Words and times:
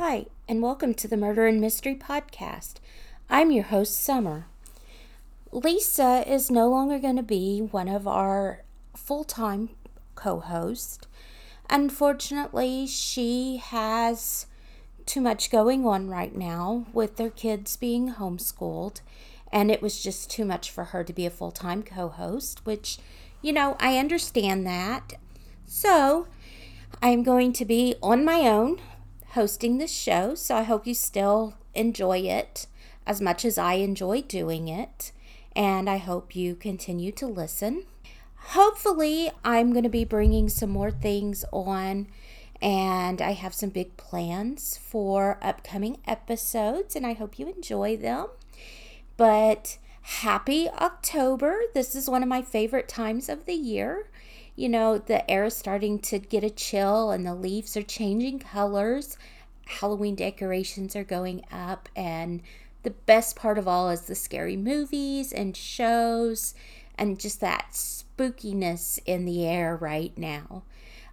Hi, 0.00 0.26
and 0.48 0.62
welcome 0.62 0.94
to 0.94 1.08
the 1.08 1.16
Murder 1.16 1.48
and 1.48 1.60
Mystery 1.60 1.96
Podcast. 1.96 2.74
I'm 3.28 3.50
your 3.50 3.64
host, 3.64 3.98
Summer. 3.98 4.46
Lisa 5.50 6.22
is 6.24 6.52
no 6.52 6.68
longer 6.68 7.00
going 7.00 7.16
to 7.16 7.22
be 7.24 7.58
one 7.58 7.88
of 7.88 8.06
our 8.06 8.62
full 8.94 9.24
time 9.24 9.70
co 10.14 10.38
hosts. 10.38 11.08
Unfortunately, 11.68 12.86
she 12.86 13.56
has 13.56 14.46
too 15.04 15.20
much 15.20 15.50
going 15.50 15.84
on 15.84 16.08
right 16.08 16.36
now 16.36 16.86
with 16.92 17.16
their 17.16 17.30
kids 17.30 17.76
being 17.76 18.14
homeschooled, 18.14 19.00
and 19.50 19.68
it 19.68 19.82
was 19.82 20.00
just 20.00 20.30
too 20.30 20.44
much 20.44 20.70
for 20.70 20.84
her 20.84 21.02
to 21.02 21.12
be 21.12 21.26
a 21.26 21.30
full 21.30 21.50
time 21.50 21.82
co 21.82 22.06
host, 22.06 22.64
which, 22.64 22.98
you 23.42 23.52
know, 23.52 23.76
I 23.80 23.98
understand 23.98 24.64
that. 24.64 25.14
So, 25.66 26.28
I'm 27.02 27.24
going 27.24 27.52
to 27.54 27.64
be 27.64 27.96
on 28.00 28.24
my 28.24 28.42
own 28.42 28.78
hosting 29.32 29.78
this 29.78 29.92
show, 29.92 30.34
so 30.34 30.56
I 30.56 30.62
hope 30.62 30.86
you 30.86 30.94
still 30.94 31.54
enjoy 31.74 32.18
it 32.18 32.66
as 33.06 33.20
much 33.20 33.44
as 33.44 33.58
I 33.58 33.74
enjoy 33.74 34.22
doing 34.22 34.68
it, 34.68 35.12
and 35.54 35.88
I 35.88 35.96
hope 35.96 36.36
you 36.36 36.54
continue 36.54 37.12
to 37.12 37.26
listen 37.26 37.84
hopefully, 38.48 39.30
I'm 39.44 39.72
going 39.72 39.84
to 39.84 39.90
be 39.90 40.04
bringing 40.04 40.48
some 40.48 40.70
more 40.70 40.90
things 40.90 41.44
on, 41.52 42.08
and 42.62 43.20
I 43.20 43.32
have 43.32 43.54
some 43.54 43.70
big 43.70 43.96
plans 43.96 44.78
for 44.78 45.38
upcoming 45.42 45.98
episodes, 46.06 46.96
and 46.96 47.06
I 47.06 47.12
hope 47.12 47.38
you 47.38 47.46
enjoy 47.46 47.96
them. 47.96 48.28
But 49.16 49.78
happy 50.00 50.68
October! 50.68 51.60
This 51.74 51.94
is 51.94 52.08
one 52.08 52.22
of 52.22 52.28
my 52.28 52.42
favorite 52.42 52.88
times 52.88 53.28
of 53.28 53.44
the 53.44 53.54
year. 53.54 54.08
You 54.58 54.68
know, 54.68 54.98
the 54.98 55.30
air 55.30 55.44
is 55.44 55.56
starting 55.56 56.00
to 56.00 56.18
get 56.18 56.42
a 56.42 56.50
chill, 56.50 57.12
and 57.12 57.24
the 57.24 57.36
leaves 57.36 57.76
are 57.76 57.82
changing 57.84 58.40
colors. 58.40 59.16
Halloween 59.66 60.16
decorations 60.16 60.96
are 60.96 61.04
going 61.04 61.44
up, 61.52 61.88
and 61.94 62.42
the 62.82 62.90
best 62.90 63.36
part 63.36 63.56
of 63.56 63.68
all 63.68 63.88
is 63.88 64.00
the 64.00 64.16
scary 64.16 64.56
movies 64.56 65.32
and 65.32 65.56
shows 65.56 66.54
and 66.96 67.20
just 67.20 67.38
that 67.40 67.68
spookiness 67.70 68.98
in 69.06 69.26
the 69.26 69.46
air 69.46 69.76
right 69.76 70.18
now. 70.18 70.64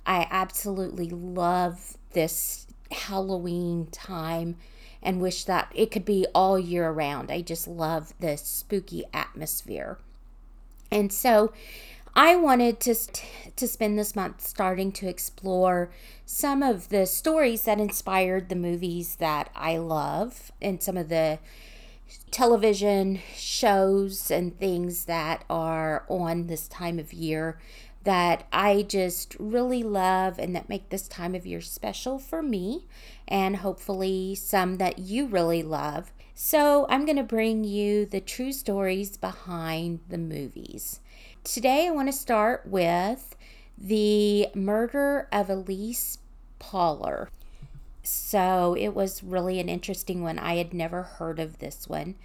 I 0.07 0.25
absolutely 0.31 1.11
love 1.11 1.97
this 2.13 2.65
Halloween 2.89 3.89
time 3.91 4.57
and 5.03 5.21
wish 5.21 5.43
that 5.43 5.71
it 5.75 5.91
could 5.91 6.03
be 6.03 6.25
all 6.33 6.57
year 6.57 6.89
round. 6.89 7.30
I 7.30 7.41
just 7.41 7.67
love 7.67 8.15
the 8.19 8.37
spooky 8.37 9.03
atmosphere. 9.13 9.99
And 10.89 11.13
so 11.13 11.53
I 12.17 12.38
wanted 12.38 12.80
to 12.81 12.95
to 13.58 13.67
spend 13.67 13.99
this 13.99 14.16
month 14.16 14.39
starting 14.39 14.94
to 14.94 15.08
explore 15.08 15.91
some 16.25 16.63
of 16.63 16.88
the 16.88 17.05
stories 17.05 17.63
that 17.63 17.80
inspired 17.80 18.47
the 18.47 18.55
movies 18.55 19.17
that 19.17 19.49
I 19.53 19.77
love 19.77 20.52
and 20.61 20.81
some 20.81 20.95
of 20.95 21.09
the 21.09 21.39
television 22.31 23.19
shows 23.36 24.31
and 24.31 24.58
things 24.58 25.05
that 25.05 25.43
are 25.49 26.05
on 26.08 26.47
this 26.47 26.69
time 26.69 26.99
of 26.99 27.11
year 27.11 27.59
that 28.05 28.47
I 28.53 28.83
just 28.83 29.36
really 29.39 29.83
love 29.83 30.39
and 30.39 30.55
that 30.55 30.70
make 30.70 30.89
this 30.89 31.08
time 31.08 31.36
of 31.36 31.45
year 31.45 31.59
special 31.59 32.20
for 32.20 32.43
me, 32.43 32.86
and 33.27 33.58
hopefully 33.58 34.36
some 34.36 34.76
that 34.77 34.99
you 34.99 35.26
really 35.26 35.64
love. 35.64 36.14
So, 36.36 36.86
I'm 36.89 37.05
going 37.05 37.17
to 37.17 37.23
bring 37.23 37.64
you 37.64 38.05
the 38.05 38.20
true 38.21 38.52
stories 38.52 39.17
behind 39.17 40.02
the 40.08 40.20
movies. 40.20 40.99
Today, 41.45 41.86
I 41.86 41.92
want 41.92 42.08
to 42.08 42.11
start 42.11 42.64
with 42.66 43.36
the 43.78 44.48
murder 44.56 45.28
of 45.32 45.48
Elyse 45.48 46.17
Pahler. 46.60 47.28
So 48.02 48.76
it 48.80 48.95
was 48.95 49.22
really 49.22 49.60
an 49.60 49.70
interesting 49.70 50.23
one. 50.23 50.39
I 50.39 50.56
had 50.56 50.73
never 50.73 51.04
heard 51.04 51.39
of 51.39 51.60
this 51.60 51.88
one, 51.88 52.16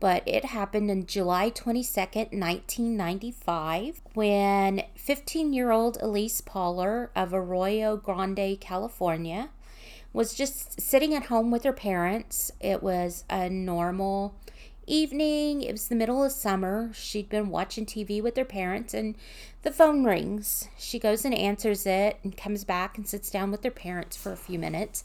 but 0.00 0.22
it 0.26 0.46
happened 0.46 0.90
on 0.90 1.04
July 1.04 1.50
22nd, 1.50 2.32
1995, 2.32 4.00
when 4.14 4.84
15 4.96 5.52
year 5.52 5.70
old 5.70 5.98
Elyse 5.98 6.40
Pahler 6.40 7.10
of 7.14 7.34
Arroyo 7.34 7.98
Grande, 7.98 8.58
California, 8.62 9.50
was 10.14 10.32
just 10.32 10.80
sitting 10.80 11.14
at 11.14 11.26
home 11.26 11.50
with 11.50 11.64
her 11.64 11.74
parents. 11.74 12.50
It 12.60 12.82
was 12.82 13.24
a 13.28 13.50
normal 13.50 14.34
evening. 14.90 15.62
It 15.62 15.72
was 15.72 15.88
the 15.88 15.94
middle 15.94 16.24
of 16.24 16.32
summer. 16.32 16.90
She'd 16.92 17.28
been 17.28 17.50
watching 17.50 17.86
TV 17.86 18.22
with 18.22 18.36
her 18.36 18.44
parents, 18.44 18.92
and 18.92 19.16
the 19.62 19.72
phone 19.72 20.04
rings. 20.04 20.68
She 20.78 20.98
goes 20.98 21.24
and 21.24 21.34
answers 21.34 21.86
it 21.86 22.18
and 22.24 22.36
comes 22.36 22.64
back 22.64 22.96
and 22.96 23.08
sits 23.08 23.30
down 23.30 23.50
with 23.50 23.62
her 23.64 23.70
parents 23.70 24.16
for 24.16 24.32
a 24.32 24.36
few 24.36 24.58
minutes 24.58 25.02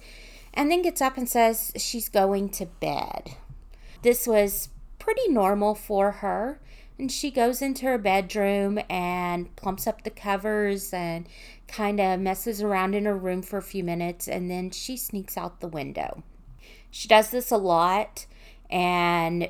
and 0.56 0.72
then 0.72 0.82
gets 0.82 1.02
up 1.02 1.18
and 1.18 1.28
says 1.28 1.72
she's 1.76 2.10
going 2.10 2.50
to 2.50 2.66
bed. 2.66 3.36
This 4.02 4.26
was 4.26 4.70
pretty 5.00 5.28
normal 5.28 5.76
for 5.76 6.12
her. 6.12 6.60
And 6.98 7.12
she 7.12 7.30
goes 7.30 7.62
into 7.62 7.86
her 7.86 7.98
bedroom 7.98 8.80
and 8.90 9.54
plumps 9.58 9.86
up 9.86 10.04
the 10.04 10.10
covers 10.10 10.94
and 10.94 11.28
kind 11.68 12.00
of 12.00 12.22
messes 12.22 12.62
around 12.62 12.96
in 12.96 13.04
her 13.04 13.18
room 13.18 13.42
for 13.42 13.58
a 13.58 13.62
few 13.62 13.84
minutes 13.84 14.30
and 14.30 14.50
then 14.50 14.72
she 14.72 14.96
sneaks 14.96 15.38
out 15.38 15.60
the 15.60 15.68
window. 15.68 16.24
She 16.90 17.10
does 17.10 17.32
this 17.32 17.52
a 17.52 17.58
lot 17.58 18.26
and 18.70 19.50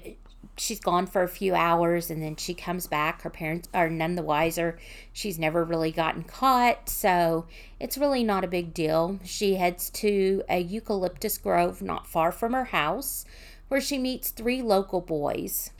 she's 0.57 0.79
gone 0.79 1.07
for 1.07 1.23
a 1.23 1.27
few 1.27 1.53
hours 1.53 2.09
and 2.09 2.21
then 2.21 2.35
she 2.35 2.53
comes 2.53 2.87
back. 2.87 3.21
Her 3.21 3.29
parents 3.29 3.67
are 3.73 3.89
none 3.89 4.15
the 4.15 4.23
wiser. 4.23 4.77
She's 5.11 5.39
never 5.39 5.63
really 5.63 5.91
gotten 5.91 6.23
caught, 6.23 6.89
so 6.89 7.45
it's 7.79 7.97
really 7.97 8.23
not 8.23 8.43
a 8.43 8.47
big 8.47 8.73
deal. 8.73 9.19
She 9.23 9.55
heads 9.55 9.89
to 9.91 10.43
a 10.49 10.59
eucalyptus 10.59 11.37
grove 11.37 11.81
not 11.81 12.07
far 12.07 12.31
from 12.31 12.53
her 12.53 12.65
house 12.65 13.25
where 13.67 13.81
she 13.81 13.97
meets 13.97 14.29
three 14.29 14.61
local 14.61 15.01
boys. 15.01 15.71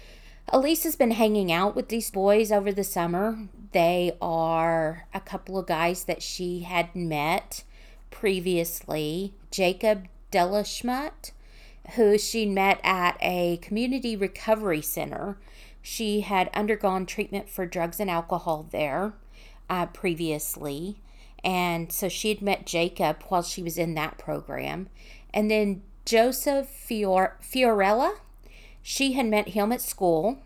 Elyse 0.52 0.84
has 0.84 0.96
been 0.96 1.12
hanging 1.12 1.52
out 1.52 1.76
with 1.76 1.90
these 1.90 2.12
boys 2.12 2.52
over 2.52 2.72
the 2.72 2.84
summer. 2.84 3.48
They 3.72 4.16
are 4.22 5.08
a 5.14 5.20
couple 5.20 5.58
of 5.58 5.66
guys 5.66 6.04
that 6.04 6.22
she 6.22 6.62
had 6.62 6.96
met 6.96 7.64
previously 8.12 9.34
Jacob 9.52 10.08
Delashmutt 10.32 11.32
who 11.94 12.18
she 12.18 12.46
met 12.46 12.80
at 12.84 13.18
a 13.22 13.58
community 13.58 14.16
recovery 14.16 14.82
center. 14.82 15.38
She 15.82 16.22
had 16.22 16.50
undergone 16.54 17.06
treatment 17.06 17.50
for 17.50 17.66
drugs 17.66 18.00
and 18.00 18.10
alcohol 18.10 18.68
there 18.72 19.14
uh, 19.70 19.86
previously. 19.88 20.98
And 21.44 21.92
so 21.92 22.10
she 22.10 22.30
had 22.30 22.42
met 22.42 22.66
Jacob 22.66 23.24
while 23.28 23.44
she 23.44 23.62
was 23.62 23.78
in 23.78 23.94
that 23.94 24.18
program. 24.18 24.90
And 25.34 25.52
then 25.52 25.84
Joseph 26.04 26.68
Fior- 26.68 27.38
Fiorella, 27.42 28.16
she 28.82 29.14
had 29.14 29.28
met 29.28 29.50
him 29.50 29.72
at 29.72 29.82
school. 29.82 30.40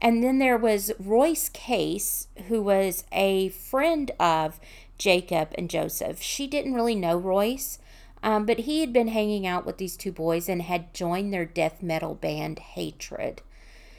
And 0.00 0.22
then 0.22 0.38
there 0.38 0.58
was 0.58 0.92
Royce 0.98 1.48
Case, 1.48 2.28
who 2.48 2.62
was 2.62 3.04
a 3.10 3.48
friend 3.48 4.10
of 4.20 4.60
Jacob 4.98 5.52
and 5.56 5.70
Joseph. 5.70 6.20
She 6.20 6.46
didn't 6.46 6.74
really 6.74 6.94
know 6.94 7.16
Royce, 7.16 7.78
um, 8.22 8.46
but 8.46 8.60
he 8.60 8.80
had 8.80 8.92
been 8.92 9.08
hanging 9.08 9.46
out 9.46 9.64
with 9.64 9.78
these 9.78 9.96
two 9.96 10.12
boys 10.12 10.48
and 10.48 10.62
had 10.62 10.92
joined 10.94 11.32
their 11.32 11.44
death 11.44 11.82
metal 11.82 12.14
band 12.14 12.58
Hatred. 12.58 13.42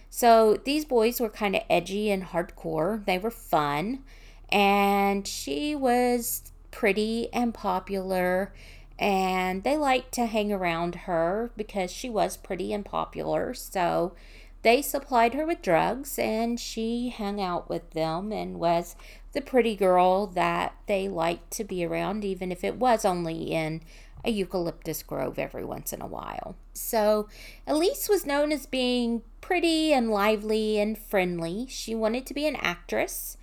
So 0.10 0.60
these 0.66 0.86
boys 0.86 1.22
were 1.22 1.30
kind 1.30 1.56
of 1.56 1.62
edgy 1.70 2.10
and 2.10 2.24
hardcore. 2.24 3.06
They 3.06 3.18
were 3.18 3.32
fun. 3.32 4.04
And 4.50 5.28
she 5.28 5.76
was 5.76 6.52
pretty 6.72 7.32
and 7.32 7.54
popular. 7.54 8.54
And 8.98 9.64
they 9.64 9.78
liked 9.78 10.12
to 10.14 10.26
hang 10.26 10.52
around 10.52 10.96
her 10.96 11.52
because 11.56 11.92
she 11.92 12.10
was 12.10 12.36
pretty 12.36 12.74
and 12.74 12.84
popular. 12.84 13.54
So 13.54 14.14
they 14.62 14.82
supplied 14.82 15.36
her 15.36 15.46
with 15.46 15.62
drugs 15.62 16.20
and 16.20 16.60
she 16.60 17.10
hung 17.10 17.40
out 17.40 17.70
with 17.70 17.92
them 17.92 18.34
and 18.34 18.60
was 18.60 18.96
the 19.32 19.42
pretty 19.42 19.76
girl 19.76 20.28
that 20.28 20.76
they 20.88 21.08
liked 21.08 21.52
to 21.52 21.64
be 21.64 21.86
around, 21.86 22.26
even 22.26 22.52
if 22.52 22.64
it 22.64 22.76
was 22.76 23.06
only 23.06 23.52
in 23.54 23.82
a 24.24 24.32
eucalyptus 24.32 25.04
grove 25.04 25.40
every 25.40 25.64
once 25.64 25.94
in 25.94 26.02
a 26.02 26.08
while. 26.08 26.56
So, 26.74 27.28
Elyse 27.68 28.10
was 28.10 28.26
known 28.26 28.52
as 28.52 28.66
being 28.66 29.22
pretty 29.42 29.94
and 29.94 30.12
lively 30.12 30.80
and 30.80 30.98
friendly. 30.98 31.68
She 31.70 31.96
wanted 31.96 32.26
to 32.28 32.34
be 32.34 32.46
an 32.48 32.58
actress. 32.58 33.38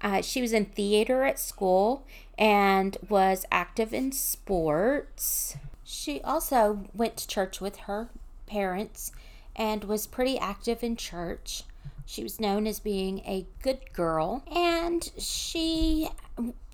Uh, 0.00 0.22
she 0.22 0.40
was 0.40 0.52
in 0.52 0.66
theater 0.66 1.24
at 1.24 1.38
school 1.38 2.06
and 2.38 2.96
was 3.08 3.44
active 3.52 3.92
in 3.92 4.12
sports. 4.12 5.56
She 5.84 6.20
also 6.22 6.84
went 6.94 7.16
to 7.18 7.28
church 7.28 7.60
with 7.60 7.80
her 7.80 8.08
parents 8.46 9.12
and 9.54 9.84
was 9.84 10.06
pretty 10.06 10.38
active 10.38 10.82
in 10.82 10.96
church. 10.96 11.64
She 12.10 12.24
was 12.24 12.40
known 12.40 12.66
as 12.66 12.80
being 12.80 13.20
a 13.20 13.46
good 13.62 13.92
girl, 13.92 14.42
and 14.52 15.08
she 15.16 16.08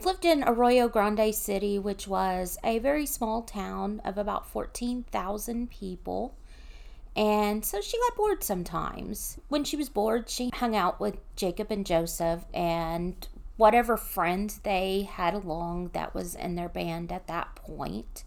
lived 0.02 0.24
in 0.24 0.42
Arroyo 0.42 0.88
Grande 0.88 1.34
City, 1.34 1.78
which 1.78 2.08
was 2.08 2.56
a 2.64 2.78
very 2.78 3.04
small 3.04 3.42
town 3.42 4.00
of 4.02 4.16
about 4.16 4.48
14,000 4.48 5.68
people. 5.68 6.34
And 7.14 7.66
so 7.66 7.82
she 7.82 7.98
got 7.98 8.16
bored 8.16 8.42
sometimes. 8.42 9.38
When 9.50 9.62
she 9.62 9.76
was 9.76 9.90
bored, 9.90 10.30
she 10.30 10.48
hung 10.54 10.74
out 10.74 11.00
with 11.00 11.18
Jacob 11.36 11.70
and 11.70 11.84
Joseph 11.84 12.46
and 12.54 13.28
whatever 13.58 13.98
friend 13.98 14.58
they 14.62 15.02
had 15.02 15.34
along 15.34 15.90
that 15.92 16.14
was 16.14 16.34
in 16.34 16.54
their 16.54 16.70
band 16.70 17.12
at 17.12 17.26
that 17.26 17.56
point. 17.56 18.24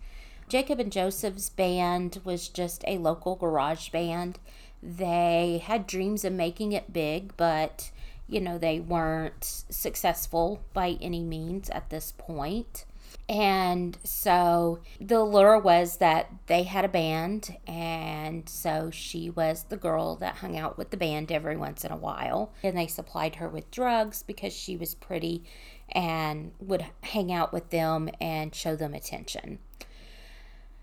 Jacob 0.48 0.80
and 0.80 0.92
Joseph's 0.92 1.50
band 1.50 2.22
was 2.24 2.50
just 2.50 2.84
a 2.86 3.00
local 3.00 3.36
garage 3.36 3.90
band. 3.90 4.38
They 4.82 5.62
had 5.64 5.88
dreams 5.88 6.24
of 6.24 6.34
making 6.34 6.72
it 6.72 6.94
big, 6.94 7.36
but 7.38 7.92
you 8.28 8.40
know, 8.40 8.58
they 8.58 8.80
weren't 8.80 9.44
successful 9.44 10.62
by 10.74 10.98
any 11.02 11.24
means 11.24 11.70
at 11.72 11.90
this 11.90 12.14
point. 12.18 12.86
And 13.28 13.98
so 14.04 14.80
the 15.00 15.24
lure 15.24 15.60
was 15.60 15.98
that 15.98 16.32
they 16.48 16.64
had 16.64 16.86
a 16.86 16.90
band, 16.90 17.58
and 17.68 18.50
so 18.50 18.90
she 18.92 19.30
was 19.30 19.66
the 19.70 19.78
girl 19.78 20.16
that 20.18 20.38
hung 20.38 20.58
out 20.58 20.78
with 20.78 20.90
the 20.90 20.98
band 20.98 21.32
every 21.32 21.56
once 21.56 21.84
in 21.84 21.92
a 21.92 21.98
while. 21.98 22.54
And 22.64 22.78
they 22.78 22.88
supplied 22.88 23.36
her 23.36 23.48
with 23.48 23.70
drugs 23.72 24.24
because 24.24 24.54
she 24.54 24.76
was 24.76 24.96
pretty 24.96 25.44
and 25.92 26.52
would 26.60 26.86
hang 27.02 27.32
out 27.32 27.54
with 27.54 27.70
them 27.70 28.10
and 28.20 28.54
show 28.54 28.76
them 28.76 28.94
attention. 28.94 29.60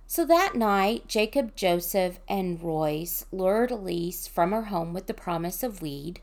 So 0.06 0.24
that 0.26 0.54
night, 0.54 1.08
Jacob, 1.08 1.56
Joseph, 1.56 2.20
and 2.28 2.62
Royce 2.62 3.26
lured 3.32 3.70
Elyse 3.70 4.28
from 4.28 4.52
her 4.52 4.62
home 4.62 4.92
with 4.92 5.06
the 5.06 5.14
promise 5.14 5.62
of 5.62 5.82
weed. 5.82 6.20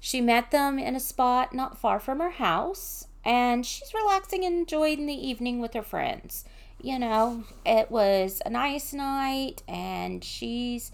She 0.00 0.20
met 0.20 0.50
them 0.50 0.78
in 0.78 0.96
a 0.96 1.00
spot 1.00 1.54
not 1.54 1.78
far 1.78 2.00
from 2.00 2.20
her 2.20 2.30
house 2.30 3.08
and 3.28 3.66
she's 3.66 3.92
relaxing 3.92 4.42
and 4.46 4.60
enjoying 4.60 5.04
the 5.04 5.28
evening 5.28 5.60
with 5.60 5.74
her 5.74 5.82
friends. 5.82 6.46
You 6.80 6.98
know, 6.98 7.44
it 7.66 7.90
was 7.90 8.40
a 8.46 8.50
nice 8.50 8.94
night, 8.94 9.62
and 9.68 10.24
she's 10.24 10.92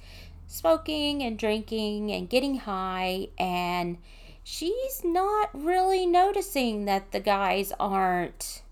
smoking 0.49 1.23
and 1.23 1.39
drinking 1.39 2.11
and 2.11 2.29
getting 2.29 2.57
high, 2.57 3.29
and 3.39 3.99
she's 4.43 5.03
not 5.05 5.51
really 5.53 6.07
noticing 6.07 6.87
that 6.87 7.13
the 7.13 7.21
guys 7.21 7.73
aren't 7.79 8.63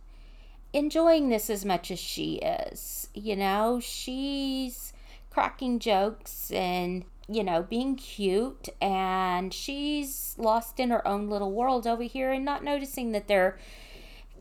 enjoying 0.72 1.28
this 1.28 1.50
as 1.50 1.64
much 1.64 1.90
as 1.90 1.98
she 1.98 2.34
is. 2.36 3.08
You 3.14 3.36
know, 3.36 3.80
she's 3.80 4.92
cracking 5.30 5.78
jokes 5.78 6.50
and 6.50 7.04
you 7.28 7.44
know, 7.44 7.62
being 7.62 7.96
cute, 7.96 8.68
and 8.80 9.52
she's 9.54 10.34
lost 10.38 10.80
in 10.80 10.90
her 10.90 11.06
own 11.06 11.28
little 11.28 11.52
world 11.52 11.86
over 11.86 12.02
here 12.02 12.32
and 12.32 12.44
not 12.44 12.64
noticing 12.64 13.12
that 13.12 13.28
they're 13.28 13.58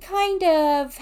kind 0.01 0.43
of 0.43 0.99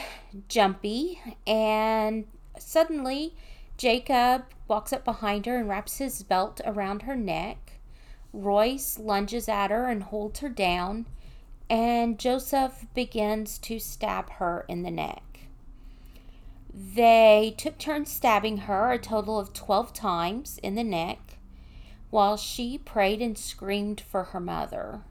jumpy. 0.48 1.22
And 1.48 2.26
suddenly, 2.58 3.36
Jacob 3.78 4.44
walks 4.68 4.94
up 4.94 5.06
behind 5.06 5.46
her 5.46 5.58
and 5.58 5.70
wraps 5.70 5.98
his 5.98 6.22
belt 6.24 6.62
around 6.66 7.04
her 7.04 7.16
neck. 7.16 7.80
Royce 8.34 9.00
lunges 9.00 9.50
at 9.50 9.72
her 9.72 9.88
and 9.88 10.04
holds 10.04 10.42
her 10.42 10.50
down, 10.50 11.08
and 11.70 12.18
Joseph 12.18 12.86
begins 12.94 13.58
to 13.60 13.80
stab 13.80 14.32
her 14.34 14.66
in 14.68 14.84
the 14.84 14.92
neck. 14.92 15.24
They 16.74 17.54
took 17.58 17.78
turns 17.78 18.12
stabbing 18.12 18.60
her 18.60 18.92
a 18.92 19.00
total 19.00 19.40
of 19.40 19.54
12 19.54 19.94
times 19.94 20.60
in 20.64 20.76
the 20.76 20.84
neck 20.84 21.38
while 22.10 22.38
she 22.38 22.78
prayed 22.78 23.22
and 23.22 23.38
screamed 23.38 24.02
for 24.02 24.24
her 24.26 24.40
mother. 24.40 25.02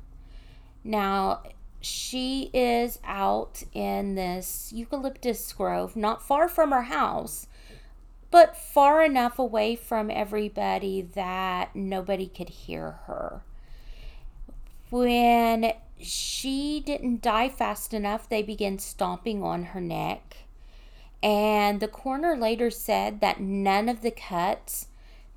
Now, 0.83 1.43
she 1.81 2.51
is 2.53 2.99
out 3.05 3.63
in 3.73 4.17
this 4.17 4.73
eucalyptus 4.73 5.53
grove, 5.53 5.95
not 5.95 6.23
far 6.23 6.49
from 6.49 6.73
her 6.73 6.83
house, 6.83 7.47
but 8.31 8.57
far 8.57 9.03
enough 9.05 9.39
away 9.39 9.77
from 9.77 10.11
everybody 10.11 11.03
that 11.03 11.75
nobody 11.77 12.27
could 12.27 12.49
hear 12.49 12.93
her. 13.07 13.43
When 14.91 15.73
she 16.01 16.81
didn't 16.85 17.23
die 17.23 17.49
fast 17.49 17.93
enough, 17.93 18.29
they 18.29 18.43
began 18.43 18.79
stomping 18.79 19.43
on 19.43 19.65
her 19.65 19.81
neck. 19.81 20.37
And 21.23 21.81
the 21.81 21.89
coroner 21.89 22.37
later 22.37 22.71
said 22.71 23.21
that 23.21 23.41
none 23.41 23.89
of 23.89 24.03
the 24.03 24.11
cuts 24.11 24.87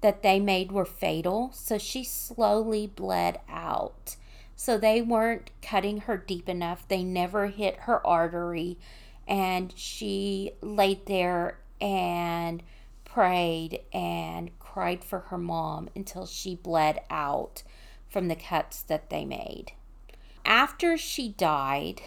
that 0.01 0.23
they 0.23 0.39
made 0.39 0.71
were 0.71 0.85
fatal, 0.85 1.51
so 1.53 1.77
she 1.77 2.03
slowly 2.03 2.87
bled 2.87 3.39
out. 3.49 4.15
So 4.55 4.77
they 4.77 5.01
weren't 5.01 5.49
cutting 5.61 6.01
her 6.01 6.17
deep 6.17 6.47
enough. 6.47 6.87
They 6.87 7.03
never 7.03 7.47
hit 7.47 7.81
her 7.81 8.05
artery, 8.05 8.77
and 9.27 9.73
she 9.75 10.51
laid 10.61 11.05
there 11.07 11.57
and 11.79 12.61
prayed 13.05 13.81
and 13.91 14.51
cried 14.59 15.03
for 15.03 15.19
her 15.19 15.37
mom 15.37 15.89
until 15.95 16.25
she 16.25 16.55
bled 16.55 17.01
out 17.09 17.63
from 18.07 18.27
the 18.27 18.35
cuts 18.35 18.83
that 18.83 19.09
they 19.09 19.25
made. 19.25 19.73
After 20.45 20.97
she 20.97 21.29
died, 21.29 22.01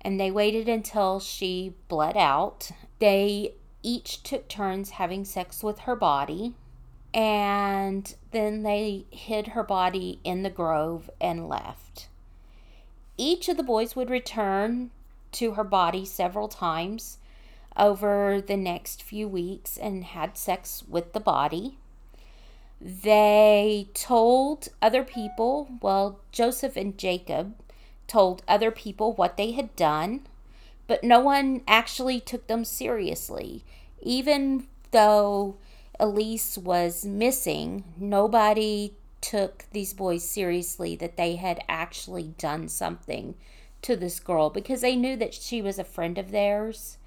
and 0.00 0.18
they 0.18 0.30
waited 0.30 0.68
until 0.68 1.20
she 1.20 1.74
bled 1.88 2.16
out, 2.16 2.70
they 2.98 3.54
each 3.82 4.22
took 4.22 4.48
turns 4.48 4.90
having 4.90 5.24
sex 5.24 5.62
with 5.62 5.80
her 5.80 5.96
body 5.96 6.54
and 7.16 8.14
then 8.32 8.62
they 8.62 9.06
hid 9.10 9.48
her 9.48 9.62
body 9.62 10.20
in 10.22 10.42
the 10.42 10.50
grove 10.50 11.08
and 11.18 11.48
left. 11.48 12.08
Each 13.16 13.48
of 13.48 13.56
the 13.56 13.62
boys 13.62 13.96
would 13.96 14.10
return 14.10 14.90
to 15.32 15.52
her 15.52 15.64
body 15.64 16.04
several 16.04 16.46
times 16.46 17.16
over 17.74 18.42
the 18.46 18.56
next 18.56 19.02
few 19.02 19.26
weeks 19.26 19.78
and 19.78 20.04
had 20.04 20.36
sex 20.36 20.84
with 20.86 21.14
the 21.14 21.20
body. 21.20 21.78
They 22.78 23.88
told 23.94 24.68
other 24.82 25.02
people, 25.02 25.70
well, 25.80 26.20
Joseph 26.32 26.76
and 26.76 26.98
Jacob 26.98 27.54
told 28.06 28.42
other 28.46 28.70
people 28.70 29.12
what 29.12 29.36
they 29.36 29.52
had 29.52 29.74
done, 29.76 30.26
but 30.86 31.02
no 31.02 31.20
one 31.20 31.62
actually 31.66 32.20
took 32.20 32.46
them 32.46 32.64
seriously, 32.64 33.64
even 34.00 34.66
though 34.92 35.56
Elyse 35.98 36.58
was 36.58 37.04
missing, 37.04 37.84
nobody 37.96 38.94
took 39.20 39.64
these 39.72 39.92
boys 39.92 40.28
seriously 40.28 40.94
that 40.96 41.16
they 41.16 41.36
had 41.36 41.62
actually 41.68 42.34
done 42.38 42.68
something 42.68 43.34
to 43.82 43.96
this 43.96 44.20
girl 44.20 44.50
because 44.50 44.80
they 44.80 44.96
knew 44.96 45.16
that 45.16 45.34
she 45.34 45.60
was 45.62 45.78
a 45.78 45.84
friend 45.84 46.18
of 46.18 46.30
theirs 46.30 46.98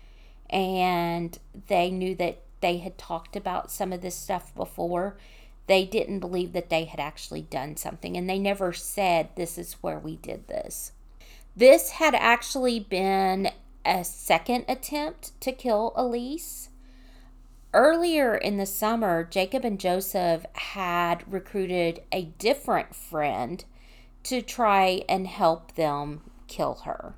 and 0.50 1.38
they 1.68 1.90
knew 1.90 2.16
that 2.16 2.42
they 2.62 2.78
had 2.78 2.98
talked 2.98 3.36
about 3.36 3.72
some 3.72 3.94
of 3.94 4.02
this 4.02 4.16
stuff 4.16 4.54
before. 4.56 5.18
They 5.68 5.86
didn't 5.86 6.20
believe 6.20 6.54
that 6.54 6.70
they 6.70 6.86
had 6.86 7.00
actually 7.00 7.44
done 7.44 7.78
something 7.78 8.18
and 8.18 8.30
they 8.30 8.40
never 8.40 8.74
said, 8.74 9.30
This 9.36 9.58
is 9.58 9.74
where 9.82 10.00
we 10.00 10.16
did 10.18 10.48
this. 10.48 10.92
This 11.60 11.90
had 11.90 12.16
actually 12.16 12.80
been 12.80 13.52
a 13.84 14.06
second 14.06 14.64
attempt 14.70 15.40
to 15.42 15.52
kill 15.52 15.92
Elyse 15.98 16.70
Earlier 17.74 18.34
in 18.34 18.56
the 18.56 18.66
summer, 18.66 19.26
Jacob 19.26 19.66
and 19.66 19.78
Joseph 19.78 20.46
had 20.54 21.30
recruited 21.30 22.02
a 22.14 22.24
different 22.38 22.96
friend 22.96 23.66
to 24.24 24.42
try 24.42 25.04
and 25.10 25.28
help 25.28 25.76
them 25.76 26.32
kill 26.48 26.76
her. 26.86 27.16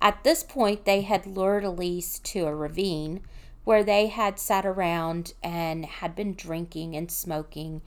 At 0.00 0.24
this 0.24 0.42
point, 0.42 0.86
they 0.86 1.02
had 1.02 1.26
lured 1.26 1.62
Elyse 1.62 2.22
to 2.22 2.46
a 2.46 2.54
ravine 2.54 3.20
where 3.64 3.84
they 3.84 4.06
had 4.06 4.38
sat 4.38 4.64
around 4.64 5.34
and 5.42 5.84
had 5.84 6.16
been 6.16 6.32
drinking 6.32 6.96
and 6.96 7.10
smoking. 7.12 7.82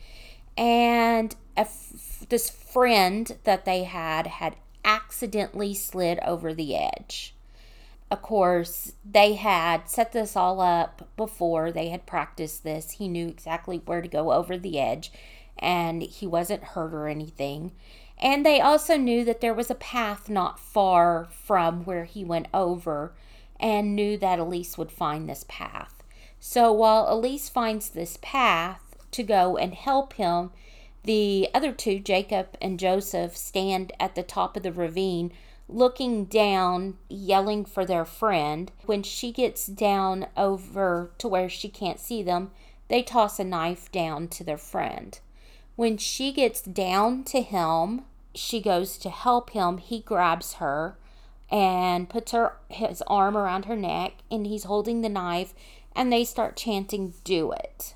And 0.55 1.36
this 2.29 2.51
friend 2.51 3.36
that 3.43 3.65
they 3.65 3.86
had 3.86 4.27
had 4.27 4.55
accidentally 4.89 5.74
slid 5.74 6.19
over 6.25 6.53
the 6.53 6.75
edge 6.75 7.34
of 8.12 8.22
course, 8.22 8.93
they 9.10 9.36
had 9.36 9.88
set 9.88 10.12
this 10.12 10.36
all 10.36 10.62
up 10.62 11.08
before 11.15 11.72
they 11.72 11.89
had 11.89 12.08
practiced 12.08 12.63
this. 12.63 12.91
He 12.91 13.08
knew 13.08 13.27
exactly 13.27 13.81
where 13.86 14.01
to 14.01 14.08
go 14.08 14.31
over 14.31 14.58
the 14.58 14.79
edge 14.79 15.12
and 15.58 16.01
he 16.01 16.25
wasn't 16.25 16.63
hurt 16.63 16.93
or 16.93 17.08
anything. 17.08 17.72
And 18.17 18.46
they 18.46 18.60
also 18.60 18.98
knew 18.98 19.24
that 19.25 19.41
there 19.41 19.53
was 19.53 19.69
a 19.69 19.75
path 19.75 20.27
not 20.27 20.60
far 20.60 21.27
from 21.31 21.86
where 21.86 22.05
he 22.05 22.24
went 22.24 22.48
over 22.53 23.13
and 23.60 23.96
knew 23.96 24.17
that 24.17 24.39
Elyse 24.39 24.77
would 24.77 24.91
find 24.91 25.29
this 25.29 25.46
path. 25.48 26.03
So 26.39 26.72
while 26.72 27.05
Elyse 27.08 27.50
finds 27.50 27.89
this 27.89 28.17
path 28.22 28.98
to 29.12 29.24
go 29.24 29.55
and 29.55 29.74
help 29.74 30.13
him, 30.13 30.51
the 31.03 31.50
other 31.53 31.72
two, 31.72 32.00
Jacob 32.00 32.58
and 32.62 32.79
Joseph, 32.79 33.36
stand 33.36 33.94
at 34.00 34.15
the 34.15 34.24
top 34.24 34.58
of 34.58 34.63
the 34.63 34.72
ravine 34.72 35.32
looking 35.70 36.25
down, 36.25 36.98
yelling 37.08 37.63
for 37.63 37.86
their 37.86 38.06
friend. 38.06 38.72
When 38.86 39.03
she 39.03 39.32
gets 39.32 39.68
down 39.68 40.27
over 40.36 41.12
to 41.20 41.27
where 41.27 41.48
she 41.48 41.70
can't 41.70 42.00
see 42.00 42.24
them, 42.24 42.51
they 42.88 43.03
toss 43.03 43.39
a 43.39 43.44
knife 43.44 43.91
down 43.91 44.27
to 44.29 44.44
their 44.44 44.58
friend. 44.58 45.20
When 45.75 45.98
she 45.98 46.34
gets 46.34 46.62
down 46.62 47.24
to 47.25 47.41
him, 47.41 48.01
she 48.34 48.60
goes 48.60 48.98
to 48.98 49.10
help 49.10 49.51
him. 49.51 49.77
He 49.77 50.01
grabs 50.01 50.56
her 50.56 50.98
and 51.51 52.10
puts 52.10 52.32
her 52.32 52.58
his 52.70 53.01
arm 53.08 53.38
around 53.38 53.65
her 53.65 53.75
neck 53.75 54.13
and 54.29 54.46
he's 54.46 54.65
holding 54.65 55.01
the 55.01 55.10
knife 55.10 55.53
and 55.96 56.12
they 56.12 56.24
start 56.24 56.58
chanting 56.58 57.13
do 57.24 57.51
it. 57.51 57.96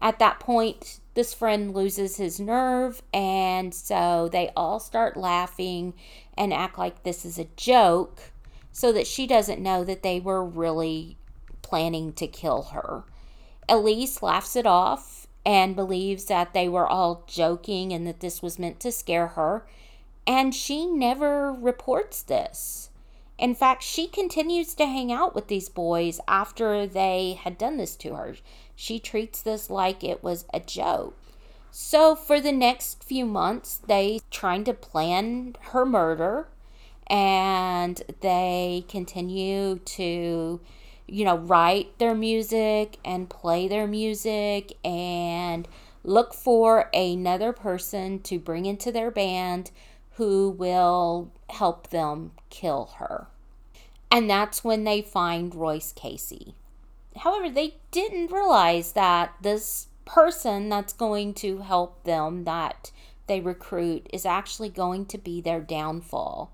At 0.00 0.18
that 0.18 0.40
point, 0.40 1.00
this 1.14 1.32
friend 1.32 1.74
loses 1.74 2.16
his 2.16 2.38
nerve 2.38 3.02
and 3.12 3.74
so 3.74 4.28
they 4.30 4.50
all 4.56 4.78
start 4.78 5.16
laughing 5.16 5.94
and 6.36 6.52
act 6.52 6.78
like 6.78 7.02
this 7.02 7.24
is 7.24 7.38
a 7.38 7.48
joke 7.56 8.20
so 8.72 8.92
that 8.92 9.06
she 9.06 9.26
doesn't 9.26 9.62
know 9.62 9.84
that 9.84 10.02
they 10.02 10.20
were 10.20 10.44
really 10.44 11.16
planning 11.62 12.12
to 12.12 12.26
kill 12.26 12.64
her. 12.64 13.04
Elyse 13.68 14.22
laughs 14.22 14.54
it 14.54 14.66
off 14.66 15.26
and 15.46 15.74
believes 15.74 16.26
that 16.26 16.52
they 16.52 16.68
were 16.68 16.86
all 16.86 17.24
joking 17.26 17.92
and 17.92 18.06
that 18.06 18.20
this 18.20 18.42
was 18.42 18.58
meant 18.58 18.80
to 18.80 18.92
scare 18.92 19.28
her. 19.28 19.66
And 20.26 20.54
she 20.54 20.86
never 20.86 21.52
reports 21.52 22.20
this. 22.20 22.90
In 23.38 23.54
fact, 23.54 23.82
she 23.82 24.08
continues 24.08 24.74
to 24.74 24.86
hang 24.86 25.12
out 25.12 25.34
with 25.34 25.48
these 25.48 25.68
boys 25.68 26.20
after 26.26 26.86
they 26.86 27.38
had 27.40 27.58
done 27.58 27.76
this 27.76 27.94
to 27.96 28.14
her. 28.14 28.36
She 28.76 29.00
treats 29.00 29.42
this 29.42 29.70
like 29.70 30.04
it 30.04 30.22
was 30.22 30.44
a 30.54 30.60
joke. 30.60 31.16
So, 31.70 32.14
for 32.14 32.40
the 32.40 32.52
next 32.52 33.02
few 33.02 33.26
months, 33.26 33.80
they 33.86 34.20
trying 34.30 34.64
to 34.64 34.74
plan 34.74 35.56
her 35.72 35.84
murder 35.84 36.48
and 37.06 38.02
they 38.20 38.84
continue 38.88 39.78
to 39.78 40.60
you 41.06 41.24
know 41.24 41.38
write 41.38 41.98
their 41.98 42.14
music 42.14 42.98
and 43.04 43.30
play 43.30 43.68
their 43.68 43.86
music 43.86 44.76
and 44.84 45.68
look 46.02 46.34
for 46.34 46.90
another 46.92 47.52
person 47.52 48.20
to 48.20 48.38
bring 48.38 48.66
into 48.66 48.90
their 48.92 49.10
band 49.10 49.70
who 50.12 50.48
will 50.50 51.30
help 51.50 51.90
them 51.90 52.32
kill 52.48 52.90
her. 52.98 53.26
And 54.10 54.30
that's 54.30 54.64
when 54.64 54.84
they 54.84 55.02
find 55.02 55.54
Royce 55.54 55.92
Casey. 55.92 56.54
However, 57.18 57.50
they 57.50 57.76
didn't 57.90 58.32
realize 58.32 58.92
that 58.92 59.34
this 59.40 59.88
person 60.04 60.68
that's 60.68 60.92
going 60.92 61.34
to 61.34 61.58
help 61.58 62.04
them, 62.04 62.44
that 62.44 62.90
they 63.26 63.40
recruit, 63.40 64.08
is 64.12 64.24
actually 64.24 64.68
going 64.68 65.06
to 65.06 65.18
be 65.18 65.40
their 65.40 65.60
downfall. 65.60 66.52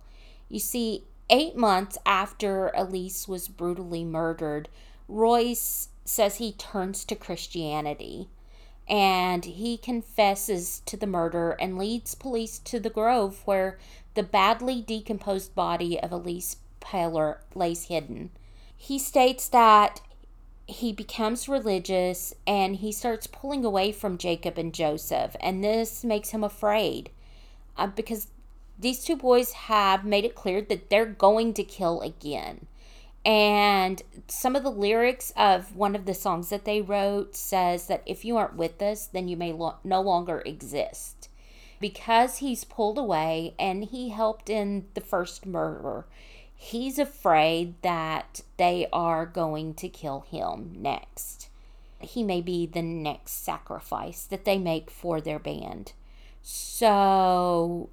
You 0.48 0.58
see, 0.58 1.04
eight 1.30 1.56
months 1.56 1.98
after 2.06 2.72
Elyse 2.76 3.28
was 3.28 3.48
brutally 3.48 4.04
murdered, 4.04 4.68
Royce 5.08 5.88
says 6.04 6.36
he 6.36 6.52
turns 6.52 7.04
to 7.04 7.14
Christianity 7.14 8.28
and 8.88 9.44
he 9.44 9.76
confesses 9.76 10.82
to 10.86 10.96
the 10.96 11.06
murder 11.06 11.52
and 11.52 11.78
leads 11.78 12.14
police 12.14 12.58
to 12.58 12.80
the 12.80 12.90
grove 12.90 13.42
where 13.44 13.78
the 14.14 14.22
badly 14.22 14.80
decomposed 14.80 15.54
body 15.54 16.00
of 16.00 16.10
Elyse 16.10 16.56
Pahler 16.80 17.38
lays 17.54 17.84
hidden. 17.84 18.30
He 18.76 18.98
states 18.98 19.48
that 19.48 20.00
he 20.66 20.92
becomes 20.92 21.48
religious 21.48 22.34
and 22.46 22.76
he 22.76 22.92
starts 22.92 23.26
pulling 23.26 23.64
away 23.64 23.92
from 23.92 24.18
Jacob 24.18 24.58
and 24.58 24.72
Joseph, 24.72 25.36
and 25.40 25.62
this 25.62 26.04
makes 26.04 26.30
him 26.30 26.44
afraid 26.44 27.10
uh, 27.76 27.86
because 27.88 28.28
these 28.78 29.04
two 29.04 29.16
boys 29.16 29.52
have 29.52 30.04
made 30.04 30.24
it 30.24 30.34
clear 30.34 30.60
that 30.62 30.90
they're 30.90 31.06
going 31.06 31.54
to 31.54 31.64
kill 31.64 32.00
again. 32.00 32.66
And 33.24 34.02
some 34.26 34.56
of 34.56 34.64
the 34.64 34.70
lyrics 34.70 35.32
of 35.36 35.76
one 35.76 35.94
of 35.94 36.06
the 36.06 36.14
songs 36.14 36.48
that 36.48 36.64
they 36.64 36.80
wrote 36.80 37.36
says 37.36 37.86
that 37.86 38.02
if 38.04 38.24
you 38.24 38.36
aren't 38.36 38.56
with 38.56 38.82
us, 38.82 39.06
then 39.06 39.28
you 39.28 39.36
may 39.36 39.52
lo- 39.52 39.76
no 39.84 40.00
longer 40.00 40.42
exist. 40.44 41.28
Because 41.80 42.38
he's 42.38 42.64
pulled 42.64 42.98
away 42.98 43.54
and 43.58 43.84
he 43.84 44.08
helped 44.08 44.50
in 44.50 44.86
the 44.94 45.00
first 45.00 45.46
murder, 45.46 46.06
he's 46.62 46.96
afraid 46.96 47.74
that 47.82 48.40
they 48.56 48.86
are 48.92 49.26
going 49.26 49.74
to 49.74 49.88
kill 49.88 50.20
him 50.30 50.72
next. 50.78 51.48
He 51.98 52.22
may 52.22 52.40
be 52.40 52.66
the 52.66 52.82
next 52.82 53.44
sacrifice 53.44 54.24
that 54.26 54.44
they 54.44 54.58
make 54.58 54.88
for 54.88 55.20
their 55.20 55.40
band. 55.40 55.92
So 56.40 57.90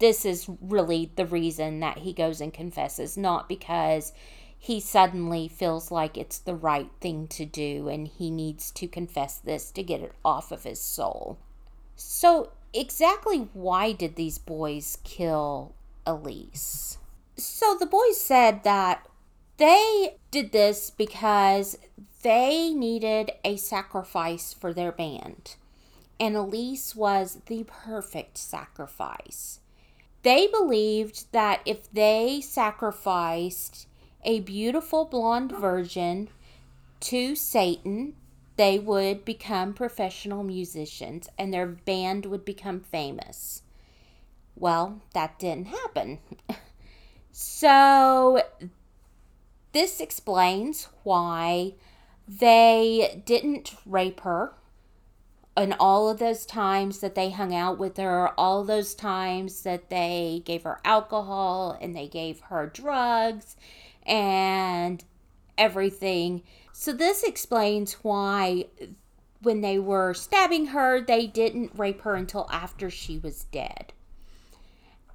this 0.00 0.24
is 0.24 0.50
really 0.60 1.12
the 1.14 1.24
reason 1.24 1.78
that 1.78 1.98
he 1.98 2.12
goes 2.12 2.40
and 2.40 2.52
confesses, 2.52 3.16
not 3.16 3.48
because 3.48 4.12
he 4.58 4.80
suddenly 4.80 5.46
feels 5.46 5.92
like 5.92 6.18
it's 6.18 6.38
the 6.38 6.56
right 6.56 6.90
thing 7.00 7.28
to 7.28 7.44
do 7.44 7.88
and 7.88 8.08
he 8.08 8.28
needs 8.28 8.72
to 8.72 8.88
confess 8.88 9.38
this 9.38 9.70
to 9.70 9.84
get 9.84 10.00
it 10.00 10.12
off 10.24 10.50
of 10.50 10.64
his 10.64 10.80
soul. 10.80 11.38
So, 11.94 12.50
exactly 12.74 13.48
why 13.52 13.92
did 13.92 14.16
these 14.16 14.38
boys 14.38 14.98
kill 15.04 15.74
Elyse? 16.04 16.97
So, 17.38 17.76
the 17.78 17.86
boys 17.86 18.20
said 18.20 18.64
that 18.64 19.06
they 19.58 20.16
did 20.32 20.50
this 20.50 20.90
because 20.90 21.78
they 22.22 22.72
needed 22.72 23.30
a 23.44 23.56
sacrifice 23.56 24.52
for 24.52 24.72
their 24.72 24.90
band. 24.90 25.54
And 26.18 26.34
Elyse 26.34 26.96
was 26.96 27.38
the 27.46 27.64
perfect 27.64 28.38
sacrifice. 28.38 29.60
They 30.24 30.48
believed 30.48 31.30
that 31.30 31.60
if 31.64 31.90
they 31.92 32.40
sacrificed 32.40 33.86
a 34.24 34.40
beautiful 34.40 35.04
blonde 35.04 35.52
virgin 35.52 36.28
to 37.00 37.36
Satan, 37.36 38.16
they 38.56 38.80
would 38.80 39.24
become 39.24 39.74
professional 39.74 40.42
musicians 40.42 41.28
and 41.38 41.54
their 41.54 41.66
band 41.66 42.26
would 42.26 42.44
become 42.44 42.80
famous. 42.80 43.62
Well, 44.56 45.02
that 45.14 45.38
didn't 45.38 45.68
happen. 45.68 46.18
so, 47.40 48.42
this 49.70 50.00
explains 50.00 50.88
why 51.04 51.74
they 52.26 53.22
didn't 53.24 53.76
rape 53.86 54.22
her 54.22 54.54
and 55.56 55.72
all 55.78 56.10
of 56.10 56.18
those 56.18 56.44
times 56.44 56.98
that 56.98 57.14
they 57.14 57.30
hung 57.30 57.54
out 57.54 57.78
with 57.78 57.96
her, 57.96 58.30
all 58.36 58.64
those 58.64 58.92
times 58.92 59.62
that 59.62 59.88
they 59.88 60.42
gave 60.44 60.64
her 60.64 60.80
alcohol 60.84 61.78
and 61.80 61.94
they 61.94 62.08
gave 62.08 62.40
her 62.40 62.66
drugs 62.66 63.54
and 64.04 65.04
everything. 65.56 66.42
So, 66.72 66.92
this 66.92 67.22
explains 67.22 67.92
why 68.02 68.64
when 69.42 69.60
they 69.60 69.78
were 69.78 70.12
stabbing 70.12 70.66
her, 70.66 71.00
they 71.00 71.28
didn't 71.28 71.78
rape 71.78 72.00
her 72.00 72.16
until 72.16 72.48
after 72.50 72.90
she 72.90 73.16
was 73.16 73.44
dead. 73.44 73.92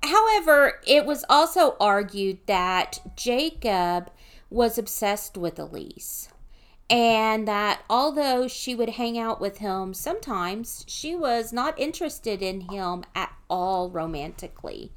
However, 0.03 0.81
it 0.85 1.05
was 1.05 1.23
also 1.29 1.75
argued 1.79 2.39
that 2.45 2.99
Jacob 3.15 4.11
was 4.49 4.77
obsessed 4.77 5.37
with 5.37 5.55
Elyse 5.55 6.27
and 6.89 7.47
that 7.47 7.81
although 7.89 8.47
she 8.47 8.75
would 8.75 8.89
hang 8.89 9.17
out 9.17 9.39
with 9.39 9.57
him 9.57 9.93
sometimes, 9.93 10.85
she 10.87 11.15
was 11.15 11.53
not 11.53 11.79
interested 11.79 12.41
in 12.41 12.61
him 12.61 13.03
at 13.15 13.33
all 13.49 13.89
romantically. 13.89 14.91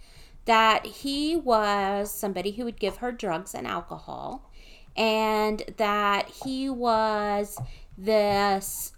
That 0.45 0.85
he 0.85 1.37
was 1.37 2.11
somebody 2.11 2.53
who 2.53 2.65
would 2.65 2.79
give 2.79 2.99
her 2.99 3.13
drugs 3.13 3.55
and 3.55 3.67
alcohol, 3.67 4.51
and 4.97 5.63
that 5.77 6.29
he 6.45 6.69
was 6.69 7.59
this 7.97 8.93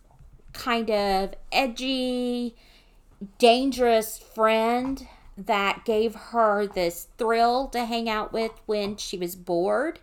kind 0.53 0.91
of 0.91 1.35
edgy, 1.53 2.57
dangerous 3.38 4.19
friend 4.19 5.07
that 5.47 5.85
gave 5.85 6.14
her 6.14 6.66
this 6.66 7.09
thrill 7.16 7.68
to 7.68 7.85
hang 7.85 8.09
out 8.09 8.33
with 8.33 8.52
when 8.66 8.97
she 8.97 9.16
was 9.16 9.37
bored 9.37 10.00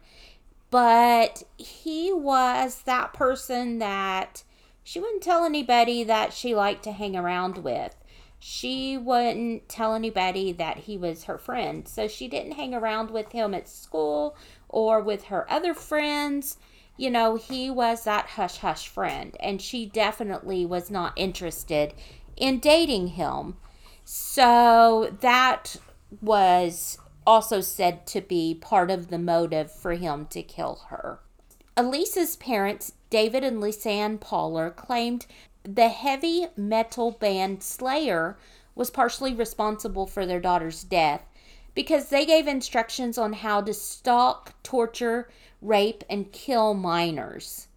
but 0.76 1.44
he 1.58 2.12
was 2.12 2.82
that 2.82 3.14
person 3.14 3.80
that 3.80 4.44
she 4.84 5.00
wouldn't 5.00 5.24
tell 5.24 5.46
anybody 5.46 6.04
that 6.04 6.34
she 6.34 6.54
liked 6.54 6.84
to 6.84 6.92
hang 6.92 7.16
around 7.16 7.60
with. 7.60 7.96
She 8.40 8.98
wouldn't 8.98 9.70
tell 9.70 9.94
anybody 9.94 10.52
that 10.52 10.80
he 10.80 10.98
was 10.98 11.24
her 11.24 11.38
friend. 11.38 11.88
So 11.88 12.10
she 12.10 12.28
didn't 12.28 12.54
hang 12.54 12.74
around 12.74 13.10
with 13.10 13.32
him 13.32 13.54
at 13.54 13.70
school 13.70 14.36
or 14.68 15.00
with 15.00 15.26
her 15.26 15.50
other 15.50 15.74
friends. 15.74 16.58
You 16.98 17.10
know, 17.10 17.36
he 17.36 17.70
was 17.72 18.04
that 18.04 18.32
hush 18.32 18.58
hush 18.58 18.90
friend, 18.90 19.36
and 19.40 19.62
she 19.62 19.86
definitely 19.86 20.66
was 20.66 20.92
not 20.92 21.14
interested 21.16 21.94
in 22.36 22.60
dating 22.60 23.08
him. 23.08 23.56
So 24.06 25.16
that 25.22 25.78
was 26.22 27.00
also 27.26 27.60
said 27.60 28.06
to 28.08 28.22
be 28.22 28.54
part 28.54 28.92
of 28.92 29.10
the 29.10 29.18
motive 29.18 29.72
for 29.72 29.94
him 29.94 30.28
to 30.28 30.44
kill 30.44 30.86
her. 30.90 31.20
Elyse's 31.76 32.36
parents, 32.36 32.94
David 33.10 33.44
and 33.44 33.60
Lisanne 33.60 34.20
Pahler, 34.20 34.74
claimed 34.76 35.26
the 35.64 35.90
heavy 35.90 36.46
metal 36.56 37.12
band 37.12 37.64
Slayer 37.64 38.38
was 38.76 38.92
partially 38.92 39.34
responsible 39.34 40.06
for 40.06 40.26
their 40.26 40.40
daughter's 40.40 40.84
death 40.84 41.24
because 41.74 42.10
they 42.10 42.26
gave 42.26 42.48
instructions 42.48 43.18
on 43.18 43.34
how 43.34 43.60
to 43.62 43.74
stalk, 43.74 44.54
torture, 44.62 45.30
rape, 45.62 46.04
and 46.10 46.32
kill 46.32 46.74
minors. 46.74 47.68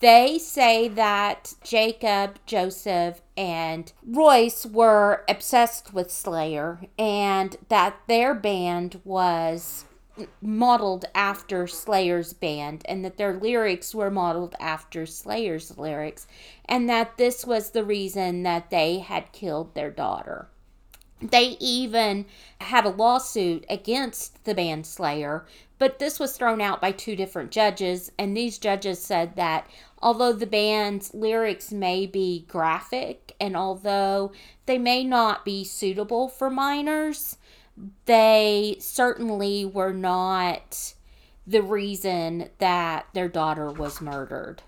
They 0.00 0.38
say 0.38 0.88
that 0.88 1.54
Jacob, 1.62 2.38
Joseph, 2.46 3.20
and 3.36 3.92
Royce 4.06 4.64
were 4.66 5.24
obsessed 5.28 5.92
with 5.92 6.10
Slayer 6.10 6.80
and 6.98 7.56
that 7.68 7.96
their 8.06 8.34
band 8.34 9.00
was 9.04 9.84
modeled 10.42 11.04
after 11.14 11.66
Slayer's 11.66 12.32
band 12.32 12.82
and 12.86 13.04
that 13.04 13.16
their 13.16 13.38
lyrics 13.38 13.94
were 13.94 14.10
modeled 14.10 14.54
after 14.60 15.06
Slayer's 15.06 15.78
lyrics 15.78 16.26
and 16.66 16.88
that 16.88 17.16
this 17.16 17.46
was 17.46 17.70
the 17.70 17.84
reason 17.84 18.42
that 18.42 18.70
they 18.70 18.98
had 18.98 19.32
killed 19.32 19.74
their 19.74 19.90
daughter. 19.90 20.48
They 21.22 21.56
even 21.60 22.26
had 22.60 22.86
a 22.86 22.90
lawsuit 22.90 23.66
against 23.68 24.44
the 24.44 24.54
band 24.54 24.86
Slayer 24.86 25.46
but 25.80 25.98
this 25.98 26.20
was 26.20 26.36
thrown 26.36 26.60
out 26.60 26.78
by 26.78 26.92
two 26.92 27.16
different 27.16 27.50
judges, 27.50 28.12
and 28.18 28.36
these 28.36 28.58
judges 28.58 29.00
said 29.00 29.34
that 29.36 29.66
although 30.02 30.34
the 30.34 30.46
band's 30.46 31.14
lyrics 31.14 31.72
may 31.72 32.06
be 32.06 32.44
graphic 32.46 33.34
and 33.40 33.56
although 33.56 34.30
they 34.66 34.76
may 34.76 35.02
not 35.02 35.42
be 35.42 35.64
suitable 35.64 36.28
for 36.28 36.50
minors, 36.50 37.38
they 38.04 38.76
certainly 38.78 39.64
were 39.64 39.94
not 39.94 40.92
the 41.46 41.62
reason 41.62 42.50
that 42.58 43.06
their 43.14 43.28
daughter 43.28 43.72
was 43.72 44.02
murdered. 44.02 44.62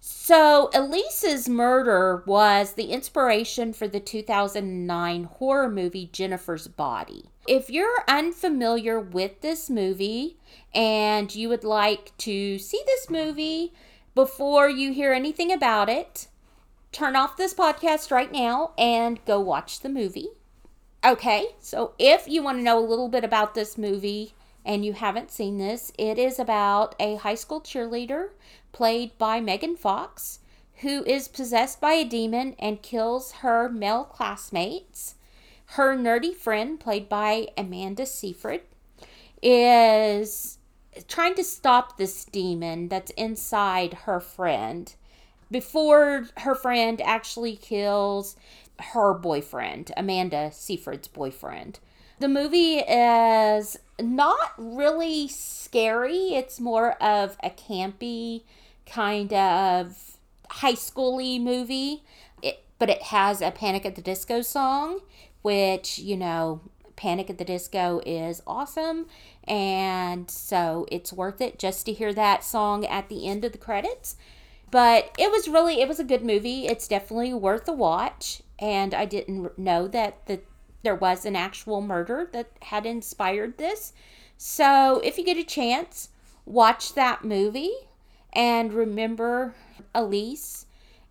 So, 0.00 0.70
Elyse's 0.72 1.50
murder 1.50 2.22
was 2.26 2.72
the 2.72 2.92
inspiration 2.92 3.74
for 3.74 3.86
the 3.86 4.00
2009 4.00 5.24
horror 5.24 5.68
movie 5.68 6.08
Jennifer's 6.10 6.66
Body. 6.66 7.30
If 7.46 7.68
you're 7.68 8.04
unfamiliar 8.08 8.98
with 8.98 9.42
this 9.42 9.68
movie 9.68 10.38
and 10.74 11.34
you 11.34 11.50
would 11.50 11.64
like 11.64 12.16
to 12.18 12.58
see 12.58 12.82
this 12.86 13.10
movie 13.10 13.72
before 14.14 14.68
you 14.68 14.92
hear 14.92 15.12
anything 15.12 15.52
about 15.52 15.88
it, 15.90 16.28
turn 16.90 17.16
off 17.16 17.36
this 17.36 17.52
podcast 17.52 18.10
right 18.10 18.32
now 18.32 18.72
and 18.78 19.22
go 19.26 19.40
watch 19.40 19.80
the 19.80 19.88
movie. 19.90 20.28
Okay, 21.04 21.48
so 21.60 21.92
if 21.98 22.26
you 22.26 22.42
want 22.42 22.58
to 22.58 22.64
know 22.64 22.78
a 22.78 22.80
little 22.88 23.08
bit 23.08 23.24
about 23.24 23.54
this 23.54 23.76
movie 23.76 24.32
and 24.64 24.84
you 24.84 24.94
haven't 24.94 25.30
seen 25.30 25.58
this, 25.58 25.92
it 25.98 26.18
is 26.18 26.38
about 26.38 26.94
a 26.98 27.16
high 27.16 27.34
school 27.34 27.60
cheerleader 27.60 28.30
played 28.72 29.18
by 29.18 29.38
Megan 29.38 29.76
Fox 29.76 30.38
who 30.76 31.04
is 31.04 31.28
possessed 31.28 31.80
by 31.80 31.92
a 31.92 32.04
demon 32.04 32.56
and 32.58 32.82
kills 32.82 33.32
her 33.42 33.68
male 33.68 34.04
classmates. 34.04 35.16
Her 35.66 35.96
nerdy 35.96 36.34
friend, 36.34 36.78
played 36.78 37.08
by 37.08 37.48
Amanda 37.56 38.06
Seyfried, 38.06 38.62
is 39.42 40.58
trying 41.08 41.34
to 41.34 41.44
stop 41.44 41.96
this 41.96 42.24
demon 42.24 42.88
that's 42.88 43.10
inside 43.12 43.94
her 44.04 44.20
friend 44.20 44.94
before 45.50 46.28
her 46.38 46.54
friend 46.54 47.00
actually 47.00 47.56
kills 47.56 48.36
her 48.80 49.14
boyfriend, 49.14 49.92
Amanda 49.96 50.50
Seyfried's 50.52 51.08
boyfriend. 51.08 51.78
The 52.18 52.28
movie 52.28 52.78
is 52.78 53.76
not 54.00 54.52
really 54.56 55.28
scary, 55.28 56.34
it's 56.34 56.60
more 56.60 56.92
of 57.02 57.36
a 57.42 57.50
campy 57.50 58.42
kind 58.86 59.32
of 59.32 60.16
high 60.48 60.74
schooly 60.74 61.40
movie. 61.40 62.02
It, 62.42 62.64
but 62.78 62.90
it 62.90 63.02
has 63.02 63.40
a 63.40 63.50
Panic 63.50 63.86
at 63.86 63.94
the 63.94 64.02
Disco 64.02 64.42
song, 64.42 65.00
which, 65.44 65.98
you 65.98 66.16
know, 66.16 66.62
Panic 66.96 67.28
at 67.28 67.36
the 67.36 67.44
Disco 67.44 68.00
is 68.06 68.42
awesome. 68.46 69.04
And 69.46 70.30
so 70.30 70.86
it's 70.90 71.12
worth 71.12 71.42
it 71.42 71.58
just 71.58 71.84
to 71.84 71.92
hear 71.92 72.14
that 72.14 72.42
song 72.42 72.86
at 72.86 73.10
the 73.10 73.28
end 73.28 73.44
of 73.44 73.52
the 73.52 73.58
credits. 73.58 74.16
But 74.70 75.14
it 75.18 75.30
was 75.30 75.46
really, 75.46 75.82
it 75.82 75.86
was 75.86 76.00
a 76.00 76.04
good 76.04 76.24
movie. 76.24 76.66
It's 76.66 76.88
definitely 76.88 77.34
worth 77.34 77.68
a 77.68 77.74
watch. 77.74 78.40
And 78.58 78.94
I 78.94 79.04
didn't 79.04 79.58
know 79.58 79.86
that 79.88 80.24
the, 80.24 80.40
there 80.82 80.94
was 80.94 81.26
an 81.26 81.36
actual 81.36 81.82
murder 81.82 82.26
that 82.32 82.48
had 82.62 82.86
inspired 82.86 83.58
this. 83.58 83.92
So 84.38 85.02
if 85.04 85.18
you 85.18 85.24
get 85.26 85.36
a 85.36 85.44
chance, 85.44 86.08
watch 86.46 86.94
that 86.94 87.22
movie 87.22 87.74
and 88.32 88.72
remember 88.72 89.54
Elyse 89.94 90.64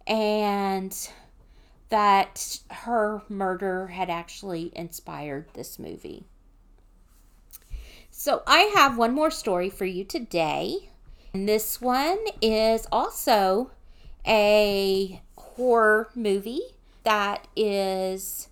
and 0.08 1.10
that 1.94 2.58
her 2.72 3.22
murder 3.30 3.86
had 3.86 4.10
actually 4.10 4.72
inspired 4.76 5.46
this 5.54 5.78
movie. 5.78 6.26
So, 8.10 8.42
I 8.48 8.72
have 8.74 8.98
one 8.98 9.14
more 9.14 9.30
story 9.30 9.70
for 9.70 9.86
you 9.86 10.04
today. 10.04 10.90
And 11.36 11.48
this 11.48 11.80
one 11.80 12.18
is 12.42 12.88
also 12.92 13.70
a 14.26 15.22
horror 15.38 16.10
movie 16.16 16.62
that 17.04 17.48
is 17.56 18.50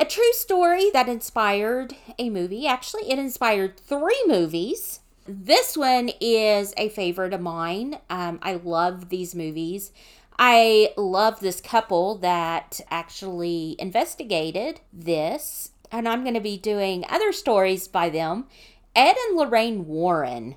a 0.00 0.06
true 0.06 0.32
story 0.32 0.88
that 0.94 1.06
inspired 1.06 1.94
a 2.18 2.30
movie. 2.30 2.66
Actually, 2.66 3.10
it 3.10 3.18
inspired 3.18 3.78
three 3.78 4.24
movies. 4.26 5.00
This 5.26 5.76
one 5.76 6.10
is 6.18 6.72
a 6.78 6.88
favorite 6.88 7.34
of 7.34 7.42
mine. 7.42 7.98
Um, 8.08 8.38
I 8.40 8.54
love 8.54 9.10
these 9.10 9.34
movies. 9.34 9.92
I 10.38 10.90
love 10.96 11.40
this 11.40 11.60
couple 11.60 12.16
that 12.18 12.80
actually 12.90 13.76
investigated 13.78 14.80
this, 14.92 15.70
and 15.92 16.08
I'm 16.08 16.22
going 16.22 16.34
to 16.34 16.40
be 16.40 16.56
doing 16.56 17.04
other 17.08 17.32
stories 17.32 17.86
by 17.86 18.10
them. 18.10 18.46
Ed 18.96 19.16
and 19.28 19.36
Lorraine 19.36 19.86
Warren. 19.86 20.56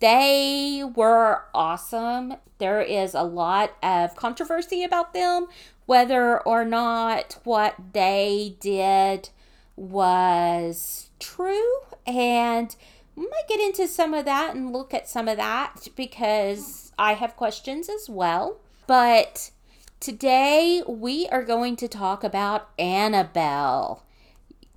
They 0.00 0.82
were 0.94 1.44
awesome. 1.52 2.34
There 2.58 2.80
is 2.80 3.14
a 3.14 3.22
lot 3.22 3.72
of 3.82 4.14
controversy 4.16 4.84
about 4.84 5.12
them, 5.12 5.48
whether 5.86 6.40
or 6.40 6.64
not 6.64 7.38
what 7.44 7.74
they 7.92 8.56
did 8.60 9.30
was 9.76 11.10
true. 11.18 11.80
And 12.06 12.74
we 13.16 13.26
might 13.26 13.48
get 13.48 13.60
into 13.60 13.88
some 13.88 14.14
of 14.14 14.24
that 14.24 14.54
and 14.54 14.72
look 14.72 14.94
at 14.94 15.08
some 15.08 15.28
of 15.28 15.36
that 15.36 15.88
because 15.96 16.92
I 16.98 17.14
have 17.14 17.36
questions 17.36 17.88
as 17.88 18.08
well. 18.08 18.60
But 18.86 19.50
today 19.98 20.82
we 20.86 21.26
are 21.28 21.42
going 21.42 21.76
to 21.76 21.88
talk 21.88 22.22
about 22.22 22.68
Annabelle. 22.78 24.04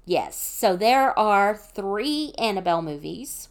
Yes, 0.06 0.40
so 0.40 0.78
there 0.78 1.18
are 1.20 1.54
three 1.54 2.34
Annabelle 2.38 2.82
movies 2.82 3.50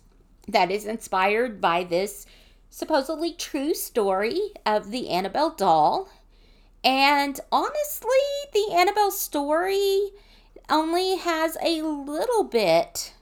that 0.48 0.70
is 0.70 0.86
inspired 0.86 1.60
by 1.60 1.84
this 1.84 2.24
supposedly 2.70 3.34
true 3.34 3.74
story 3.74 4.52
of 4.64 4.90
the 4.90 5.10
Annabelle 5.10 5.50
doll. 5.50 6.08
And 6.82 7.38
honestly, 7.52 8.08
the 8.54 8.72
Annabelle 8.72 9.10
story 9.10 10.10
only 10.70 11.16
has 11.16 11.58
a 11.62 11.82
little 11.82 12.44
bit 12.44 13.12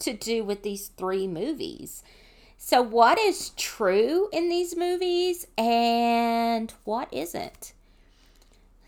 to 0.00 0.12
do 0.12 0.44
with 0.44 0.62
these 0.62 0.88
three 0.88 1.26
movies. 1.26 2.02
So, 2.64 2.80
what 2.80 3.18
is 3.18 3.50
true 3.50 4.28
in 4.32 4.48
these 4.48 4.76
movies 4.76 5.48
and 5.58 6.72
what 6.84 7.12
isn't? 7.12 7.72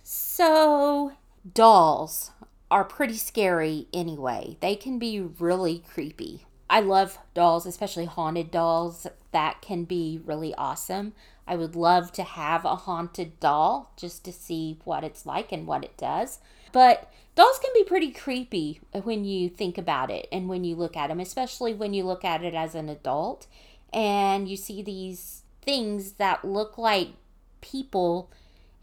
So, 0.04 1.14
dolls 1.52 2.30
are 2.70 2.84
pretty 2.84 3.16
scary 3.16 3.88
anyway. 3.92 4.58
They 4.60 4.76
can 4.76 5.00
be 5.00 5.18
really 5.20 5.82
creepy. 5.92 6.46
I 6.70 6.80
love 6.82 7.18
dolls, 7.34 7.66
especially 7.66 8.04
haunted 8.04 8.52
dolls. 8.52 9.08
That 9.32 9.60
can 9.60 9.82
be 9.82 10.20
really 10.24 10.54
awesome. 10.54 11.12
I 11.44 11.56
would 11.56 11.74
love 11.74 12.12
to 12.12 12.22
have 12.22 12.64
a 12.64 12.76
haunted 12.76 13.40
doll 13.40 13.92
just 13.96 14.24
to 14.26 14.32
see 14.32 14.78
what 14.84 15.02
it's 15.02 15.26
like 15.26 15.50
and 15.50 15.66
what 15.66 15.82
it 15.82 15.96
does. 15.96 16.38
But 16.74 17.08
dolls 17.36 17.60
can 17.60 17.70
be 17.72 17.84
pretty 17.84 18.10
creepy 18.10 18.80
when 19.04 19.24
you 19.24 19.48
think 19.48 19.78
about 19.78 20.10
it 20.10 20.26
and 20.32 20.48
when 20.48 20.64
you 20.64 20.74
look 20.74 20.96
at 20.96 21.06
them, 21.06 21.20
especially 21.20 21.72
when 21.72 21.94
you 21.94 22.02
look 22.02 22.24
at 22.24 22.42
it 22.42 22.52
as 22.52 22.74
an 22.74 22.88
adult 22.88 23.46
and 23.92 24.48
you 24.48 24.56
see 24.56 24.82
these 24.82 25.42
things 25.62 26.14
that 26.14 26.44
look 26.44 26.76
like 26.76 27.10
people 27.60 28.28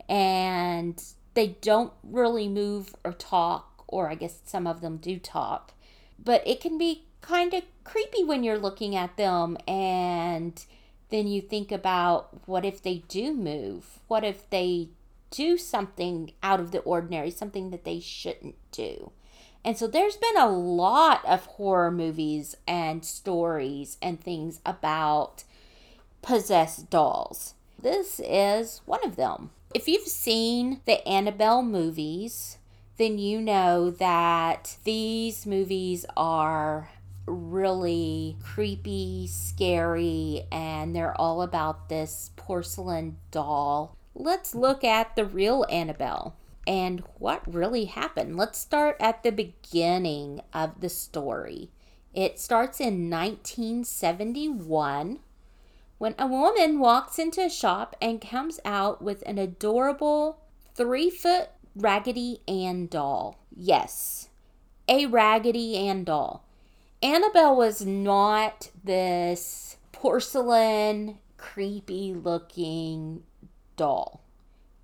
and 0.07 1.03
they 1.33 1.47
don't 1.61 1.91
really 2.01 2.47
move 2.47 2.95
or 3.03 3.11
talk, 3.11 3.83
or 3.89 4.09
I 4.09 4.15
guess 4.15 4.39
some 4.45 4.67
of 4.67 4.79
them 4.79 4.95
do 4.95 5.19
talk. 5.19 5.73
But 6.17 6.47
it 6.47 6.61
can 6.61 6.77
be 6.77 7.03
kind 7.19 7.53
of 7.53 7.63
creepy 7.83 8.23
when 8.23 8.45
you're 8.45 8.57
looking 8.57 8.95
at 8.95 9.17
them 9.17 9.57
and 9.67 10.63
then 11.09 11.27
you 11.27 11.41
think 11.41 11.73
about 11.73 12.47
what 12.47 12.63
if 12.63 12.81
they 12.81 13.03
do 13.09 13.33
move? 13.33 13.99
What 14.07 14.23
if 14.23 14.49
they 14.49 14.91
do 15.31 15.57
something 15.57 16.33
out 16.43 16.59
of 16.59 16.71
the 16.71 16.79
ordinary, 16.79 17.31
something 17.31 17.71
that 17.71 17.83
they 17.83 17.99
shouldn't 17.99 18.55
do? 18.71 19.11
And 19.63 19.77
so 19.77 19.87
there's 19.87 20.17
been 20.17 20.37
a 20.37 20.49
lot 20.49 21.23
of 21.25 21.45
horror 21.45 21.91
movies 21.91 22.55
and 22.67 23.05
stories 23.05 23.97
and 24.01 24.19
things 24.19 24.59
about 24.65 25.43
possessed 26.21 26.89
dolls. 26.89 27.53
This 27.81 28.19
is 28.23 28.81
one 28.85 29.03
of 29.05 29.15
them. 29.15 29.51
If 29.73 29.87
you've 29.87 30.07
seen 30.07 30.81
the 30.85 31.07
Annabelle 31.07 31.63
movies, 31.63 32.57
then 32.97 33.17
you 33.17 33.39
know 33.39 33.89
that 33.89 34.77
these 34.83 35.45
movies 35.45 36.05
are 36.17 36.89
really 37.25 38.35
creepy, 38.43 39.27
scary, 39.27 40.43
and 40.51 40.95
they're 40.95 41.19
all 41.19 41.41
about 41.41 41.89
this 41.89 42.31
porcelain 42.35 43.17
doll. 43.31 43.95
Let's 44.13 44.53
look 44.53 44.83
at 44.83 45.15
the 45.15 45.25
real 45.25 45.65
Annabelle 45.69 46.35
and 46.67 47.01
what 47.17 47.41
really 47.51 47.85
happened. 47.85 48.35
Let's 48.35 48.59
start 48.59 48.97
at 48.99 49.23
the 49.23 49.31
beginning 49.31 50.41
of 50.53 50.81
the 50.81 50.89
story. 50.89 51.71
It 52.13 52.39
starts 52.39 52.81
in 52.81 53.09
1971 53.09 55.19
when 55.97 56.15
a 56.19 56.27
woman 56.27 56.79
walks 56.79 57.17
into 57.19 57.45
a 57.45 57.49
shop 57.49 57.95
and 58.01 58.19
comes 58.19 58.59
out 58.65 59.01
with 59.01 59.23
an 59.25 59.37
adorable 59.37 60.41
three 60.75 61.09
foot 61.09 61.47
Raggedy 61.75 62.41
Ann 62.47 62.87
doll. 62.87 63.39
Yes, 63.55 64.29
a 64.89 65.05
Raggedy 65.05 65.77
Ann 65.77 66.03
doll. 66.03 66.43
Annabelle 67.01 67.55
was 67.55 67.85
not 67.85 68.71
this 68.83 69.77
porcelain, 69.91 71.19
creepy 71.37 72.13
looking 72.13 73.23
doll. 73.81 74.21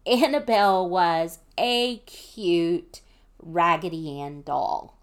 Annabelle 0.08 0.90
was 0.90 1.38
a 1.56 1.98
cute 2.08 3.02
Raggedy 3.40 4.20
Ann 4.20 4.42
doll. 4.42 4.98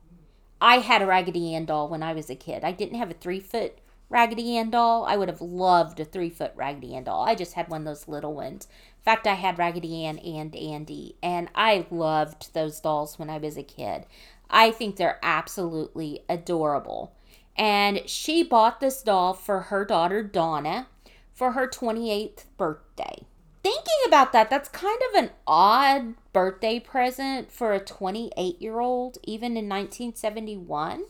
I 0.60 0.78
had 0.78 1.00
a 1.00 1.06
Raggedy 1.06 1.54
Ann 1.54 1.64
doll 1.64 1.88
when 1.88 2.02
I 2.02 2.12
was 2.12 2.28
a 2.28 2.34
kid. 2.34 2.64
I 2.64 2.72
didn't 2.72 2.98
have 2.98 3.12
a 3.12 3.14
three 3.14 3.38
foot 3.38 3.78
Raggedy 4.08 4.56
Ann 4.56 4.70
doll. 4.70 5.04
I 5.04 5.16
would 5.16 5.28
have 5.28 5.40
loved 5.40 6.00
a 6.00 6.04
three 6.04 6.28
foot 6.28 6.50
Raggedy 6.56 6.96
Ann 6.96 7.04
doll. 7.04 7.22
I 7.24 7.36
just 7.36 7.52
had 7.52 7.68
one 7.68 7.82
of 7.82 7.84
those 7.84 8.08
little 8.08 8.34
ones. 8.34 8.66
In 8.98 9.04
fact, 9.04 9.28
I 9.28 9.34
had 9.34 9.60
Raggedy 9.60 10.04
Ann 10.04 10.18
and 10.18 10.56
Andy, 10.56 11.14
and 11.22 11.48
I 11.54 11.86
loved 11.88 12.52
those 12.52 12.80
dolls 12.80 13.16
when 13.16 13.30
I 13.30 13.38
was 13.38 13.56
a 13.56 13.62
kid. 13.62 14.06
I 14.50 14.72
think 14.72 14.96
they're 14.96 15.20
absolutely 15.22 16.24
adorable. 16.28 17.14
And 17.56 18.08
she 18.10 18.42
bought 18.42 18.80
this 18.80 19.02
doll 19.02 19.34
for 19.34 19.60
her 19.60 19.84
daughter 19.84 20.24
Donna 20.24 20.88
for 21.32 21.52
her 21.52 21.68
28th 21.68 22.46
birthday. 22.56 23.24
Thinking 23.64 23.98
about 24.06 24.32
that, 24.32 24.50
that's 24.50 24.68
kind 24.68 25.00
of 25.08 25.24
an 25.24 25.30
odd 25.46 26.14
birthday 26.34 26.78
present 26.78 27.50
for 27.50 27.72
a 27.72 27.80
28 27.80 28.60
year 28.60 28.78
old, 28.78 29.16
even 29.24 29.52
in 29.52 29.70
1971. 29.70 31.04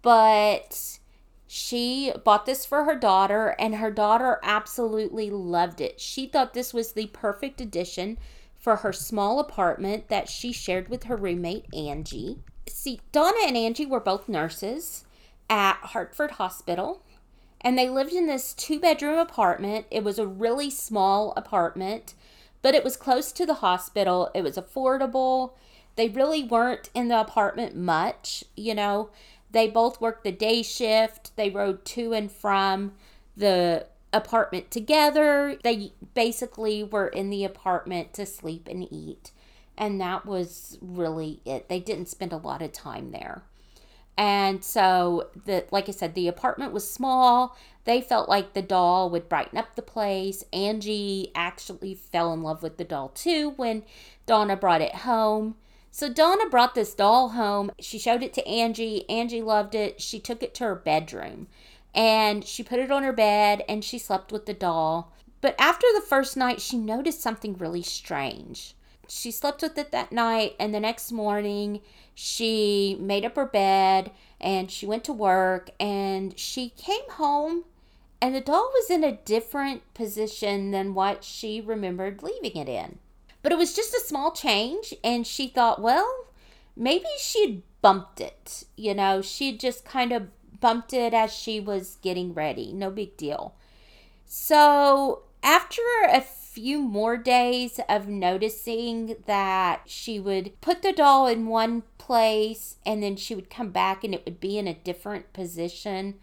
But 0.00 0.98
she 1.46 2.14
bought 2.24 2.46
this 2.46 2.64
for 2.64 2.84
her 2.84 2.98
daughter, 2.98 3.54
and 3.58 3.74
her 3.74 3.90
daughter 3.90 4.40
absolutely 4.42 5.28
loved 5.28 5.82
it. 5.82 6.00
She 6.00 6.26
thought 6.26 6.54
this 6.54 6.72
was 6.72 6.92
the 6.92 7.08
perfect 7.08 7.60
addition 7.60 8.16
for 8.58 8.76
her 8.76 8.92
small 8.94 9.38
apartment 9.38 10.08
that 10.08 10.30
she 10.30 10.52
shared 10.52 10.88
with 10.88 11.04
her 11.04 11.16
roommate, 11.16 11.66
Angie. 11.74 12.38
See, 12.66 13.02
Donna 13.12 13.36
and 13.46 13.56
Angie 13.56 13.84
were 13.84 14.00
both 14.00 14.30
nurses 14.30 15.04
at 15.50 15.76
Hartford 15.82 16.32
Hospital, 16.32 17.02
and 17.66 17.76
they 17.76 17.88
lived 17.88 18.12
in 18.12 18.28
this 18.28 18.54
two 18.54 18.78
bedroom 18.78 19.18
apartment. 19.18 19.86
It 19.90 20.04
was 20.04 20.20
a 20.20 20.26
really 20.26 20.70
small 20.70 21.32
apartment, 21.36 22.14
but 22.62 22.76
it 22.76 22.84
was 22.84 22.96
close 22.96 23.32
to 23.32 23.44
the 23.44 23.54
hospital. 23.54 24.30
It 24.36 24.42
was 24.42 24.54
affordable. 24.54 25.54
They 25.96 26.08
really 26.08 26.44
weren't 26.44 26.90
in 26.94 27.08
the 27.08 27.18
apartment 27.18 27.74
much, 27.74 28.44
you 28.56 28.72
know. 28.72 29.10
They 29.50 29.66
both 29.66 30.00
worked 30.00 30.22
the 30.22 30.30
day 30.30 30.62
shift. 30.62 31.34
They 31.34 31.50
rode 31.50 31.84
to 31.86 32.12
and 32.12 32.30
from 32.30 32.92
the 33.36 33.88
apartment 34.12 34.70
together. 34.70 35.58
They 35.64 35.92
basically 36.14 36.84
were 36.84 37.08
in 37.08 37.30
the 37.30 37.42
apartment 37.42 38.14
to 38.14 38.26
sleep 38.26 38.68
and 38.70 38.86
eat. 38.92 39.32
And 39.76 40.00
that 40.00 40.24
was 40.24 40.78
really 40.80 41.40
it. 41.44 41.68
They 41.68 41.80
didn't 41.80 42.06
spend 42.06 42.32
a 42.32 42.36
lot 42.36 42.62
of 42.62 42.70
time 42.70 43.10
there. 43.10 43.42
And 44.18 44.64
so 44.64 45.28
the 45.44 45.66
like 45.70 45.88
I 45.88 45.92
said, 45.92 46.14
the 46.14 46.28
apartment 46.28 46.72
was 46.72 46.90
small. 46.90 47.56
They 47.84 48.00
felt 48.00 48.28
like 48.28 48.52
the 48.52 48.62
doll 48.62 49.10
would 49.10 49.28
brighten 49.28 49.58
up 49.58 49.74
the 49.74 49.82
place. 49.82 50.44
Angie 50.52 51.30
actually 51.34 51.94
fell 51.94 52.32
in 52.32 52.42
love 52.42 52.62
with 52.62 52.78
the 52.78 52.84
doll 52.84 53.08
too 53.10 53.50
when 53.56 53.84
Donna 54.26 54.56
brought 54.56 54.80
it 54.80 54.96
home. 54.96 55.56
So 55.90 56.12
Donna 56.12 56.48
brought 56.50 56.74
this 56.74 56.94
doll 56.94 57.30
home. 57.30 57.70
She 57.78 57.98
showed 57.98 58.22
it 58.22 58.34
to 58.34 58.46
Angie. 58.46 59.08
Angie 59.08 59.42
loved 59.42 59.74
it. 59.74 60.00
She 60.00 60.20
took 60.20 60.42
it 60.42 60.54
to 60.56 60.64
her 60.64 60.74
bedroom 60.74 61.46
and 61.94 62.44
she 62.44 62.62
put 62.62 62.78
it 62.78 62.92
on 62.92 63.02
her 63.02 63.12
bed 63.12 63.64
and 63.68 63.82
she 63.82 63.98
slept 63.98 64.30
with 64.30 64.46
the 64.46 64.54
doll. 64.54 65.12
But 65.40 65.54
after 65.58 65.86
the 65.94 66.02
first 66.02 66.36
night, 66.36 66.60
she 66.60 66.76
noticed 66.76 67.22
something 67.22 67.54
really 67.54 67.82
strange. 67.82 68.75
She 69.08 69.30
slept 69.30 69.62
with 69.62 69.78
it 69.78 69.92
that 69.92 70.12
night, 70.12 70.56
and 70.58 70.74
the 70.74 70.80
next 70.80 71.12
morning, 71.12 71.80
she 72.14 72.96
made 72.98 73.24
up 73.24 73.36
her 73.36 73.46
bed 73.46 74.10
and 74.40 74.70
she 74.70 74.86
went 74.86 75.04
to 75.04 75.12
work 75.12 75.70
and 75.78 76.38
she 76.38 76.70
came 76.70 77.08
home 77.10 77.64
and 78.20 78.34
the 78.34 78.40
doll 78.40 78.70
was 78.72 78.90
in 78.90 79.04
a 79.04 79.12
different 79.12 79.82
position 79.94 80.70
than 80.70 80.94
what 80.94 81.22
she 81.22 81.60
remembered 81.60 82.22
leaving 82.22 82.56
it 82.56 82.68
in. 82.68 82.98
But 83.42 83.52
it 83.52 83.58
was 83.58 83.76
just 83.76 83.94
a 83.94 84.00
small 84.00 84.32
change, 84.32 84.94
and 85.04 85.26
she 85.26 85.46
thought, 85.46 85.80
well, 85.80 86.26
maybe 86.74 87.06
she'd 87.18 87.62
bumped 87.82 88.20
it. 88.20 88.64
You 88.76 88.94
know, 88.94 89.22
she 89.22 89.56
just 89.56 89.84
kind 89.84 90.12
of 90.12 90.28
bumped 90.58 90.92
it 90.92 91.14
as 91.14 91.32
she 91.32 91.60
was 91.60 91.98
getting 92.02 92.34
ready. 92.34 92.72
No 92.72 92.90
big 92.90 93.16
deal. 93.16 93.54
So, 94.24 95.22
after 95.42 95.82
a 96.08 96.22
few 96.56 96.80
more 96.80 97.18
days 97.18 97.78
of 97.86 98.08
noticing 98.08 99.14
that 99.26 99.82
she 99.84 100.18
would 100.18 100.58
put 100.62 100.80
the 100.80 100.90
doll 100.90 101.26
in 101.26 101.46
one 101.46 101.82
place 101.98 102.76
and 102.86 103.02
then 103.02 103.14
she 103.14 103.34
would 103.34 103.50
come 103.50 103.68
back 103.68 104.02
and 104.02 104.14
it 104.14 104.24
would 104.24 104.40
be 104.40 104.56
in 104.56 104.66
a 104.66 104.72
different 104.72 105.34
position, 105.34 106.14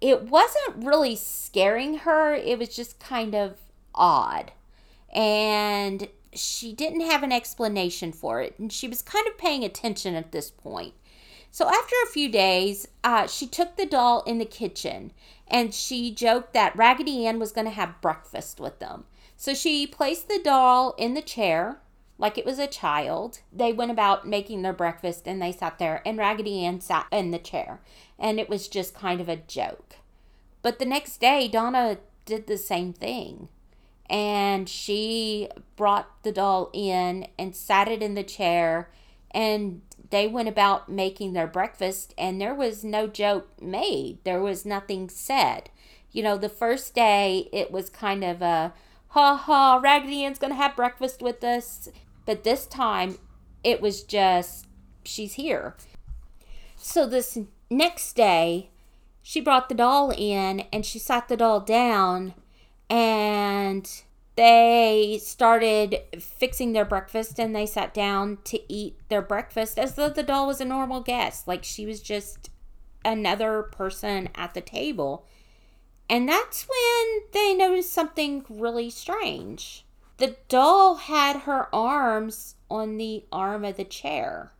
it 0.00 0.22
wasn't 0.22 0.84
really 0.84 1.16
scaring 1.16 1.98
her. 1.98 2.32
It 2.32 2.60
was 2.60 2.76
just 2.76 3.00
kind 3.00 3.34
of 3.34 3.56
odd. 3.92 4.52
And 5.12 6.10
she 6.32 6.72
didn't 6.72 7.00
have 7.00 7.24
an 7.24 7.32
explanation 7.32 8.12
for 8.12 8.40
it. 8.40 8.56
And 8.60 8.72
she 8.72 8.86
was 8.86 9.02
kind 9.02 9.26
of 9.26 9.36
paying 9.36 9.64
attention 9.64 10.14
at 10.14 10.30
this 10.30 10.48
point. 10.48 10.94
So 11.50 11.66
after 11.66 11.96
a 12.04 12.12
few 12.12 12.28
days, 12.28 12.86
uh, 13.02 13.26
she 13.26 13.48
took 13.48 13.74
the 13.74 13.86
doll 13.86 14.22
in 14.28 14.38
the 14.38 14.44
kitchen 14.44 15.10
and 15.48 15.74
she 15.74 16.14
joked 16.14 16.52
that 16.52 16.76
Raggedy 16.76 17.26
Ann 17.26 17.40
was 17.40 17.50
going 17.50 17.64
to 17.64 17.72
have 17.72 18.00
breakfast 18.00 18.60
with 18.60 18.78
them. 18.78 19.06
So 19.36 19.54
she 19.54 19.86
placed 19.86 20.28
the 20.28 20.40
doll 20.42 20.94
in 20.98 21.14
the 21.14 21.22
chair 21.22 21.80
like 22.18 22.38
it 22.38 22.46
was 22.46 22.58
a 22.58 22.66
child. 22.66 23.40
They 23.52 23.72
went 23.72 23.90
about 23.90 24.26
making 24.26 24.62
their 24.62 24.72
breakfast 24.72 25.26
and 25.26 25.40
they 25.40 25.52
sat 25.52 25.78
there, 25.78 26.02
and 26.06 26.18
Raggedy 26.18 26.64
Ann 26.64 26.80
sat 26.80 27.06
in 27.12 27.30
the 27.30 27.38
chair. 27.38 27.80
And 28.18 28.40
it 28.40 28.48
was 28.48 28.68
just 28.68 28.94
kind 28.94 29.20
of 29.20 29.28
a 29.28 29.36
joke. 29.36 29.96
But 30.62 30.78
the 30.78 30.86
next 30.86 31.18
day, 31.18 31.48
Donna 31.48 31.98
did 32.24 32.46
the 32.46 32.56
same 32.56 32.92
thing. 32.92 33.48
And 34.08 34.68
she 34.68 35.48
brought 35.76 36.22
the 36.22 36.32
doll 36.32 36.70
in 36.72 37.26
and 37.38 37.54
sat 37.54 37.88
it 37.88 38.02
in 38.02 38.14
the 38.14 38.22
chair. 38.22 38.90
And 39.32 39.82
they 40.10 40.26
went 40.26 40.48
about 40.48 40.88
making 40.88 41.32
their 41.32 41.46
breakfast, 41.46 42.14
and 42.16 42.40
there 42.40 42.54
was 42.54 42.84
no 42.84 43.06
joke 43.06 43.48
made. 43.60 44.18
There 44.24 44.40
was 44.40 44.64
nothing 44.64 45.10
said. 45.10 45.68
You 46.12 46.22
know, 46.22 46.38
the 46.38 46.48
first 46.48 46.94
day, 46.94 47.50
it 47.52 47.70
was 47.70 47.90
kind 47.90 48.24
of 48.24 48.40
a 48.40 48.72
ha 49.16 49.34
ha, 49.34 49.80
Raggedy 49.82 50.24
Ann's 50.24 50.38
gonna 50.38 50.54
have 50.54 50.76
breakfast 50.76 51.22
with 51.22 51.42
us. 51.42 51.88
But 52.26 52.44
this 52.44 52.66
time, 52.66 53.16
it 53.64 53.80
was 53.80 54.02
just, 54.02 54.66
she's 55.04 55.34
here. 55.34 55.74
So 56.76 57.06
this 57.06 57.38
next 57.70 58.14
day, 58.14 58.68
she 59.22 59.40
brought 59.40 59.70
the 59.70 59.74
doll 59.74 60.12
in 60.14 60.60
and 60.70 60.84
she 60.84 60.98
sat 60.98 61.28
the 61.28 61.36
doll 61.36 61.60
down 61.60 62.34
and 62.90 63.90
they 64.36 65.18
started 65.22 66.00
fixing 66.20 66.74
their 66.74 66.84
breakfast 66.84 67.38
and 67.38 67.56
they 67.56 67.64
sat 67.64 67.94
down 67.94 68.36
to 68.44 68.60
eat 68.70 68.98
their 69.08 69.22
breakfast 69.22 69.78
as 69.78 69.94
though 69.94 70.10
the 70.10 70.22
doll 70.22 70.46
was 70.46 70.60
a 70.60 70.64
normal 70.66 71.00
guest. 71.00 71.48
Like 71.48 71.64
she 71.64 71.86
was 71.86 72.02
just 72.02 72.50
another 73.02 73.62
person 73.62 74.28
at 74.34 74.52
the 74.52 74.60
table. 74.60 75.26
And 76.08 76.28
that's 76.28 76.66
when 76.68 77.22
they 77.32 77.54
noticed 77.54 77.92
something 77.92 78.44
really 78.48 78.90
strange. 78.90 79.84
The 80.18 80.36
doll 80.48 80.94
had 80.96 81.40
her 81.42 81.74
arms 81.74 82.54
on 82.70 82.96
the 82.96 83.24
arm 83.32 83.64
of 83.64 83.76
the 83.76 83.84
chair. 83.84 84.52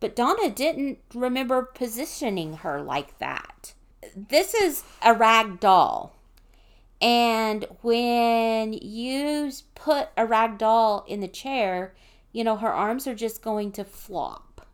But 0.00 0.14
Donna 0.14 0.50
didn't 0.50 0.98
remember 1.14 1.62
positioning 1.62 2.58
her 2.58 2.82
like 2.82 3.18
that. 3.18 3.74
This 4.14 4.54
is 4.54 4.84
a 5.02 5.14
rag 5.14 5.60
doll. 5.60 6.14
And 7.00 7.66
when 7.82 8.72
you 8.72 9.52
put 9.74 10.08
a 10.16 10.26
rag 10.26 10.58
doll 10.58 11.04
in 11.06 11.20
the 11.20 11.28
chair, 11.28 11.94
you 12.32 12.44
know, 12.44 12.56
her 12.56 12.72
arms 12.72 13.06
are 13.06 13.14
just 13.14 13.42
going 13.42 13.72
to 13.72 13.84
flop. 13.84 14.66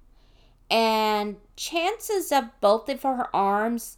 And 0.71 1.37
chances 1.57 2.33
of 2.33 2.45
both 2.61 2.89
of 2.89 3.03
her 3.03 3.35
arms 3.35 3.97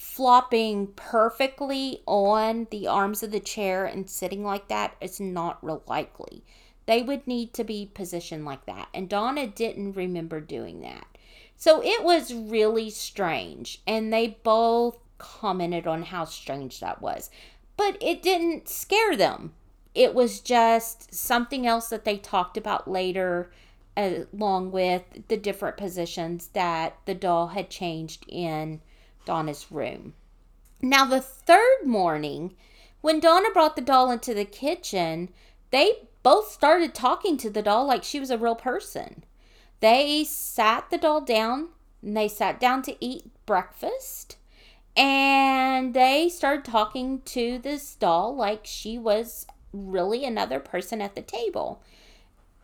flopping 0.00 0.86
perfectly 0.96 2.02
on 2.06 2.66
the 2.70 2.86
arms 2.86 3.22
of 3.22 3.30
the 3.30 3.38
chair 3.38 3.84
and 3.84 4.08
sitting 4.08 4.42
like 4.42 4.66
that 4.66 4.96
is 4.98 5.20
not 5.20 5.62
real 5.62 5.82
likely. 5.86 6.42
They 6.86 7.02
would 7.02 7.26
need 7.26 7.52
to 7.52 7.64
be 7.64 7.90
positioned 7.92 8.46
like 8.46 8.64
that. 8.64 8.88
And 8.94 9.10
Donna 9.10 9.46
didn't 9.46 9.92
remember 9.92 10.40
doing 10.40 10.80
that. 10.80 11.06
So 11.54 11.82
it 11.84 12.02
was 12.02 12.32
really 12.32 12.88
strange. 12.88 13.82
And 13.86 14.10
they 14.10 14.38
both 14.42 14.96
commented 15.18 15.86
on 15.86 16.04
how 16.04 16.24
strange 16.24 16.80
that 16.80 17.02
was. 17.02 17.28
But 17.76 17.98
it 18.00 18.22
didn't 18.22 18.70
scare 18.70 19.18
them. 19.18 19.52
It 19.94 20.14
was 20.14 20.40
just 20.40 21.12
something 21.12 21.66
else 21.66 21.90
that 21.90 22.06
they 22.06 22.16
talked 22.16 22.56
about 22.56 22.90
later, 22.90 23.52
along 23.98 24.70
with 24.70 25.28
the 25.28 25.36
different 25.36 25.76
positions 25.76 26.48
that 26.54 26.96
the 27.04 27.14
doll 27.14 27.48
had 27.48 27.68
changed 27.68 28.24
in 28.28 28.80
Donna's 29.30 29.70
room. 29.70 30.14
Now, 30.82 31.04
the 31.04 31.20
third 31.20 31.86
morning, 31.86 32.56
when 33.00 33.20
Donna 33.20 33.46
brought 33.52 33.76
the 33.76 33.80
doll 33.80 34.10
into 34.10 34.34
the 34.34 34.44
kitchen, 34.44 35.28
they 35.70 36.08
both 36.24 36.50
started 36.50 36.96
talking 36.96 37.36
to 37.36 37.48
the 37.48 37.62
doll 37.62 37.86
like 37.86 38.02
she 38.02 38.18
was 38.18 38.32
a 38.32 38.38
real 38.38 38.56
person. 38.56 39.22
They 39.78 40.24
sat 40.24 40.90
the 40.90 40.98
doll 40.98 41.20
down 41.20 41.68
and 42.02 42.16
they 42.16 42.26
sat 42.26 42.58
down 42.58 42.82
to 42.82 42.96
eat 42.98 43.30
breakfast. 43.46 44.36
And 44.96 45.94
they 45.94 46.28
started 46.28 46.64
talking 46.64 47.20
to 47.26 47.60
this 47.60 47.94
doll 47.94 48.34
like 48.34 48.62
she 48.64 48.98
was 48.98 49.46
really 49.72 50.24
another 50.24 50.58
person 50.58 51.00
at 51.00 51.14
the 51.14 51.22
table. 51.22 51.84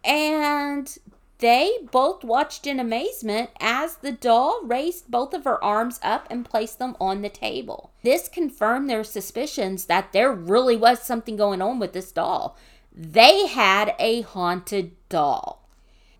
And 0.03 0.99
they 1.39 1.79
both 1.91 2.25
watched 2.25 2.67
in 2.67 2.81
amazement 2.81 3.51
as 3.61 3.97
the 3.97 4.13
doll 4.13 4.63
raised 4.65 5.11
both 5.11 5.35
of 5.35 5.45
her 5.45 5.63
arms 5.63 6.01
up 6.03 6.27
and 6.31 6.47
placed 6.47 6.79
them 6.79 6.97
on 6.99 7.21
the 7.21 7.29
table. 7.29 7.93
This 8.03 8.29
confirmed 8.29 8.89
their 8.89 9.05
suspicions 9.05 9.85
that 9.85 10.13
there 10.13 10.33
really 10.33 10.77
was 10.77 11.03
something 11.03 11.37
going 11.37 11.61
on 11.61 11.79
with 11.79 11.93
this 11.93 12.11
doll. 12.11 12.57
They 12.91 13.47
had 13.47 13.95
a 13.99 14.23
haunted 14.23 14.93
doll. 15.11 15.69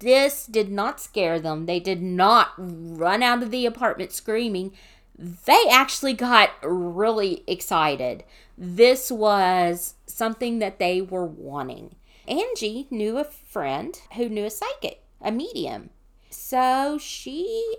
This 0.01 0.45
did 0.45 0.71
not 0.71 1.01
scare 1.01 1.41
them. 1.41 1.65
They 1.65 1.81
did 1.81 2.03
not 2.03 2.53
run 2.59 3.23
out 3.23 3.43
of 3.43 3.51
the 3.51 3.65
apartment 3.65 4.13
screaming. 4.13 4.73
They 5.19 5.65
actually 5.71 6.13
got 6.13 6.51
really 6.63 7.43
excited. 7.47 8.23
This 8.59 9.11
was 9.11 9.95
something 10.07 10.59
that 10.59 10.79
they 10.79 11.01
were 11.01 11.25
wanting. 11.25 11.97
Angie 12.29 12.87
knew 12.91 13.17
a 13.17 13.25
friend 13.25 13.99
who 14.17 14.29
knew 14.29 14.45
a 14.45 14.51
psychic 14.51 15.06
a 15.21 15.33
medium. 15.33 15.91
So 16.31 16.99
she 16.99 17.77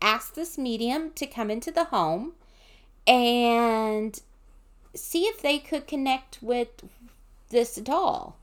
asked 0.00 0.34
this 0.34 0.56
medium 0.56 1.10
to 1.12 1.26
come 1.26 1.50
into 1.50 1.70
the 1.70 1.84
home 1.84 2.34
and 3.06 4.20
see 4.94 5.24
if 5.24 5.40
they 5.40 5.58
could 5.58 5.86
connect 5.86 6.38
with 6.42 6.68
this 7.50 7.76
doll 7.76 8.36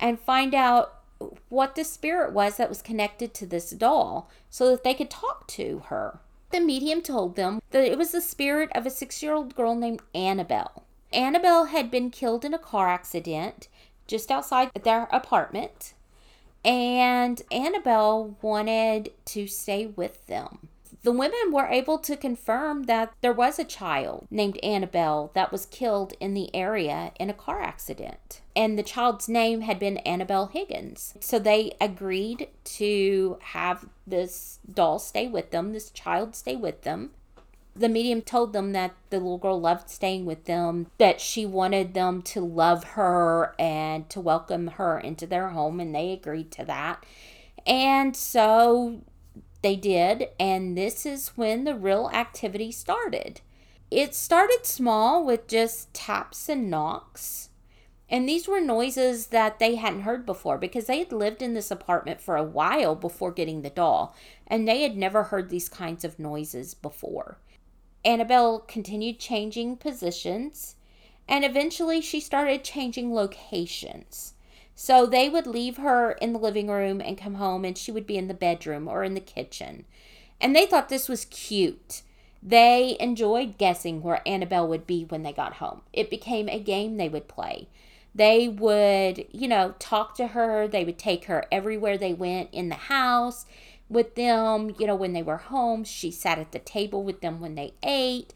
and 0.00 0.18
find 0.18 0.54
out 0.54 1.00
what 1.48 1.74
the 1.74 1.84
spirit 1.84 2.32
was 2.32 2.56
that 2.56 2.68
was 2.68 2.82
connected 2.82 3.32
to 3.34 3.46
this 3.46 3.70
doll 3.70 4.28
so 4.50 4.70
that 4.70 4.84
they 4.84 4.94
could 4.94 5.10
talk 5.10 5.46
to 5.46 5.82
her. 5.86 6.20
The 6.50 6.60
medium 6.60 7.00
told 7.00 7.36
them 7.36 7.62
that 7.70 7.84
it 7.84 7.96
was 7.96 8.12
the 8.12 8.20
spirit 8.20 8.70
of 8.74 8.84
a 8.84 8.90
six 8.90 9.22
year 9.22 9.34
old 9.34 9.54
girl 9.54 9.74
named 9.74 10.02
Annabelle. 10.14 10.82
Annabelle 11.12 11.66
had 11.66 11.90
been 11.90 12.10
killed 12.10 12.44
in 12.44 12.54
a 12.54 12.58
car 12.58 12.88
accident 12.88 13.68
just 14.06 14.30
outside 14.30 14.70
their 14.74 15.08
apartment 15.12 15.94
and 16.64 17.42
Annabelle 17.50 18.36
wanted 18.40 19.12
to 19.26 19.46
stay 19.46 19.86
with 19.86 20.26
them. 20.26 20.68
The 21.02 21.10
women 21.10 21.50
were 21.50 21.66
able 21.66 21.98
to 21.98 22.16
confirm 22.16 22.84
that 22.84 23.12
there 23.22 23.32
was 23.32 23.58
a 23.58 23.64
child 23.64 24.28
named 24.30 24.62
Annabelle 24.62 25.32
that 25.34 25.50
was 25.50 25.66
killed 25.66 26.12
in 26.20 26.34
the 26.34 26.54
area 26.54 27.10
in 27.18 27.28
a 27.28 27.34
car 27.34 27.60
accident. 27.60 28.40
And 28.54 28.78
the 28.78 28.84
child's 28.84 29.28
name 29.28 29.62
had 29.62 29.80
been 29.80 29.96
Annabelle 29.98 30.46
Higgins. 30.46 31.14
So 31.18 31.40
they 31.40 31.72
agreed 31.80 32.48
to 32.64 33.38
have 33.40 33.86
this 34.06 34.60
doll 34.72 35.00
stay 35.00 35.26
with 35.26 35.50
them, 35.50 35.72
this 35.72 35.90
child 35.90 36.36
stay 36.36 36.54
with 36.54 36.82
them 36.82 37.10
the 37.74 37.88
medium 37.88 38.22
told 38.22 38.52
them 38.52 38.72
that 38.72 38.94
the 39.10 39.18
little 39.18 39.38
girl 39.38 39.60
loved 39.60 39.88
staying 39.88 40.26
with 40.26 40.44
them, 40.44 40.88
that 40.98 41.20
she 41.20 41.46
wanted 41.46 41.94
them 41.94 42.22
to 42.22 42.40
love 42.40 42.84
her 42.84 43.54
and 43.58 44.08
to 44.10 44.20
welcome 44.20 44.66
her 44.68 44.98
into 44.98 45.26
their 45.26 45.48
home, 45.48 45.80
and 45.80 45.94
they 45.94 46.12
agreed 46.12 46.50
to 46.52 46.64
that. 46.64 47.04
And 47.66 48.16
so 48.16 49.00
they 49.62 49.76
did, 49.76 50.28
and 50.38 50.76
this 50.76 51.06
is 51.06 51.28
when 51.36 51.64
the 51.64 51.74
real 51.74 52.10
activity 52.12 52.72
started. 52.72 53.40
It 53.90 54.14
started 54.14 54.66
small 54.66 55.24
with 55.24 55.46
just 55.46 55.94
taps 55.94 56.48
and 56.48 56.70
knocks. 56.70 57.50
And 58.08 58.28
these 58.28 58.46
were 58.46 58.60
noises 58.60 59.28
that 59.28 59.58
they 59.58 59.76
hadn't 59.76 60.02
heard 60.02 60.26
before 60.26 60.58
because 60.58 60.84
they 60.84 60.98
had 60.98 61.12
lived 61.12 61.40
in 61.40 61.54
this 61.54 61.70
apartment 61.70 62.20
for 62.20 62.36
a 62.36 62.42
while 62.42 62.94
before 62.94 63.32
getting 63.32 63.62
the 63.62 63.70
doll, 63.70 64.14
and 64.46 64.68
they 64.68 64.82
had 64.82 64.96
never 64.96 65.24
heard 65.24 65.48
these 65.48 65.70
kinds 65.70 66.04
of 66.04 66.18
noises 66.18 66.74
before. 66.74 67.38
Annabelle 68.04 68.60
continued 68.60 69.18
changing 69.18 69.76
positions, 69.76 70.74
and 71.28 71.44
eventually 71.44 72.00
she 72.00 72.20
started 72.20 72.64
changing 72.64 73.14
locations. 73.14 74.34
So 74.74 75.06
they 75.06 75.28
would 75.28 75.46
leave 75.46 75.76
her 75.76 76.12
in 76.12 76.32
the 76.32 76.38
living 76.38 76.68
room 76.68 77.00
and 77.00 77.16
come 77.16 77.34
home, 77.34 77.64
and 77.64 77.78
she 77.78 77.92
would 77.92 78.06
be 78.06 78.16
in 78.16 78.28
the 78.28 78.34
bedroom 78.34 78.88
or 78.88 79.04
in 79.04 79.14
the 79.14 79.20
kitchen. 79.20 79.84
And 80.40 80.56
they 80.56 80.66
thought 80.66 80.88
this 80.88 81.08
was 81.08 81.26
cute. 81.26 82.02
They 82.42 82.96
enjoyed 82.98 83.58
guessing 83.58 84.02
where 84.02 84.26
Annabelle 84.26 84.66
would 84.66 84.86
be 84.86 85.04
when 85.04 85.22
they 85.22 85.32
got 85.32 85.54
home. 85.54 85.82
It 85.92 86.10
became 86.10 86.48
a 86.48 86.58
game 86.58 86.96
they 86.96 87.08
would 87.08 87.28
play. 87.28 87.68
They 88.14 88.48
would, 88.48 89.26
you 89.30 89.46
know, 89.46 89.74
talk 89.78 90.16
to 90.16 90.28
her. 90.28 90.66
They 90.66 90.84
would 90.84 90.98
take 90.98 91.26
her 91.26 91.44
everywhere 91.52 91.96
they 91.96 92.12
went 92.12 92.50
in 92.52 92.68
the 92.68 92.74
house 92.74 93.46
with 93.92 94.14
them, 94.14 94.74
you 94.78 94.86
know, 94.86 94.94
when 94.94 95.12
they 95.12 95.22
were 95.22 95.36
home. 95.36 95.84
She 95.84 96.10
sat 96.10 96.38
at 96.38 96.52
the 96.52 96.58
table 96.58 97.02
with 97.02 97.20
them 97.20 97.40
when 97.40 97.54
they 97.54 97.74
ate. 97.82 98.32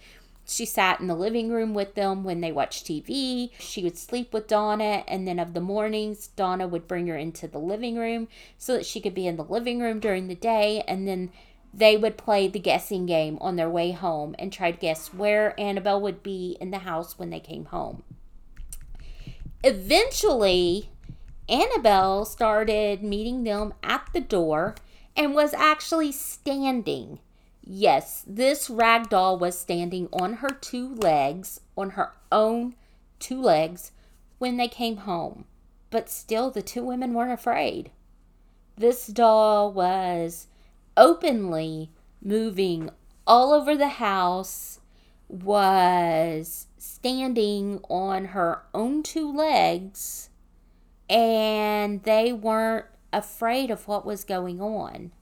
She 0.48 0.64
sat 0.64 1.00
in 1.00 1.08
the 1.08 1.14
living 1.16 1.50
room 1.50 1.74
with 1.74 1.96
them 1.96 2.22
when 2.22 2.40
they 2.40 2.52
watched 2.52 2.86
TV. 2.86 3.50
She 3.58 3.82
would 3.82 3.98
sleep 3.98 4.32
with 4.32 4.46
Donna, 4.46 5.02
and 5.08 5.26
then 5.26 5.40
of 5.40 5.54
the 5.54 5.60
mornings, 5.60 6.28
Donna 6.28 6.68
would 6.68 6.86
bring 6.86 7.08
her 7.08 7.16
into 7.16 7.48
the 7.48 7.58
living 7.58 7.96
room 7.96 8.28
so 8.56 8.74
that 8.74 8.86
she 8.86 9.00
could 9.00 9.14
be 9.14 9.26
in 9.26 9.36
the 9.36 9.44
living 9.44 9.80
room 9.80 9.98
during 9.98 10.28
the 10.28 10.36
day, 10.36 10.84
and 10.86 11.08
then 11.08 11.32
they 11.74 11.96
would 11.96 12.16
play 12.16 12.46
the 12.46 12.60
guessing 12.60 13.06
game 13.06 13.38
on 13.40 13.56
their 13.56 13.68
way 13.68 13.90
home 13.90 14.36
and 14.38 14.52
try 14.52 14.70
to 14.70 14.78
guess 14.78 15.12
where 15.12 15.58
Annabelle 15.60 16.00
would 16.00 16.22
be 16.22 16.56
in 16.60 16.70
the 16.70 16.78
house 16.78 17.18
when 17.18 17.30
they 17.30 17.40
came 17.40 17.66
home. 17.66 18.04
Eventually, 19.64 20.90
Annabelle 21.48 22.24
started 22.24 23.02
meeting 23.02 23.42
them 23.42 23.74
at 23.82 24.08
the 24.12 24.20
door 24.20 24.76
and 25.16 25.34
was 25.34 25.54
actually 25.54 26.12
standing. 26.12 27.18
Yes, 27.62 28.22
this 28.26 28.70
rag 28.70 29.08
doll 29.08 29.38
was 29.38 29.58
standing 29.58 30.08
on 30.12 30.34
her 30.34 30.50
two 30.50 30.94
legs, 30.94 31.60
on 31.76 31.90
her 31.90 32.12
own 32.30 32.74
two 33.18 33.40
legs, 33.40 33.92
when 34.38 34.56
they 34.56 34.68
came 34.68 34.98
home. 34.98 35.46
But 35.90 36.10
still, 36.10 36.50
the 36.50 36.62
two 36.62 36.84
women 36.84 37.14
weren't 37.14 37.32
afraid. 37.32 37.90
This 38.76 39.06
doll 39.06 39.72
was 39.72 40.48
openly 40.96 41.90
moving 42.22 42.90
all 43.26 43.52
over 43.52 43.76
the 43.76 43.88
house, 43.88 44.80
was 45.28 46.66
standing 46.78 47.80
on 47.88 48.26
her 48.26 48.62
own 48.74 49.02
two 49.02 49.32
legs, 49.32 50.30
and 51.08 52.02
they 52.02 52.32
weren't 52.32 52.86
afraid 53.16 53.70
of 53.70 53.88
what 53.88 54.04
was 54.04 54.24
going 54.24 54.60
on. 54.60 55.12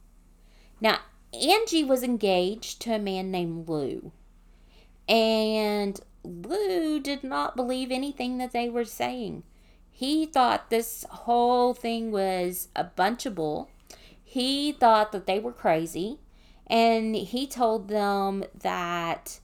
Now, 0.81 0.99
Angie 1.33 1.85
was 1.85 2.03
engaged 2.03 2.81
to 2.83 2.95
a 2.95 2.99
man 2.99 3.31
named 3.31 3.69
Lou. 3.69 4.13
And 5.09 6.01
Lou 6.25 6.99
did 7.01 7.23
not 7.23 7.57
believe 7.57 7.91
anything 7.91 8.39
that 8.39 8.53
they 8.53 8.69
were 8.69 8.85
saying. 8.85 9.45
He 9.91 10.27
thought 10.27 10.71
this 10.71 11.05
whole 11.09 11.73
thing 11.73 12.11
was 12.11 12.69
a 12.75 12.85
bunch 12.85 13.27
of 13.27 13.37
bull. 13.37 13.71
He 14.23 14.73
thought 14.73 15.13
that 15.13 15.27
they 15.27 15.39
were 15.39 15.53
crazy. 15.53 16.19
And 16.67 17.15
he 17.15 17.47
told 17.47 17.89
them 17.89 18.45
that 18.61 19.39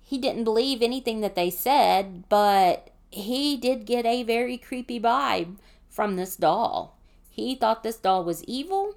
he 0.00 0.18
didn't 0.18 0.44
believe 0.44 0.82
anything 0.82 1.20
that 1.20 1.36
they 1.36 1.50
said, 1.50 2.28
but 2.28 2.90
he 3.10 3.56
did 3.56 3.86
get 3.86 4.04
a 4.04 4.22
very 4.22 4.58
creepy 4.58 5.00
vibe 5.00 5.56
from 5.88 6.16
this 6.16 6.36
doll. 6.36 6.99
He 7.40 7.54
thought 7.54 7.82
this 7.82 7.96
doll 7.96 8.22
was 8.22 8.44
evil 8.44 8.96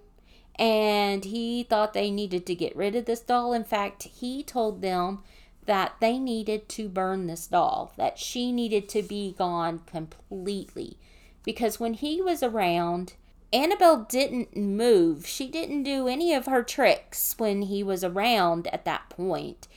and 0.55 1.23
he 1.23 1.63
thought 1.63 1.93
they 1.93 2.11
needed 2.11 2.45
to 2.45 2.55
get 2.55 2.75
rid 2.75 2.95
of 2.95 3.05
this 3.05 3.21
doll. 3.21 3.53
In 3.53 3.63
fact, 3.63 4.03
he 4.03 4.43
told 4.43 4.81
them 4.81 5.23
that 5.65 5.93
they 6.01 6.19
needed 6.19 6.67
to 6.69 6.89
burn 6.89 7.27
this 7.27 7.47
doll, 7.47 7.93
that 7.95 8.19
she 8.19 8.51
needed 8.51 8.89
to 8.89 9.01
be 9.01 9.33
gone 9.37 9.79
completely. 9.85 10.97
Because 11.43 11.79
when 11.79 11.93
he 11.93 12.21
was 12.21 12.43
around, 12.43 13.13
Annabelle 13.53 14.05
didn't 14.09 14.57
move. 14.57 15.25
She 15.25 15.47
didn't 15.47 15.83
do 15.83 16.09
any 16.09 16.33
of 16.33 16.47
her 16.47 16.63
tricks 16.63 17.35
when 17.37 17.63
he 17.63 17.81
was 17.81 18.03
around 18.03 18.67
at 18.67 18.83
that 18.83 19.09
point. 19.09 19.69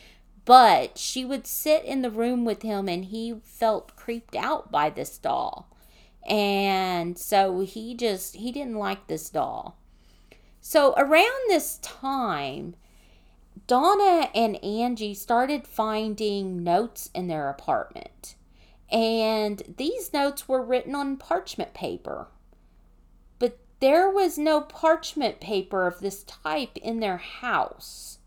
But 0.45 0.99
she 0.99 1.25
would 1.25 1.47
sit 1.47 1.85
in 1.85 2.03
the 2.03 2.11
room 2.11 2.45
with 2.45 2.63
him 2.63 2.89
and 2.89 3.05
he 3.05 3.37
felt 3.45 3.95
creeped 3.95 4.35
out 4.35 4.73
by 4.73 4.91
this 4.91 5.19
doll. 5.19 5.69
And 6.29 7.19
so 7.19 7.61
he 7.61 7.95
just 7.95 8.37
he 8.37 8.53
didn't 8.53 8.77
like 8.77 9.07
this 9.07 9.31
doll. 9.31 9.79
So 10.61 10.95
around 10.97 11.49
this 11.49 11.79
time, 11.79 12.75
Donna 13.67 14.29
and 14.35 14.63
Angie 14.65 15.15
started 15.15 15.67
finding 15.67 16.63
notes 16.63 17.11
in 17.15 17.29
their 17.29 17.49
apartment. 17.49 18.35
And 18.91 19.63
these 19.77 20.13
notes 20.13 20.49
were 20.49 20.63
written 20.63 20.95
on 20.95 21.17
parchment 21.17 21.75
paper. 21.75 22.29
But 23.39 23.59
there 23.81 24.11
was 24.11 24.39
no 24.39 24.61
parchment 24.61 25.41
paper 25.41 25.87
of 25.87 26.01
this 26.01 26.23
type 26.25 26.77
in 26.77 27.01
their 27.01 27.17
house. 27.17 28.19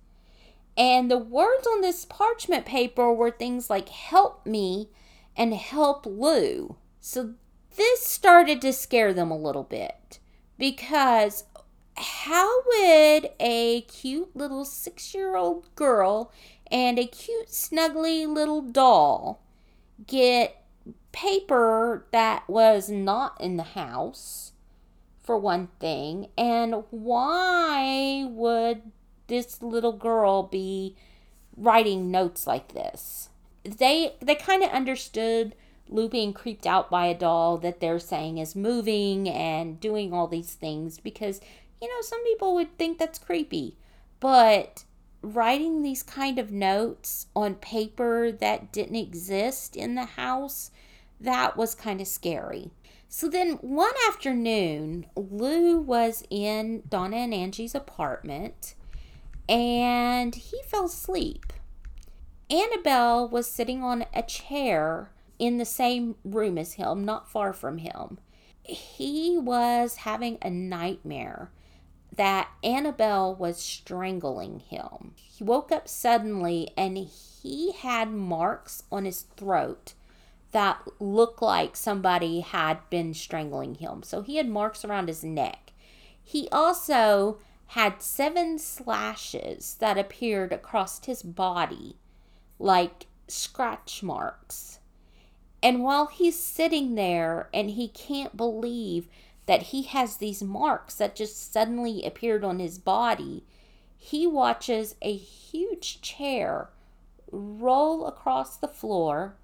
And 0.78 1.10
the 1.10 1.18
words 1.18 1.68
on 1.68 1.82
this 1.82 2.06
parchment 2.06 2.66
paper 2.66 3.12
were 3.14 3.32
things 3.32 3.70
like 3.70 3.90
help 3.90 4.46
me 4.46 4.90
and 5.36 5.54
help 5.54 6.06
Lou. 6.06 6.76
So 7.00 7.36
this 7.76 8.06
started 8.06 8.62
to 8.62 8.74
scare 8.74 9.14
them 9.14 9.32
a 9.32 9.38
little 9.38 9.64
bit 9.64 10.20
because 10.58 11.46
how 11.96 12.62
would 12.68 13.30
a 13.40 13.82
cute 13.88 14.36
little 14.36 14.66
six 14.66 15.14
year 15.14 15.36
old 15.36 15.74
girl 15.76 16.32
and 16.72 16.98
a 17.00 17.06
cute, 17.06 17.50
snuggly 17.50 18.28
little 18.28 18.62
doll 18.62 19.42
get 20.08 20.64
paper 21.12 22.06
that 22.12 22.48
was 22.48 22.90
not 22.90 23.40
in 23.42 23.58
the 23.58 23.64
house, 23.64 24.54
for 25.22 25.38
one 25.38 25.68
thing? 25.80 26.28
And 26.38 26.84
why 26.90 28.26
would 28.30 28.82
this 29.28 29.62
little 29.62 29.94
girl 29.94 30.44
be 30.44 30.96
writing 31.58 32.12
notes 32.12 32.48
like 32.48 32.74
this? 32.74 33.30
They 33.64 34.16
they 34.22 34.36
kind 34.36 34.64
of 34.64 34.70
understood 34.72 35.56
Lou 35.90 36.08
being 36.08 36.34
creeped 36.34 36.68
out 36.68 36.90
by 36.90 37.08
a 37.08 37.18
doll 37.18 37.58
that 37.58 37.80
they're 37.80 38.00
saying 38.00 38.38
is 38.38 38.56
moving 38.56 39.28
and 39.28 39.80
doing 39.80 40.14
all 40.14 40.28
these 40.28 40.54
things 40.54 41.00
because, 41.00 41.42
you 41.82 41.88
know, 41.88 42.02
some 42.02 42.24
people 42.24 42.54
would 42.56 42.78
think 42.78 43.00
that's 43.00 43.20
creepy. 43.20 43.76
But 44.20 44.86
writing 45.22 45.82
these 45.82 46.04
kind 46.04 46.40
of 46.40 46.52
notes 46.52 47.28
on 47.36 47.56
paper 47.56 48.32
that 48.32 48.72
didn't 48.72 48.96
exist 48.96 49.76
in 49.76 49.96
the 49.96 50.06
house, 50.06 50.72
that 51.20 51.58
was 51.58 51.76
kind 51.76 52.00
of 52.00 52.08
scary. 52.08 52.72
So 53.08 53.28
then 53.28 53.54
one 53.56 53.94
afternoon, 54.08 55.08
Lou 55.16 55.80
was 55.80 56.24
in 56.30 56.84
Donna 56.88 57.18
and 57.18 57.34
Angie's 57.34 57.74
apartment 57.74 58.76
and 59.50 60.36
he 60.36 60.62
fell 60.68 60.86
asleep. 60.86 61.52
Annabelle 62.52 63.28
was 63.28 63.50
sitting 63.50 63.84
on 63.84 64.06
a 64.14 64.22
chair 64.22 65.10
in 65.40 65.58
the 65.58 65.66
same 65.66 66.16
room 66.24 66.58
as 66.58 66.74
him, 66.74 67.04
not 67.04 67.32
far 67.32 67.54
from 67.54 67.80
him. 67.80 68.20
He 68.62 69.38
was 69.38 69.98
having 69.98 70.38
a 70.42 70.50
nightmare 70.50 71.50
that 72.16 72.50
Annabelle 72.64 73.34
was 73.34 73.58
strangling 73.58 74.60
him. 74.60 75.14
He 75.16 75.44
woke 75.44 75.72
up 75.72 75.88
suddenly 75.88 76.70
and 76.78 76.98
he 76.98 77.72
had 77.72 78.12
marks 78.12 78.84
on 78.92 79.06
his 79.06 79.22
throat 79.22 79.94
that 80.52 80.82
looked 81.00 81.42
like 81.42 81.76
somebody 81.76 82.42
had 82.42 82.80
been 82.90 83.14
strangling 83.14 83.76
him. 83.76 84.04
So 84.04 84.22
he 84.22 84.36
had 84.36 84.50
marks 84.50 84.84
around 84.84 85.08
his 85.08 85.24
neck. 85.24 85.72
He 86.22 86.50
also 86.52 87.40
had 87.68 88.02
seven 88.02 88.58
slashes 88.58 89.76
that 89.80 89.98
appeared 89.98 90.52
across 90.52 91.06
his 91.06 91.24
body, 91.24 91.96
like 92.58 93.06
scratch 93.28 94.02
marks. 94.04 94.79
And 95.62 95.84
while 95.84 96.08
he's 96.08 96.40
sitting 96.40 96.96
there 96.96 97.50
and 97.54 97.72
he 97.72 97.88
can't 97.88 98.38
believe 98.38 99.08
that 99.46 99.64
he 99.64 99.84
has 99.84 100.18
these 100.18 100.42
marks 100.42 100.96
that 100.96 101.16
just 101.16 101.52
suddenly 101.52 102.06
appeared 102.06 102.44
on 102.44 102.60
his 102.60 102.78
body, 102.78 103.44
he 103.98 104.26
watches 104.26 104.96
a 105.02 105.16
huge 105.16 106.02
chair 106.02 106.70
roll 107.32 108.06
across 108.06 108.56
the 108.56 108.68
floor. 108.68 109.36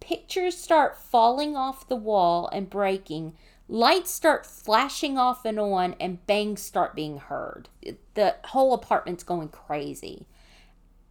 Pictures 0.00 0.56
start 0.56 0.98
falling 0.98 1.56
off 1.56 1.88
the 1.88 1.96
wall 1.96 2.48
and 2.52 2.68
breaking. 2.68 3.34
Lights 3.68 4.10
start 4.10 4.44
flashing 4.44 5.16
off 5.16 5.44
and 5.44 5.58
on, 5.58 5.94
and 5.98 6.26
bangs 6.26 6.60
start 6.60 6.94
being 6.94 7.18
heard. 7.18 7.68
The 8.14 8.34
whole 8.46 8.74
apartment's 8.74 9.24
going 9.24 9.48
crazy. 9.48 10.26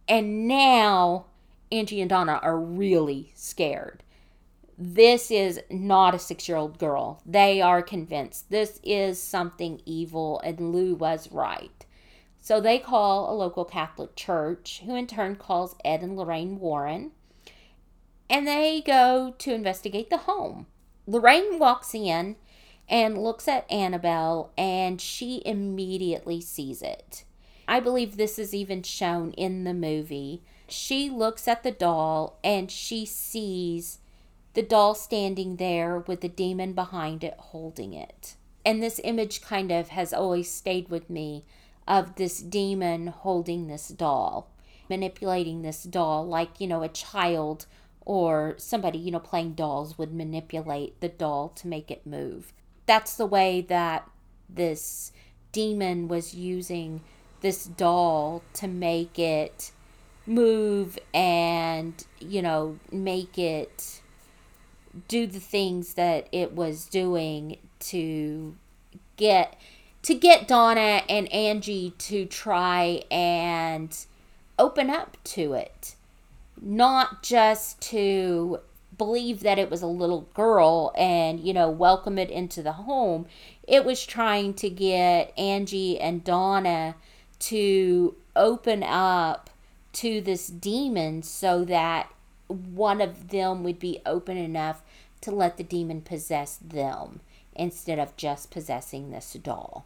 And 0.06 0.46
now 0.46 1.24
Angie 1.72 2.00
and 2.00 2.10
Donna 2.10 2.38
are 2.42 2.58
really 2.58 3.32
scared 3.34 4.02
this 4.84 5.30
is 5.30 5.60
not 5.70 6.14
a 6.14 6.18
six 6.18 6.48
year 6.48 6.58
old 6.58 6.78
girl. 6.78 7.22
They 7.24 7.62
are 7.62 7.82
convinced 7.82 8.50
this 8.50 8.80
is 8.82 9.22
something 9.22 9.80
evil, 9.86 10.40
and 10.40 10.72
Lou 10.72 10.94
was 10.94 11.30
right. 11.30 11.86
So 12.40 12.60
they 12.60 12.80
call 12.80 13.30
a 13.30 13.38
local 13.38 13.64
Catholic 13.64 14.16
church, 14.16 14.82
who 14.84 14.96
in 14.96 15.06
turn 15.06 15.36
calls 15.36 15.76
Ed 15.84 16.02
and 16.02 16.16
Lorraine 16.16 16.58
Warren, 16.58 17.12
and 18.28 18.46
they 18.46 18.82
go 18.84 19.34
to 19.38 19.54
investigate 19.54 20.10
the 20.10 20.18
home. 20.18 20.66
Lorraine 21.06 21.60
walks 21.60 21.94
in 21.94 22.34
and 22.88 23.22
looks 23.22 23.46
at 23.46 23.70
Annabelle, 23.70 24.50
and 24.58 25.00
she 25.00 25.42
immediately 25.46 26.40
sees 26.40 26.82
it. 26.82 27.22
I 27.68 27.78
believe 27.78 28.16
this 28.16 28.36
is 28.36 28.52
even 28.52 28.82
shown 28.82 29.30
in 29.32 29.62
the 29.62 29.74
movie. 29.74 30.42
She 30.66 31.08
looks 31.08 31.46
at 31.46 31.62
the 31.62 31.70
doll 31.70 32.38
and 32.42 32.70
she 32.70 33.06
sees 33.06 33.98
the 34.54 34.62
doll 34.62 34.94
standing 34.94 35.56
there 35.56 35.98
with 36.00 36.20
the 36.20 36.28
demon 36.28 36.72
behind 36.72 37.24
it 37.24 37.34
holding 37.38 37.92
it. 37.94 38.36
And 38.64 38.82
this 38.82 39.00
image 39.02 39.40
kind 39.40 39.72
of 39.72 39.88
has 39.88 40.12
always 40.12 40.50
stayed 40.50 40.88
with 40.88 41.10
me 41.10 41.44
of 41.88 42.14
this 42.14 42.40
demon 42.40 43.08
holding 43.08 43.66
this 43.66 43.88
doll, 43.88 44.50
manipulating 44.88 45.62
this 45.62 45.82
doll 45.82 46.26
like, 46.26 46.60
you 46.60 46.66
know, 46.66 46.82
a 46.82 46.88
child 46.88 47.66
or 48.04 48.54
somebody, 48.58 48.98
you 48.98 49.10
know, 49.10 49.18
playing 49.18 49.54
dolls 49.54 49.96
would 49.98 50.12
manipulate 50.12 51.00
the 51.00 51.08
doll 51.08 51.48
to 51.48 51.66
make 51.66 51.90
it 51.90 52.06
move. 52.06 52.52
That's 52.86 53.16
the 53.16 53.26
way 53.26 53.60
that 53.62 54.08
this 54.48 55.12
demon 55.50 56.08
was 56.08 56.34
using 56.34 57.00
this 57.40 57.64
doll 57.64 58.42
to 58.54 58.68
make 58.68 59.18
it 59.18 59.72
move 60.26 60.98
and, 61.12 62.04
you 62.20 62.42
know, 62.42 62.78
make 62.90 63.38
it 63.38 64.01
do 65.08 65.26
the 65.26 65.40
things 65.40 65.94
that 65.94 66.28
it 66.32 66.54
was 66.54 66.86
doing 66.86 67.58
to 67.80 68.56
get 69.16 69.56
to 70.02 70.14
get 70.14 70.48
Donna 70.48 71.02
and 71.08 71.32
Angie 71.32 71.94
to 71.98 72.26
try 72.26 73.02
and 73.10 73.96
open 74.58 74.90
up 74.90 75.16
to 75.24 75.52
it. 75.52 75.94
Not 76.60 77.22
just 77.22 77.80
to 77.82 78.60
believe 78.98 79.40
that 79.40 79.58
it 79.58 79.70
was 79.70 79.82
a 79.82 79.86
little 79.86 80.28
girl 80.34 80.92
and, 80.96 81.40
you 81.40 81.52
know, 81.52 81.70
welcome 81.70 82.18
it 82.18 82.30
into 82.30 82.62
the 82.62 82.72
home. 82.72 83.26
It 83.66 83.84
was 83.84 84.04
trying 84.04 84.54
to 84.54 84.68
get 84.68 85.36
Angie 85.38 86.00
and 86.00 86.24
Donna 86.24 86.96
to 87.40 88.14
open 88.36 88.82
up 88.82 89.50
to 89.94 90.20
this 90.20 90.46
demon 90.48 91.22
so 91.22 91.64
that 91.64 92.11
one 92.52 93.00
of 93.00 93.28
them 93.28 93.64
would 93.64 93.78
be 93.78 94.00
open 94.06 94.36
enough 94.36 94.82
to 95.22 95.30
let 95.30 95.56
the 95.56 95.64
demon 95.64 96.02
possess 96.02 96.56
them 96.56 97.20
instead 97.54 97.98
of 97.98 98.16
just 98.16 98.50
possessing 98.50 99.10
this 99.10 99.32
doll. 99.34 99.84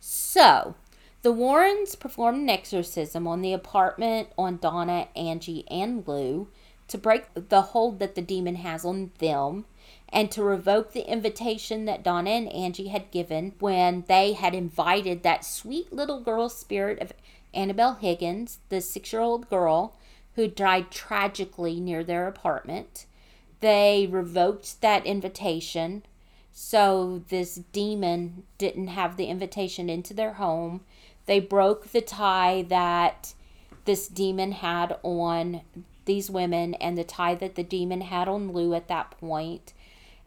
So, 0.00 0.74
the 1.22 1.32
Warrens 1.32 1.96
performed 1.96 2.42
an 2.42 2.50
exorcism 2.50 3.26
on 3.26 3.42
the 3.42 3.52
apartment 3.52 4.28
on 4.38 4.58
Donna, 4.58 5.08
Angie, 5.16 5.64
and 5.68 6.06
Lou 6.06 6.48
to 6.88 6.98
break 6.98 7.24
the 7.34 7.62
hold 7.62 7.98
that 7.98 8.14
the 8.14 8.22
demon 8.22 8.56
has 8.56 8.84
on 8.84 9.10
them 9.18 9.64
and 10.08 10.30
to 10.30 10.42
revoke 10.42 10.92
the 10.92 11.10
invitation 11.10 11.84
that 11.84 12.02
Donna 12.02 12.30
and 12.30 12.52
Angie 12.52 12.88
had 12.88 13.10
given 13.10 13.54
when 13.58 14.04
they 14.06 14.34
had 14.34 14.54
invited 14.54 15.22
that 15.22 15.44
sweet 15.44 15.92
little 15.92 16.20
girl 16.20 16.48
spirit 16.48 17.00
of 17.00 17.12
Annabelle 17.52 17.94
Higgins, 17.94 18.58
the 18.68 18.80
six 18.80 19.12
year 19.12 19.22
old 19.22 19.50
girl, 19.50 19.96
who 20.36 20.46
died 20.46 20.90
tragically 20.90 21.80
near 21.80 22.04
their 22.04 22.28
apartment. 22.28 23.06
They 23.60 24.06
revoked 24.08 24.80
that 24.82 25.04
invitation, 25.04 26.04
so 26.52 27.22
this 27.28 27.56
demon 27.72 28.44
didn't 28.58 28.88
have 28.88 29.16
the 29.16 29.26
invitation 29.26 29.90
into 29.90 30.14
their 30.14 30.34
home. 30.34 30.82
They 31.24 31.40
broke 31.40 31.88
the 31.88 32.02
tie 32.02 32.64
that 32.68 33.34
this 33.86 34.08
demon 34.08 34.52
had 34.52 34.98
on 35.02 35.62
these 36.04 36.30
women 36.30 36.74
and 36.74 36.96
the 36.96 37.04
tie 37.04 37.34
that 37.34 37.54
the 37.54 37.64
demon 37.64 38.02
had 38.02 38.28
on 38.28 38.52
Lou 38.52 38.74
at 38.74 38.88
that 38.88 39.10
point. 39.12 39.72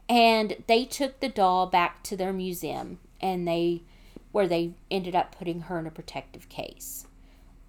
And 0.08 0.56
they 0.66 0.84
took 0.84 1.20
the 1.20 1.28
doll 1.28 1.66
back 1.66 2.02
to 2.04 2.16
their 2.16 2.32
museum 2.32 2.98
and 3.20 3.46
they 3.46 3.82
where 4.32 4.48
they 4.48 4.72
ended 4.90 5.14
up 5.14 5.36
putting 5.36 5.62
her 5.62 5.78
in 5.78 5.86
a 5.86 5.90
protective 5.90 6.48
case. 6.48 7.06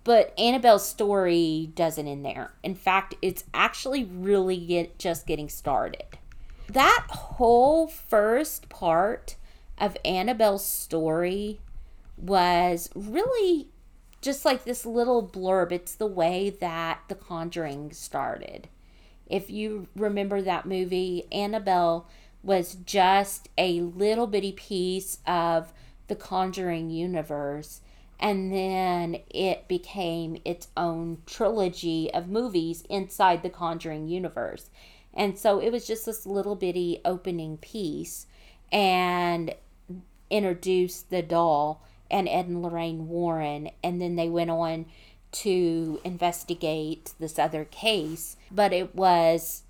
But 0.03 0.33
Annabelle's 0.37 0.87
story 0.87 1.71
doesn't 1.75 2.07
end 2.07 2.25
there. 2.25 2.53
In 2.63 2.75
fact, 2.75 3.15
it's 3.21 3.43
actually 3.53 4.03
really 4.03 4.57
get, 4.57 4.97
just 4.97 5.27
getting 5.27 5.49
started. 5.49 6.17
That 6.67 7.05
whole 7.09 7.87
first 7.87 8.69
part 8.69 9.35
of 9.77 9.97
Annabelle's 10.03 10.65
story 10.65 11.59
was 12.17 12.89
really 12.95 13.67
just 14.21 14.45
like 14.45 14.63
this 14.63 14.85
little 14.85 15.27
blurb. 15.27 15.71
It's 15.71 15.95
the 15.95 16.07
way 16.07 16.49
that 16.49 17.01
The 17.07 17.15
Conjuring 17.15 17.91
started. 17.91 18.69
If 19.27 19.49
you 19.49 19.87
remember 19.95 20.41
that 20.41 20.65
movie, 20.65 21.25
Annabelle 21.31 22.07
was 22.43 22.75
just 22.75 23.49
a 23.57 23.81
little 23.81 24.27
bitty 24.27 24.51
piece 24.51 25.19
of 25.25 25.73
the 26.07 26.15
Conjuring 26.15 26.89
universe 26.89 27.81
and 28.21 28.53
then 28.53 29.17
it 29.29 29.67
became 29.67 30.39
its 30.45 30.67
own 30.77 31.23
trilogy 31.25 32.13
of 32.13 32.29
movies 32.29 32.83
inside 32.87 33.41
the 33.41 33.49
Conjuring 33.49 34.07
universe. 34.07 34.69
And 35.13 35.37
so 35.37 35.59
it 35.59 35.71
was 35.71 35.87
just 35.87 36.05
this 36.05 36.25
little 36.25 36.55
bitty 36.55 37.01
opening 37.03 37.57
piece 37.57 38.27
and 38.71 39.53
introduced 40.29 41.09
the 41.09 41.23
doll 41.23 41.83
and 42.09 42.29
Ed 42.29 42.45
and 42.45 42.61
Lorraine 42.61 43.07
Warren. 43.07 43.71
And 43.83 43.99
then 43.99 44.15
they 44.15 44.29
went 44.29 44.51
on 44.51 44.85
to 45.31 45.99
investigate 46.03 47.13
this 47.19 47.39
other 47.39 47.65
case, 47.65 48.37
but 48.51 48.71
it 48.71 48.93
was 48.95 49.63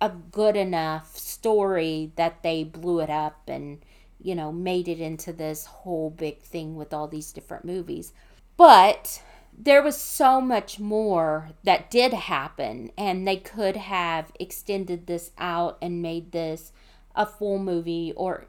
a 0.00 0.08
good 0.08 0.56
enough 0.56 1.16
story 1.16 2.12
that 2.16 2.42
they 2.42 2.64
blew 2.64 3.00
it 3.00 3.10
up 3.10 3.42
and, 3.46 3.84
you 4.22 4.34
know, 4.34 4.52
made 4.52 4.88
it 4.88 5.00
into 5.00 5.32
this 5.32 5.66
whole 5.66 6.10
big 6.10 6.40
thing 6.40 6.76
with 6.76 6.92
all 6.92 7.08
these 7.08 7.32
different 7.32 7.64
movies. 7.64 8.12
But 8.56 9.22
there 9.56 9.82
was 9.82 9.96
so 9.96 10.40
much 10.40 10.78
more 10.78 11.50
that 11.64 11.90
did 11.90 12.12
happen, 12.12 12.90
and 12.96 13.26
they 13.26 13.36
could 13.36 13.76
have 13.76 14.32
extended 14.40 15.06
this 15.06 15.32
out 15.38 15.78
and 15.82 16.00
made 16.00 16.32
this 16.32 16.72
a 17.14 17.26
full 17.26 17.58
movie 17.58 18.12
or 18.16 18.46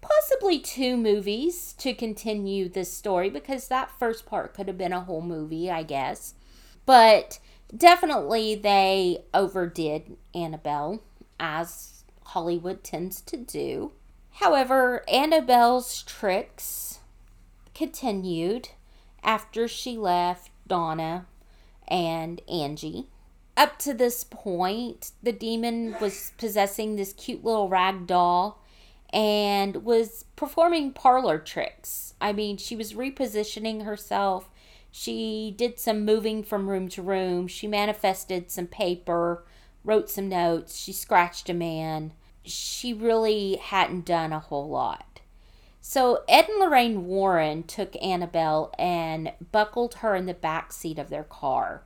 possibly 0.00 0.58
two 0.58 0.96
movies 0.96 1.72
to 1.74 1.94
continue 1.94 2.68
this 2.68 2.92
story 2.92 3.30
because 3.30 3.68
that 3.68 3.90
first 3.98 4.26
part 4.26 4.52
could 4.52 4.68
have 4.68 4.76
been 4.76 4.92
a 4.92 5.00
whole 5.00 5.22
movie, 5.22 5.70
I 5.70 5.82
guess. 5.82 6.34
But 6.84 7.38
definitely 7.74 8.54
they 8.54 9.24
overdid 9.32 10.16
Annabelle, 10.34 11.02
as 11.40 12.04
Hollywood 12.24 12.84
tends 12.84 13.20
to 13.22 13.36
do. 13.36 13.92
However, 14.34 15.04
Annabelle's 15.08 16.02
tricks 16.02 16.98
continued 17.74 18.70
after 19.22 19.68
she 19.68 19.96
left 19.96 20.50
Donna 20.66 21.26
and 21.86 22.42
Angie. 22.48 23.06
Up 23.56 23.78
to 23.78 23.94
this 23.94 24.24
point, 24.24 25.12
the 25.22 25.32
demon 25.32 25.94
was 26.00 26.32
possessing 26.36 26.96
this 26.96 27.12
cute 27.12 27.44
little 27.44 27.68
rag 27.68 28.06
doll 28.06 28.60
and 29.12 29.84
was 29.84 30.24
performing 30.34 30.92
parlor 30.92 31.38
tricks. 31.38 32.14
I 32.20 32.32
mean, 32.32 32.56
she 32.56 32.74
was 32.74 32.94
repositioning 32.94 33.84
herself. 33.84 34.50
She 34.90 35.54
did 35.56 35.78
some 35.78 36.04
moving 36.04 36.42
from 36.42 36.68
room 36.68 36.88
to 36.88 37.02
room. 37.02 37.46
She 37.46 37.68
manifested 37.68 38.50
some 38.50 38.66
paper, 38.66 39.44
wrote 39.84 40.10
some 40.10 40.28
notes. 40.28 40.76
She 40.76 40.92
scratched 40.92 41.48
a 41.48 41.54
man. 41.54 42.12
She 42.44 42.92
really 42.92 43.56
hadn't 43.56 44.04
done 44.04 44.32
a 44.32 44.40
whole 44.40 44.68
lot. 44.68 45.20
So 45.80 46.24
Ed 46.28 46.48
and 46.48 46.60
Lorraine 46.60 47.06
Warren 47.06 47.62
took 47.62 47.94
Annabelle 48.02 48.72
and 48.78 49.32
buckled 49.52 49.96
her 49.96 50.14
in 50.14 50.26
the 50.26 50.34
back 50.34 50.72
seat 50.72 50.98
of 50.98 51.10
their 51.10 51.24
car. 51.24 51.82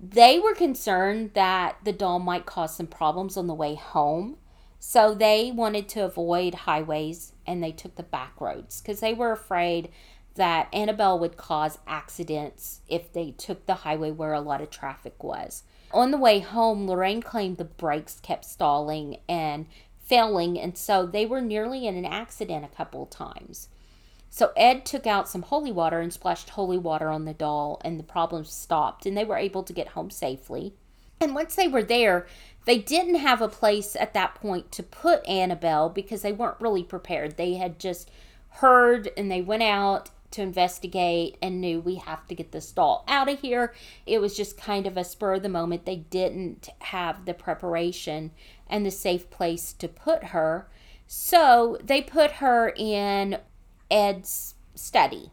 They 0.00 0.38
were 0.38 0.54
concerned 0.54 1.32
that 1.34 1.76
the 1.84 1.92
doll 1.92 2.18
might 2.18 2.46
cause 2.46 2.76
some 2.76 2.86
problems 2.86 3.36
on 3.36 3.46
the 3.46 3.54
way 3.54 3.74
home. 3.74 4.36
So 4.78 5.14
they 5.14 5.50
wanted 5.50 5.88
to 5.90 6.04
avoid 6.04 6.54
highways 6.54 7.32
and 7.46 7.62
they 7.62 7.72
took 7.72 7.96
the 7.96 8.02
back 8.02 8.40
roads 8.40 8.80
because 8.80 9.00
they 9.00 9.14
were 9.14 9.32
afraid 9.32 9.90
that 10.34 10.68
Annabelle 10.72 11.18
would 11.18 11.36
cause 11.36 11.78
accidents 11.86 12.80
if 12.88 13.12
they 13.12 13.30
took 13.32 13.66
the 13.66 13.74
highway 13.74 14.10
where 14.10 14.32
a 14.32 14.40
lot 14.40 14.60
of 14.60 14.70
traffic 14.70 15.22
was. 15.22 15.62
On 15.94 16.10
the 16.10 16.18
way 16.18 16.40
home, 16.40 16.88
Lorraine 16.88 17.22
claimed 17.22 17.56
the 17.56 17.64
brakes 17.64 18.18
kept 18.20 18.44
stalling 18.44 19.18
and 19.28 19.66
failing, 20.00 20.58
and 20.58 20.76
so 20.76 21.06
they 21.06 21.24
were 21.24 21.40
nearly 21.40 21.86
in 21.86 21.96
an 21.96 22.04
accident 22.04 22.64
a 22.64 22.76
couple 22.76 23.04
of 23.04 23.10
times. 23.10 23.68
So 24.28 24.50
Ed 24.56 24.84
took 24.84 25.06
out 25.06 25.28
some 25.28 25.42
holy 25.42 25.70
water 25.70 26.00
and 26.00 26.12
splashed 26.12 26.50
holy 26.50 26.78
water 26.78 27.10
on 27.10 27.26
the 27.26 27.32
doll, 27.32 27.80
and 27.84 27.96
the 27.96 28.02
problem 28.04 28.44
stopped, 28.44 29.06
and 29.06 29.16
they 29.16 29.24
were 29.24 29.36
able 29.36 29.62
to 29.62 29.72
get 29.72 29.88
home 29.88 30.10
safely. 30.10 30.74
And 31.20 31.32
once 31.32 31.54
they 31.54 31.68
were 31.68 31.84
there, 31.84 32.26
they 32.64 32.78
didn't 32.78 33.14
have 33.14 33.40
a 33.40 33.46
place 33.48 33.94
at 33.94 34.14
that 34.14 34.34
point 34.34 34.72
to 34.72 34.82
put 34.82 35.24
Annabelle 35.28 35.88
because 35.88 36.22
they 36.22 36.32
weren't 36.32 36.60
really 36.60 36.82
prepared. 36.82 37.36
They 37.36 37.54
had 37.54 37.78
just 37.78 38.10
heard 38.48 39.10
and 39.16 39.30
they 39.30 39.42
went 39.42 39.62
out 39.62 40.10
to 40.34 40.42
investigate 40.42 41.36
and 41.42 41.60
knew 41.60 41.80
we 41.80 41.96
have 41.96 42.26
to 42.28 42.34
get 42.34 42.52
this 42.52 42.70
doll 42.70 43.04
out 43.08 43.28
of 43.28 43.40
here. 43.40 43.74
It 44.06 44.20
was 44.20 44.36
just 44.36 44.56
kind 44.56 44.86
of 44.86 44.96
a 44.96 45.04
spur 45.04 45.34
of 45.34 45.42
the 45.42 45.48
moment. 45.48 45.86
They 45.86 45.96
didn't 45.96 46.68
have 46.80 47.24
the 47.24 47.34
preparation 47.34 48.30
and 48.68 48.84
the 48.84 48.90
safe 48.90 49.30
place 49.30 49.72
to 49.74 49.88
put 49.88 50.24
her. 50.24 50.68
So 51.06 51.78
they 51.82 52.02
put 52.02 52.32
her 52.32 52.72
in 52.76 53.38
Ed's 53.90 54.54
study. 54.74 55.30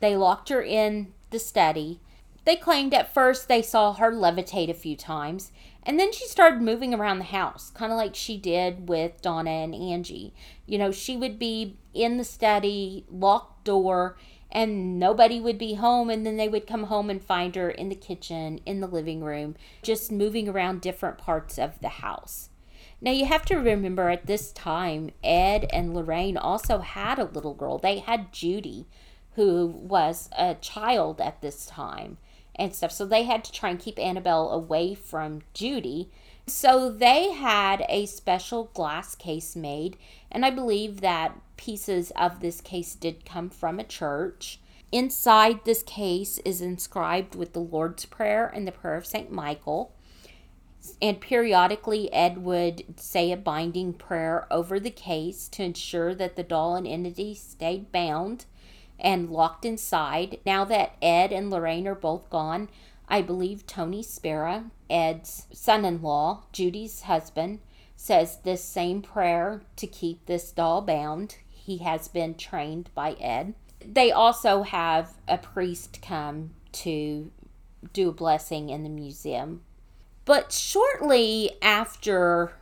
They 0.00 0.16
locked 0.16 0.48
her 0.48 0.62
in 0.62 1.12
the 1.30 1.38
study. 1.38 2.00
They 2.44 2.56
claimed 2.56 2.92
at 2.92 3.14
first 3.14 3.46
they 3.46 3.62
saw 3.62 3.94
her 3.94 4.10
levitate 4.10 4.68
a 4.68 4.74
few 4.74 4.96
times, 4.96 5.52
and 5.84 5.98
then 5.98 6.12
she 6.12 6.26
started 6.26 6.60
moving 6.60 6.92
around 6.92 7.18
the 7.18 7.24
house, 7.26 7.70
kind 7.70 7.92
of 7.92 7.98
like 7.98 8.16
she 8.16 8.36
did 8.36 8.88
with 8.88 9.22
Donna 9.22 9.50
and 9.50 9.74
Angie. 9.74 10.34
You 10.66 10.78
know, 10.78 10.90
she 10.90 11.16
would 11.16 11.38
be 11.38 11.76
in 11.94 12.16
the 12.16 12.24
study, 12.24 13.04
locked 13.08 13.64
door, 13.64 14.16
and 14.52 14.98
nobody 14.98 15.40
would 15.40 15.58
be 15.58 15.74
home 15.74 16.10
and 16.10 16.24
then 16.24 16.36
they 16.36 16.48
would 16.48 16.66
come 16.66 16.84
home 16.84 17.10
and 17.10 17.24
find 17.24 17.56
her 17.56 17.70
in 17.70 17.88
the 17.88 17.94
kitchen 17.94 18.60
in 18.64 18.80
the 18.80 18.86
living 18.86 19.24
room 19.24 19.56
just 19.82 20.12
moving 20.12 20.48
around 20.48 20.80
different 20.80 21.18
parts 21.18 21.58
of 21.58 21.80
the 21.80 21.88
house. 21.88 22.50
Now 23.00 23.10
you 23.10 23.26
have 23.26 23.44
to 23.46 23.56
remember 23.56 24.10
at 24.10 24.26
this 24.26 24.52
time 24.52 25.10
ed 25.24 25.66
and 25.72 25.94
lorraine 25.94 26.36
also 26.36 26.78
had 26.78 27.18
a 27.18 27.24
little 27.24 27.54
girl. 27.54 27.78
They 27.78 27.98
had 27.98 28.32
judy 28.32 28.86
who 29.34 29.66
was 29.66 30.28
a 30.38 30.54
child 30.54 31.20
at 31.20 31.40
this 31.40 31.66
time 31.66 32.18
and 32.56 32.74
stuff 32.74 32.92
so 32.92 33.04
they 33.06 33.24
had 33.24 33.42
to 33.44 33.52
try 33.52 33.70
and 33.70 33.80
keep 33.80 33.98
annabelle 33.98 34.50
away 34.50 34.94
from 34.94 35.42
judy 35.54 36.10
so 36.46 36.90
they 36.90 37.32
had 37.32 37.84
a 37.88 38.04
special 38.06 38.70
glass 38.74 39.14
case 39.14 39.54
made 39.56 39.96
and 40.30 40.44
i 40.44 40.50
believe 40.50 41.00
that 41.00 41.38
pieces 41.62 42.10
of 42.16 42.40
this 42.40 42.60
case 42.60 42.96
did 42.96 43.24
come 43.24 43.48
from 43.48 43.78
a 43.78 43.84
church. 43.84 44.58
Inside 44.90 45.64
this 45.64 45.84
case 45.84 46.38
is 46.38 46.60
inscribed 46.60 47.36
with 47.36 47.52
the 47.52 47.60
Lord's 47.60 48.04
Prayer 48.04 48.48
and 48.48 48.66
the 48.66 48.72
Prayer 48.72 48.96
of 48.96 49.06
St. 49.06 49.30
Michael. 49.30 49.94
And 51.00 51.20
periodically, 51.20 52.12
Ed 52.12 52.38
would 52.38 52.98
say 52.98 53.30
a 53.30 53.36
binding 53.36 53.92
prayer 53.92 54.48
over 54.50 54.80
the 54.80 54.90
case 54.90 55.48
to 55.50 55.62
ensure 55.62 56.16
that 56.16 56.34
the 56.34 56.42
doll 56.42 56.74
and 56.74 56.86
entity 56.86 57.36
stayed 57.36 57.92
bound 57.92 58.46
and 59.02 59.28
locked 59.28 59.66
inside. 59.66 60.38
Now 60.46 60.64
that 60.64 60.96
Ed 61.02 61.32
and 61.32 61.50
Lorraine 61.50 61.86
are 61.86 61.94
both 61.94 62.30
gone, 62.30 62.70
I 63.08 63.20
believe 63.20 63.66
Tony 63.66 64.02
Spera, 64.02 64.70
Ed's 64.88 65.46
son 65.52 65.84
in 65.84 66.00
law, 66.00 66.44
Judy's 66.52 67.02
husband, 67.02 67.58
says 67.96 68.38
this 68.38 68.64
same 68.64 69.02
prayer 69.02 69.62
to 69.76 69.86
keep 69.86 70.24
this 70.24 70.50
doll 70.52 70.80
bound 70.80 71.36
he 71.50 71.78
has 71.78 72.08
been 72.08 72.34
trained 72.34 72.90
by 72.94 73.12
Ed. 73.20 73.54
They 73.84 74.10
also 74.10 74.62
have 74.62 75.14
a 75.28 75.38
priest 75.38 76.00
come 76.02 76.50
to 76.72 77.30
do 77.92 78.08
a 78.08 78.12
blessing 78.12 78.70
in 78.70 78.82
the 78.82 78.88
museum. 78.88 79.62
But 80.24 80.52
shortly 80.52 81.52
after 81.60 82.52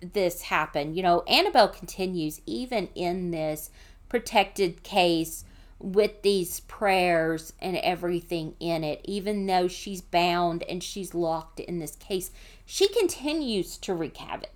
this 0.00 0.42
happened, 0.42 0.96
you 0.96 1.02
know, 1.02 1.22
Annabelle 1.22 1.68
continues 1.68 2.40
even 2.46 2.88
in 2.94 3.30
this 3.30 3.70
protected 4.08 4.82
case 4.82 5.44
with 5.80 6.22
these 6.22 6.60
prayers 6.60 7.52
and 7.60 7.76
everything 7.78 8.54
in 8.60 8.84
it, 8.84 9.00
even 9.04 9.46
though 9.46 9.66
she's 9.66 10.00
bound 10.00 10.62
and 10.64 10.82
she's 10.82 11.14
locked 11.14 11.58
in 11.58 11.78
this 11.78 11.96
case, 11.96 12.30
she 12.64 12.86
continues 12.88 13.76
to 13.78 13.94
wreak 13.94 14.16
havoc. 14.18 14.50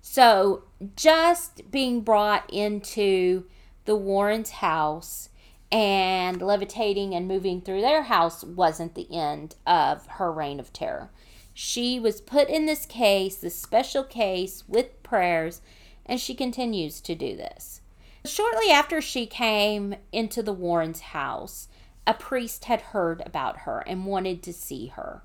So, 0.00 0.64
just 0.94 1.70
being 1.70 2.02
brought 2.02 2.48
into 2.52 3.44
the 3.84 3.96
Warrens' 3.96 4.50
house 4.50 5.28
and 5.70 6.40
levitating 6.40 7.14
and 7.14 7.28
moving 7.28 7.60
through 7.60 7.80
their 7.80 8.04
house 8.04 8.44
wasn't 8.44 8.94
the 8.94 9.08
end 9.12 9.56
of 9.66 10.06
her 10.06 10.32
reign 10.32 10.60
of 10.60 10.72
terror. 10.72 11.10
She 11.52 11.98
was 11.98 12.20
put 12.20 12.48
in 12.48 12.66
this 12.66 12.86
case, 12.86 13.36
this 13.36 13.60
special 13.60 14.04
case 14.04 14.64
with 14.68 15.02
prayers, 15.02 15.60
and 16.06 16.20
she 16.20 16.34
continues 16.34 17.00
to 17.00 17.14
do 17.14 17.36
this. 17.36 17.80
Shortly 18.28 18.70
after 18.70 19.00
she 19.00 19.26
came 19.26 19.96
into 20.12 20.42
the 20.42 20.52
Warrens' 20.52 21.00
house, 21.00 21.68
a 22.06 22.14
priest 22.14 22.66
had 22.66 22.80
heard 22.80 23.22
about 23.26 23.60
her 23.60 23.80
and 23.80 24.06
wanted 24.06 24.42
to 24.44 24.52
see 24.52 24.88
her 24.88 25.22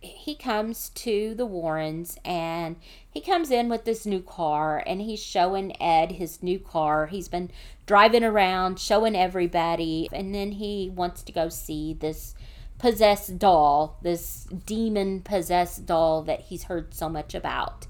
he 0.00 0.34
comes 0.34 0.90
to 0.90 1.34
the 1.34 1.46
Warrens 1.46 2.18
and 2.24 2.76
he 3.10 3.20
comes 3.20 3.50
in 3.50 3.68
with 3.68 3.84
this 3.84 4.06
new 4.06 4.20
car 4.20 4.82
and 4.86 5.00
he's 5.00 5.22
showing 5.22 5.80
Ed 5.80 6.12
his 6.12 6.42
new 6.42 6.58
car. 6.58 7.06
He's 7.06 7.28
been 7.28 7.50
driving 7.86 8.24
around 8.24 8.78
showing 8.78 9.16
everybody 9.16 10.08
and 10.12 10.34
then 10.34 10.52
he 10.52 10.90
wants 10.94 11.22
to 11.22 11.32
go 11.32 11.48
see 11.48 11.94
this 11.94 12.34
possessed 12.78 13.38
doll, 13.38 13.98
this 14.02 14.44
demon 14.44 15.22
possessed 15.22 15.86
doll 15.86 16.22
that 16.22 16.42
he's 16.42 16.64
heard 16.64 16.92
so 16.92 17.08
much 17.08 17.34
about. 17.34 17.86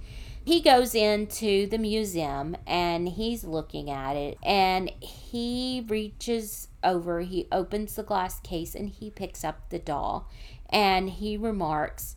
He 0.47 0.61
goes 0.61 0.95
into 0.95 1.67
the 1.67 1.77
museum 1.77 2.57
and 2.69 3.09
he's 3.09 3.43
looking 3.43 3.91
at 3.91 4.15
it 4.15 4.39
and 4.45 4.93
he 5.01 5.85
reaches 5.89 6.69
over, 6.85 7.23
he 7.23 7.49
opens 7.51 7.97
the 7.97 8.05
glass 8.05 8.39
case 8.39 8.77
and 8.77 8.89
he 8.89 9.11
picks 9.11 9.43
up 9.43 9.71
the 9.71 9.81
doll 9.81 10.31
and 10.71 11.11
he 11.11 11.37
remarks, 11.37 12.15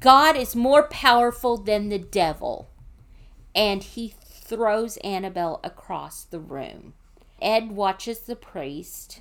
God 0.00 0.34
is 0.34 0.56
more 0.56 0.84
powerful 0.84 1.58
than 1.58 1.90
the 1.90 1.98
devil. 1.98 2.70
And 3.54 3.82
he 3.82 4.14
throws 4.18 4.96
Annabelle 5.04 5.60
across 5.62 6.24
the 6.24 6.40
room. 6.40 6.94
Ed 7.42 7.72
watches 7.72 8.20
the 8.20 8.34
priest 8.34 9.20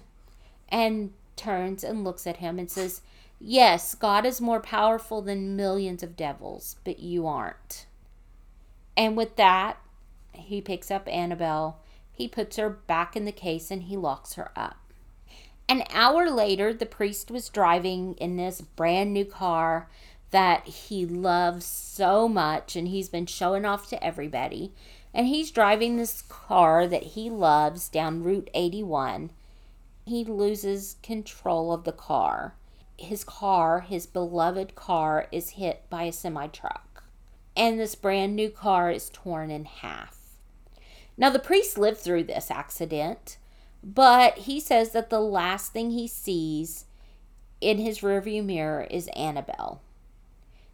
and 0.70 1.12
turns 1.36 1.84
and 1.84 2.06
looks 2.06 2.26
at 2.26 2.38
him 2.38 2.58
and 2.58 2.72
says, 2.72 3.02
Yes, 3.42 3.94
God 3.94 4.26
is 4.26 4.40
more 4.40 4.62
powerful 4.62 5.22
than 5.22 5.58
millions 5.58 6.02
of 6.02 6.16
devils, 6.16 6.78
but 6.86 7.00
you 7.00 7.28
aren't. 7.28 7.88
And 8.96 9.16
with 9.16 9.36
that, 9.38 9.78
he 10.34 10.62
picks 10.62 10.92
up 10.92 11.08
Annabelle, 11.08 11.80
he 12.12 12.28
puts 12.28 12.58
her 12.58 12.70
back 12.70 13.16
in 13.16 13.26
the 13.26 13.32
case, 13.32 13.72
and 13.72 13.84
he 13.84 13.98
locks 13.98 14.34
her 14.34 14.52
up. 14.56 14.78
An 15.68 15.84
hour 15.94 16.30
later, 16.30 16.74
the 16.74 16.86
priest 16.86 17.32
was 17.32 17.48
driving 17.48 18.16
in 18.16 18.36
this 18.36 18.60
brand 18.60 19.14
new 19.14 19.24
car 19.24 19.88
that 20.32 20.68
he 20.68 21.06
loves 21.06 21.66
so 21.66 22.28
much 22.28 22.76
and 22.76 22.89
he's 22.89 23.10
been 23.10 23.26
showing 23.26 23.66
off 23.66 23.88
to 23.89 24.04
everybody. 24.04 24.74
And 25.14 25.28
he's 25.28 25.50
driving 25.50 25.96
this 25.96 26.24
car 26.24 26.88
that 26.88 27.04
he 27.04 27.30
loves 27.30 27.88
down 27.88 28.22
Route 28.24 28.50
81. 28.54 29.32
He 30.06 30.26
loses 30.26 30.98
control 31.02 31.72
of 31.72 31.86
the 31.86 31.92
car. 31.94 32.56
His 32.98 33.24
car, 33.24 33.80
his 33.82 34.06
beloved 34.06 34.76
car, 34.76 35.28
is 35.32 35.52
hit 35.52 35.84
by 35.89 36.04
a 36.04 36.12
semi 36.12 36.48
truck. 36.48 36.91
And 37.56 37.80
this 37.80 37.95
brand 37.95 38.36
new 38.36 38.49
car 38.49 38.91
is 38.91 39.10
torn 39.10 39.52
in 39.52 39.66
half. 39.66 40.18
Now, 41.18 41.30
the 41.30 41.39
priest 41.39 41.78
lived 41.78 41.99
through 41.99 42.24
this 42.24 42.49
accident, 42.49 43.38
but 43.84 44.39
he 44.39 44.60
says 44.60 44.91
that 44.91 45.10
the 45.10 45.20
last 45.20 45.74
thing 45.74 45.91
he 45.91 46.08
sees 46.08 46.86
in 47.60 47.78
his 47.78 47.99
rearview 47.99 48.43
mirror 48.43 48.88
is 48.89 49.08
Annabelle. 49.16 49.82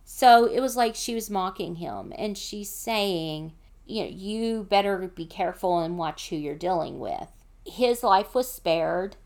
So 0.05 0.45
it 0.45 0.61
was 0.61 0.77
like 0.77 0.95
she 0.95 1.13
was 1.13 1.29
mocking 1.29 1.75
him 1.75 2.13
and 2.17 2.37
she's 2.37 2.69
saying, 2.69 3.51
you 3.85 4.03
know, 4.03 4.09
you 4.09 4.63
better 4.63 5.11
be 5.13 5.25
careful 5.25 5.79
and 5.79 5.97
watch 5.97 6.29
who 6.29 6.37
you're 6.37 6.55
dealing 6.55 6.99
with. 6.99 7.27
His 7.65 8.03
life 8.03 8.33
was 8.33 8.49
spared. 8.49 9.17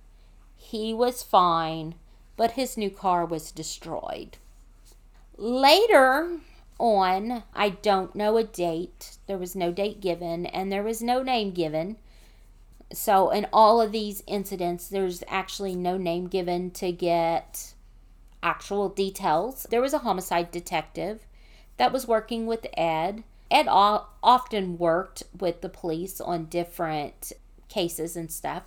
He 0.55 0.93
was 0.93 1.21
fine, 1.21 1.95
but 2.35 2.51
his 2.51 2.77
new 2.77 2.89
car 2.89 3.25
was 3.25 3.51
destroyed. 3.51 4.37
Later 5.37 6.39
on, 6.81 7.43
I 7.53 7.69
don't 7.69 8.15
know 8.15 8.37
a 8.37 8.43
date. 8.43 9.17
There 9.27 9.37
was 9.37 9.55
no 9.55 9.71
date 9.71 10.01
given 10.01 10.47
and 10.47 10.71
there 10.71 10.83
was 10.83 11.01
no 11.01 11.21
name 11.21 11.51
given. 11.51 11.97
So, 12.91 13.29
in 13.29 13.47
all 13.53 13.79
of 13.79 13.93
these 13.93 14.21
incidents, 14.27 14.89
there's 14.89 15.23
actually 15.29 15.75
no 15.75 15.95
name 15.95 16.27
given 16.27 16.71
to 16.71 16.91
get 16.91 17.73
actual 18.43 18.89
details. 18.89 19.65
There 19.69 19.81
was 19.81 19.93
a 19.93 19.99
homicide 19.99 20.51
detective 20.51 21.25
that 21.77 21.93
was 21.93 22.07
working 22.07 22.47
with 22.47 22.67
Ed. 22.75 23.23
Ed 23.49 23.67
often 23.69 24.77
worked 24.77 25.23
with 25.37 25.61
the 25.61 25.69
police 25.69 26.19
on 26.19 26.45
different 26.45 27.31
cases 27.69 28.15
and 28.15 28.31
stuff. 28.31 28.63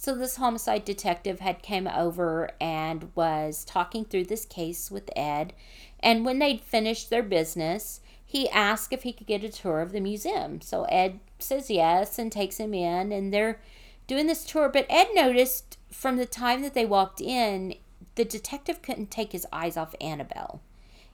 So 0.00 0.14
this 0.14 0.36
homicide 0.36 0.84
detective 0.84 1.40
had 1.40 1.60
came 1.60 1.88
over 1.88 2.50
and 2.60 3.10
was 3.16 3.64
talking 3.64 4.04
through 4.04 4.26
this 4.26 4.44
case 4.44 4.92
with 4.92 5.10
Ed. 5.16 5.52
And 6.00 6.24
when 6.24 6.38
they'd 6.38 6.60
finished 6.60 7.10
their 7.10 7.22
business, 7.22 8.00
he 8.24 8.48
asked 8.50 8.92
if 8.92 9.02
he 9.02 9.12
could 9.12 9.26
get 9.26 9.44
a 9.44 9.48
tour 9.48 9.80
of 9.80 9.92
the 9.92 10.00
museum. 10.00 10.60
So 10.60 10.84
Ed 10.84 11.20
says 11.38 11.70
yes 11.70 12.18
and 12.18 12.30
takes 12.30 12.58
him 12.58 12.74
in 12.74 13.10
and 13.12 13.32
they're 13.32 13.60
doing 14.06 14.26
this 14.26 14.44
tour. 14.44 14.68
But 14.68 14.86
Ed 14.88 15.08
noticed 15.14 15.78
from 15.90 16.16
the 16.16 16.26
time 16.26 16.62
that 16.62 16.74
they 16.74 16.84
walked 16.84 17.20
in, 17.20 17.74
the 18.16 18.24
detective 18.24 18.82
couldn't 18.82 19.10
take 19.10 19.32
his 19.32 19.46
eyes 19.52 19.76
off 19.76 19.94
Annabelle. 20.00 20.60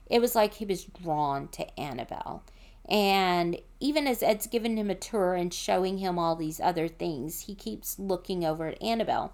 It 0.07 0.19
was 0.19 0.35
like 0.35 0.55
he 0.55 0.65
was 0.65 0.83
drawn 0.83 1.47
to 1.49 1.79
Annabelle. 1.79 2.43
And 2.87 3.59
even 3.79 4.07
as 4.07 4.21
Ed's 4.21 4.47
giving 4.47 4.77
him 4.77 4.89
a 4.89 4.95
tour 4.95 5.33
and 5.33 5.53
showing 5.53 5.97
him 5.97 6.19
all 6.19 6.35
these 6.35 6.59
other 6.59 6.87
things, 6.87 7.41
he 7.41 7.55
keeps 7.55 7.97
looking 7.97 8.45
over 8.45 8.67
at 8.67 8.81
Annabelle. 8.81 9.33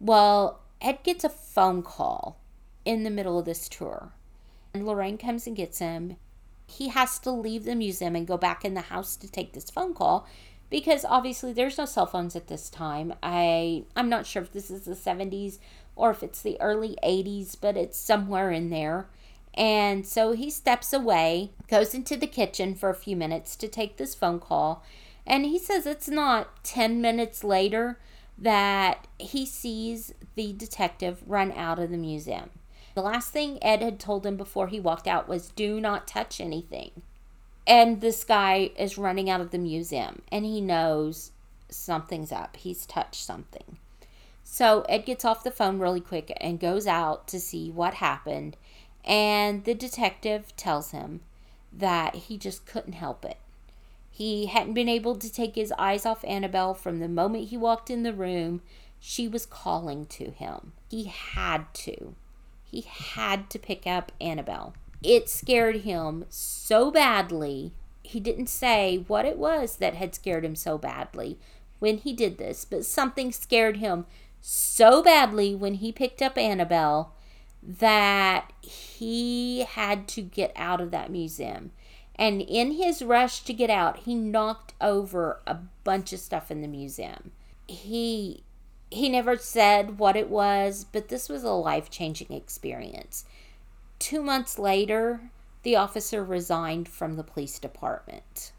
Well, 0.00 0.60
Ed 0.80 0.98
gets 1.02 1.24
a 1.24 1.30
phone 1.30 1.82
call 1.82 2.40
in 2.84 3.04
the 3.04 3.10
middle 3.10 3.38
of 3.38 3.46
this 3.46 3.68
tour. 3.68 4.12
And 4.74 4.86
Lorraine 4.86 5.18
comes 5.18 5.46
and 5.46 5.56
gets 5.56 5.78
him. 5.78 6.16
He 6.66 6.88
has 6.88 7.18
to 7.20 7.30
leave 7.30 7.64
the 7.64 7.76
museum 7.76 8.16
and 8.16 8.26
go 8.26 8.36
back 8.36 8.64
in 8.64 8.74
the 8.74 8.80
house 8.82 9.16
to 9.16 9.30
take 9.30 9.52
this 9.52 9.70
phone 9.70 9.94
call 9.94 10.26
because 10.68 11.04
obviously 11.04 11.52
there's 11.52 11.78
no 11.78 11.84
cell 11.84 12.06
phones 12.06 12.34
at 12.34 12.48
this 12.48 12.68
time. 12.68 13.14
I 13.22 13.84
I'm 13.94 14.08
not 14.08 14.26
sure 14.26 14.42
if 14.42 14.52
this 14.52 14.70
is 14.70 14.82
the 14.82 14.96
70s 14.96 15.58
or 15.94 16.10
if 16.10 16.24
it's 16.24 16.42
the 16.42 16.60
early 16.60 16.98
80s, 17.04 17.56
but 17.60 17.76
it's 17.76 17.96
somewhere 17.96 18.50
in 18.50 18.70
there. 18.70 19.08
And 19.54 20.04
so 20.04 20.32
he 20.32 20.50
steps 20.50 20.92
away, 20.92 21.52
goes 21.68 21.94
into 21.94 22.16
the 22.16 22.26
kitchen 22.26 22.74
for 22.74 22.90
a 22.90 22.94
few 22.94 23.14
minutes 23.14 23.54
to 23.56 23.68
take 23.68 23.96
this 23.96 24.14
phone 24.14 24.40
call. 24.40 24.82
And 25.24 25.44
he 25.44 25.60
says 25.60 25.86
it's 25.86 26.08
not 26.08 26.64
10 26.64 27.00
minutes 27.00 27.44
later 27.44 28.00
that 28.36 29.06
he 29.18 29.46
sees 29.46 30.12
the 30.34 30.52
detective 30.52 31.22
run 31.24 31.52
out 31.52 31.78
of 31.78 31.90
the 31.90 31.96
museum. 31.96 32.50
The 32.94 33.02
last 33.02 33.32
thing 33.32 33.58
Ed 33.60 33.82
had 33.82 33.98
told 33.98 34.24
him 34.24 34.36
before 34.36 34.68
he 34.68 34.78
walked 34.78 35.06
out 35.06 35.28
was 35.28 35.50
do 35.50 35.80
not 35.80 36.06
touch 36.06 36.40
anything. 36.40 37.02
And 37.66 38.00
this 38.00 38.24
guy 38.24 38.70
is 38.78 38.98
running 38.98 39.28
out 39.28 39.40
of 39.40 39.50
the 39.50 39.58
museum 39.58 40.22
and 40.30 40.44
he 40.44 40.60
knows 40.60 41.32
something's 41.68 42.30
up. 42.30 42.56
He's 42.56 42.86
touched 42.86 43.24
something. 43.24 43.78
So 44.44 44.82
Ed 44.88 45.06
gets 45.06 45.24
off 45.24 45.42
the 45.42 45.50
phone 45.50 45.78
really 45.78 46.00
quick 46.00 46.36
and 46.40 46.60
goes 46.60 46.86
out 46.86 47.26
to 47.28 47.40
see 47.40 47.70
what 47.70 47.94
happened. 47.94 48.56
And 49.04 49.64
the 49.64 49.74
detective 49.74 50.54
tells 50.56 50.92
him 50.92 51.20
that 51.72 52.14
he 52.14 52.38
just 52.38 52.66
couldn't 52.66 52.92
help 52.92 53.24
it. 53.24 53.38
He 54.10 54.46
hadn't 54.46 54.74
been 54.74 54.88
able 54.88 55.16
to 55.16 55.32
take 55.32 55.56
his 55.56 55.72
eyes 55.76 56.06
off 56.06 56.24
Annabelle 56.24 56.74
from 56.74 57.00
the 57.00 57.08
moment 57.08 57.48
he 57.48 57.56
walked 57.56 57.90
in 57.90 58.04
the 58.04 58.12
room. 58.12 58.62
She 59.00 59.26
was 59.26 59.44
calling 59.44 60.06
to 60.06 60.30
him. 60.30 60.72
He 60.88 61.04
had 61.04 61.72
to. 61.74 62.14
He 62.74 62.80
had 62.80 63.50
to 63.50 63.58
pick 63.60 63.86
up 63.86 64.10
Annabelle. 64.20 64.74
It 65.00 65.28
scared 65.28 65.82
him 65.82 66.24
so 66.28 66.90
badly. 66.90 67.72
He 68.02 68.18
didn't 68.18 68.48
say 68.48 69.04
what 69.06 69.24
it 69.24 69.38
was 69.38 69.76
that 69.76 69.94
had 69.94 70.12
scared 70.12 70.44
him 70.44 70.56
so 70.56 70.76
badly 70.76 71.38
when 71.78 71.98
he 71.98 72.12
did 72.12 72.36
this, 72.36 72.64
but 72.64 72.84
something 72.84 73.30
scared 73.30 73.76
him 73.76 74.06
so 74.40 75.04
badly 75.04 75.54
when 75.54 75.74
he 75.74 75.92
picked 75.92 76.20
up 76.20 76.36
Annabelle 76.36 77.14
that 77.62 78.52
he 78.60 79.60
had 79.60 80.08
to 80.08 80.22
get 80.22 80.52
out 80.56 80.80
of 80.80 80.90
that 80.90 81.12
museum. 81.12 81.70
And 82.16 82.42
in 82.42 82.72
his 82.72 83.02
rush 83.02 83.44
to 83.44 83.52
get 83.52 83.70
out, 83.70 83.98
he 83.98 84.16
knocked 84.16 84.74
over 84.80 85.40
a 85.46 85.58
bunch 85.84 86.12
of 86.12 86.18
stuff 86.18 86.50
in 86.50 86.60
the 86.60 86.66
museum. 86.66 87.30
He 87.68 88.42
he 88.94 89.08
never 89.08 89.36
said 89.36 89.98
what 89.98 90.16
it 90.16 90.28
was, 90.30 90.86
but 90.90 91.08
this 91.08 91.28
was 91.28 91.44
a 91.44 91.50
life-changing 91.50 92.32
experience. 92.32 93.24
2 93.98 94.22
months 94.22 94.58
later, 94.58 95.30
the 95.62 95.76
officer 95.76 96.22
resigned 96.22 96.88
from 96.88 97.16
the 97.16 97.24
police 97.24 97.58
department. 97.58 98.52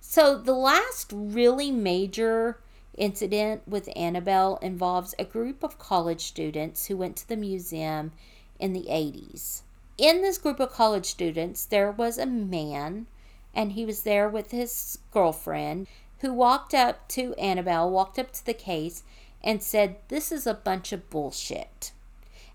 So 0.00 0.36
the 0.36 0.52
last 0.52 1.10
really 1.14 1.70
major 1.70 2.60
incident 2.96 3.62
with 3.66 3.88
Annabelle 3.96 4.58
involves 4.62 5.14
a 5.18 5.24
group 5.24 5.62
of 5.62 5.78
college 5.78 6.20
students 6.20 6.86
who 6.86 6.96
went 6.96 7.16
to 7.16 7.28
the 7.28 7.36
museum 7.36 8.12
in 8.60 8.72
the 8.72 8.86
80s. 8.88 9.62
In 9.96 10.22
this 10.22 10.38
group 10.38 10.60
of 10.60 10.72
college 10.72 11.06
students, 11.06 11.64
there 11.64 11.90
was 11.90 12.18
a 12.18 12.26
man, 12.26 13.06
and 13.54 13.72
he 13.72 13.84
was 13.84 14.02
there 14.02 14.28
with 14.28 14.50
his 14.50 14.98
girlfriend, 15.10 15.86
who 16.18 16.32
walked 16.32 16.74
up 16.74 17.08
to 17.08 17.34
Annabelle, 17.34 17.90
walked 17.90 18.18
up 18.18 18.32
to 18.32 18.46
the 18.46 18.54
case, 18.54 19.02
and 19.44 19.62
said, 19.62 19.96
This 20.08 20.32
is 20.32 20.46
a 20.46 20.54
bunch 20.54 20.92
of 20.92 21.08
bullshit. 21.10 21.92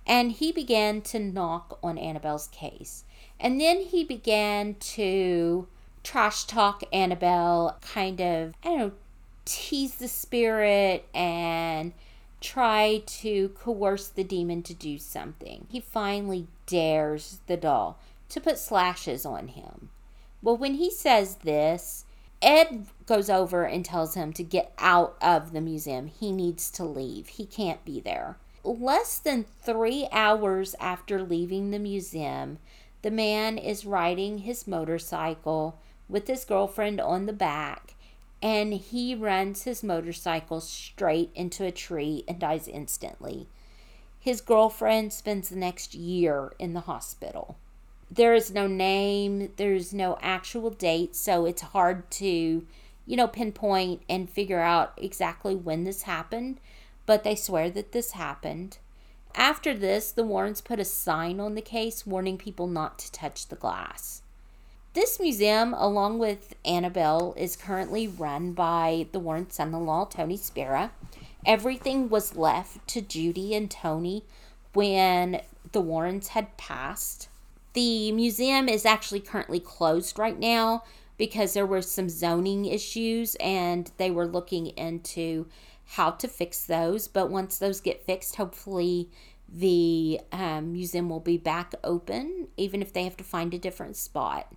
And 0.06 0.32
he 0.34 0.52
began 0.52 1.02
to 1.04 1.20
knock 1.20 1.78
on 1.84 1.98
Annabelle's 1.98 2.48
case. 2.48 3.06
And 3.40 3.62
then 3.62 3.82
he 3.82 4.04
began 4.04 4.74
to 4.74 5.68
trash 6.04 6.46
talk 6.46 6.84
Annabelle, 6.92 7.78
kind 7.82 8.20
of, 8.20 8.54
I 8.64 8.68
don't 8.68 8.80
know, 8.80 8.92
tease 9.46 9.96
the 9.96 10.08
spirit 10.08 11.08
and 11.14 11.94
try 12.42 13.04
to 13.06 13.50
coerce 13.50 14.08
the 14.08 14.24
demon 14.24 14.64
to 14.64 14.74
do 14.74 14.98
something. 14.98 15.68
He 15.70 15.80
finally 15.80 16.48
dares 16.66 17.40
the 17.48 17.58
doll 17.58 18.00
to 18.30 18.42
put 18.42 18.58
slashes 18.58 19.26
on 19.26 19.50
him. 19.50 19.90
Well, 20.42 20.58
when 20.58 20.76
he 20.76 20.90
says 20.90 21.36
this, 21.36 22.06
Ed 22.42 22.86
goes 23.06 23.30
over 23.30 23.64
and 23.64 23.84
tells 23.84 24.14
him 24.14 24.32
to 24.34 24.44
get 24.44 24.74
out 24.78 25.18
of 25.22 25.52
the 25.52 25.62
museum. 25.62 26.08
He 26.08 26.32
needs 26.32 26.72
to 26.72 26.86
leave. 26.86 27.28
He 27.28 27.46
can't 27.46 27.84
be 27.84 28.00
there. 28.00 28.38
Less 28.64 29.18
than 29.20 29.46
three 29.62 30.08
hours 30.12 30.76
after 30.80 31.22
leaving 31.22 31.72
the 31.72 31.80
museum, 31.80 32.60
the 33.02 33.12
man 33.12 33.58
is 33.58 33.86
riding 33.86 34.40
his 34.40 34.68
motorcycle 34.68 35.80
with 36.08 36.28
his 36.28 36.46
girlfriend 36.46 37.00
on 37.00 37.26
the 37.26 37.34
back 37.34 37.96
and 38.42 38.74
he 38.74 39.16
runs 39.16 39.64
his 39.64 39.84
motorcycle 39.84 40.62
straight 40.62 41.30
into 41.36 41.66
a 41.66 41.72
tree 41.72 42.24
and 42.28 42.40
dies 42.40 42.68
instantly. 42.68 43.48
His 44.20 44.42
girlfriend 44.42 45.14
spends 45.14 45.50
the 45.50 45.56
next 45.56 45.94
year 45.94 46.54
in 46.60 46.74
the 46.74 46.82
hospital. 46.82 47.58
There 48.12 48.34
is 48.34 48.52
no 48.52 48.68
name, 48.68 49.52
there's 49.58 49.94
no 49.94 50.18
actual 50.22 50.72
date, 50.72 51.16
so 51.16 51.46
it's 51.46 51.62
hard 51.62 52.10
to, 52.12 52.66
you 53.06 53.16
know, 53.16 53.28
pinpoint 53.28 54.02
and 54.10 54.30
figure 54.30 54.60
out 54.60 54.94
exactly 54.98 55.56
when 55.56 55.84
this 55.84 56.04
happened, 56.04 56.60
but 57.06 57.24
they 57.24 57.36
swear 57.36 57.70
that 57.70 57.92
this 57.92 58.12
happened. 58.12 58.80
After 59.36 59.76
this, 59.76 60.12
the 60.12 60.24
Warrens 60.24 60.60
put 60.60 60.80
a 60.80 60.86
sign 60.86 61.40
on 61.40 61.54
the 61.54 61.62
case 61.62 62.06
warning 62.06 62.38
people 62.38 62.68
not 62.68 62.98
to 63.00 63.12
touch 63.12 63.48
the 63.48 63.56
glass. 63.56 64.24
This 64.94 65.20
museum, 65.20 65.76
along 65.76 66.18
with 66.18 66.56
Annabelle, 66.66 67.36
is 67.38 67.56
currently 67.56 68.08
run 68.08 68.54
by 68.54 69.06
the 69.12 69.20
Warren 69.20 69.50
son 69.52 69.74
in 69.74 69.86
law, 69.86 70.06
Tony 70.06 70.36
Spera. 70.36 70.92
Everything 71.46 72.10
was 72.10 72.36
left 72.36 72.88
to 72.90 73.02
Judy 73.02 73.54
and 73.54 73.70
Tony 73.70 74.26
when 74.74 75.42
the 75.72 75.80
Warrens 75.80 76.30
had 76.30 76.58
passed. 76.58 77.29
The 77.74 78.12
museum 78.12 78.68
is 78.68 78.86
actually 78.86 79.20
currently 79.20 79.60
closed 79.60 80.18
right 80.18 80.38
now 80.38 80.84
because 81.18 81.54
there 81.54 81.66
were 81.66 81.82
some 81.82 82.10
zoning 82.10 82.66
issues 82.66 83.36
and 83.36 83.92
they 83.98 84.10
were 84.10 84.26
looking 84.26 84.68
into 84.68 85.48
how 85.86 86.12
to 86.12 86.28
fix 86.28 86.66
those. 86.66 87.08
But 87.08 87.30
once 87.30 87.58
those 87.58 87.82
get 87.82 88.06
fixed, 88.06 88.38
hopefully 88.38 89.10
the 89.52 90.22
um, 90.32 90.72
museum 90.72 91.10
will 91.10 91.20
be 91.20 91.38
back 91.38 91.74
open, 91.84 92.48
even 92.58 92.82
if 92.82 92.94
they 92.94 93.04
have 93.04 93.18
to 93.18 93.24
find 93.24 93.54
a 93.54 93.60
different 93.60 93.98
spot. 93.98 94.52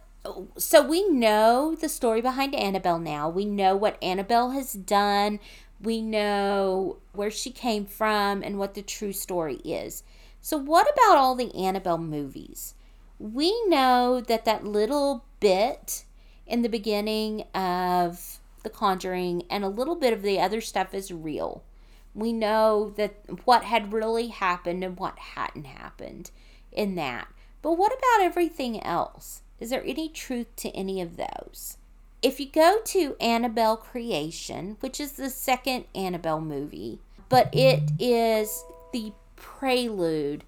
So 0.56 0.86
we 0.86 1.08
know 1.08 1.74
the 1.74 1.88
story 1.88 2.20
behind 2.20 2.54
Annabelle 2.54 3.00
now. 3.00 3.28
We 3.28 3.44
know 3.44 3.74
what 3.74 4.02
Annabelle 4.02 4.50
has 4.50 4.72
done. 4.72 5.40
We 5.80 6.00
know 6.00 6.98
where 7.12 7.30
she 7.30 7.50
came 7.50 7.86
from 7.86 8.42
and 8.42 8.58
what 8.58 8.74
the 8.74 8.82
true 8.82 9.12
story 9.12 9.56
is. 9.64 10.04
So, 10.40 10.56
what 10.56 10.88
about 10.92 11.16
all 11.16 11.34
the 11.34 11.54
Annabelle 11.56 11.98
movies? 11.98 12.74
We 13.23 13.55
know 13.68 14.20
that 14.20 14.45
that 14.47 14.64
little 14.64 15.25
bit 15.39 16.05
in 16.45 16.62
the 16.62 16.68
beginning 16.68 17.43
of 17.55 18.41
The 18.64 18.68
Conjuring 18.70 19.45
and 19.49 19.62
a 19.62 19.68
little 19.68 19.95
bit 19.95 20.12
of 20.12 20.23
the 20.23 20.41
other 20.41 20.61
stuff 20.61 20.93
is 20.93 21.12
real. 21.12 21.62
We 22.16 22.33
know 22.33 22.93
that 22.97 23.14
what 23.45 23.62
had 23.62 23.93
really 23.93 24.27
happened 24.27 24.83
and 24.83 24.99
what 24.99 25.20
hadn't 25.20 25.66
happened 25.66 26.33
in 26.73 26.97
that. 26.97 27.29
But 27.62 27.79
what 27.79 27.93
about 27.93 28.27
everything 28.27 28.83
else? 28.83 29.43
Is 29.61 29.70
there 29.70 29.85
any 29.87 30.09
truth 30.09 30.57
to 30.57 30.70
any 30.70 31.01
of 31.01 31.16
those? 31.16 31.79
If 32.23 32.41
you 32.41 32.49
go 32.51 32.81
to 32.87 33.16
Annabelle 33.20 33.77
Creation, 33.77 34.79
which 34.81 34.99
is 34.99 35.12
the 35.12 35.31
second 35.31 35.85
Annabelle 35.95 36.41
movie, 36.41 36.99
but 37.29 37.55
it 37.55 37.93
is 38.01 38.64
the 38.93 39.12
prelude 39.37 40.43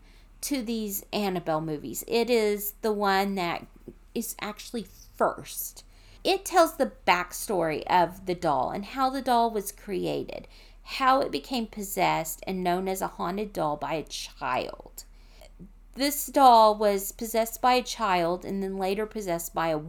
to 0.44 0.62
these 0.62 1.06
Annabelle 1.10 1.62
movies. 1.62 2.04
It 2.06 2.28
is 2.28 2.74
the 2.82 2.92
one 2.92 3.34
that 3.36 3.66
is 4.14 4.36
actually 4.42 4.86
first. 5.16 5.84
It 6.22 6.44
tells 6.44 6.76
the 6.76 6.92
backstory 7.06 7.82
of 7.84 8.26
the 8.26 8.34
doll 8.34 8.70
and 8.70 8.84
how 8.84 9.08
the 9.08 9.22
doll 9.22 9.50
was 9.50 9.72
created, 9.72 10.46
how 10.82 11.20
it 11.20 11.32
became 11.32 11.66
possessed 11.66 12.40
and 12.46 12.62
known 12.62 12.88
as 12.88 13.00
a 13.00 13.06
haunted 13.06 13.54
doll 13.54 13.76
by 13.78 13.94
a 13.94 14.02
child. 14.02 15.04
This 15.94 16.26
doll 16.26 16.76
was 16.76 17.12
possessed 17.12 17.62
by 17.62 17.74
a 17.74 17.82
child 17.82 18.44
and 18.44 18.62
then 18.62 18.76
later 18.76 19.06
possessed 19.06 19.54
by 19.54 19.68
a, 19.68 19.80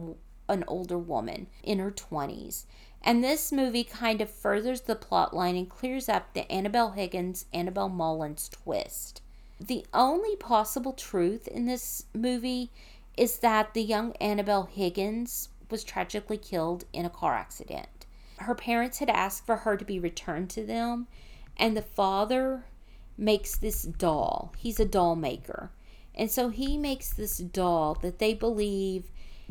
an 0.48 0.64
older 0.66 0.98
woman 0.98 1.48
in 1.62 1.80
her 1.80 1.90
20s. 1.90 2.64
And 3.02 3.22
this 3.22 3.52
movie 3.52 3.84
kind 3.84 4.22
of 4.22 4.30
furthers 4.30 4.82
the 4.82 4.96
plot 4.96 5.34
line 5.34 5.56
and 5.56 5.68
clears 5.68 6.08
up 6.08 6.32
the 6.32 6.50
Annabelle 6.50 6.92
Higgins, 6.92 7.44
Annabelle 7.52 7.90
Mullins 7.90 8.48
twist. 8.48 9.20
The 9.60 9.86
only 9.94 10.36
possible 10.36 10.92
truth 10.92 11.48
in 11.48 11.66
this 11.66 12.04
movie 12.14 12.70
is 13.16 13.38
that 13.38 13.72
the 13.72 13.82
young 13.82 14.12
Annabelle 14.16 14.64
Higgins 14.64 15.48
was 15.70 15.82
tragically 15.82 16.36
killed 16.36 16.84
in 16.92 17.06
a 17.06 17.10
car 17.10 17.34
accident. 17.34 18.06
Her 18.38 18.54
parents 18.54 18.98
had 18.98 19.08
asked 19.08 19.46
for 19.46 19.56
her 19.56 19.76
to 19.76 19.84
be 19.84 19.98
returned 19.98 20.50
to 20.50 20.64
them, 20.64 21.06
and 21.56 21.76
the 21.76 21.82
father 21.82 22.66
makes 23.16 23.56
this 23.56 23.82
doll. 23.82 24.52
He's 24.58 24.78
a 24.78 24.84
doll 24.84 25.16
maker. 25.16 25.70
And 26.14 26.30
so 26.30 26.50
he 26.50 26.76
makes 26.76 27.12
this 27.12 27.38
doll 27.38 27.94
that 28.02 28.18
they 28.18 28.34
believe 28.34 29.10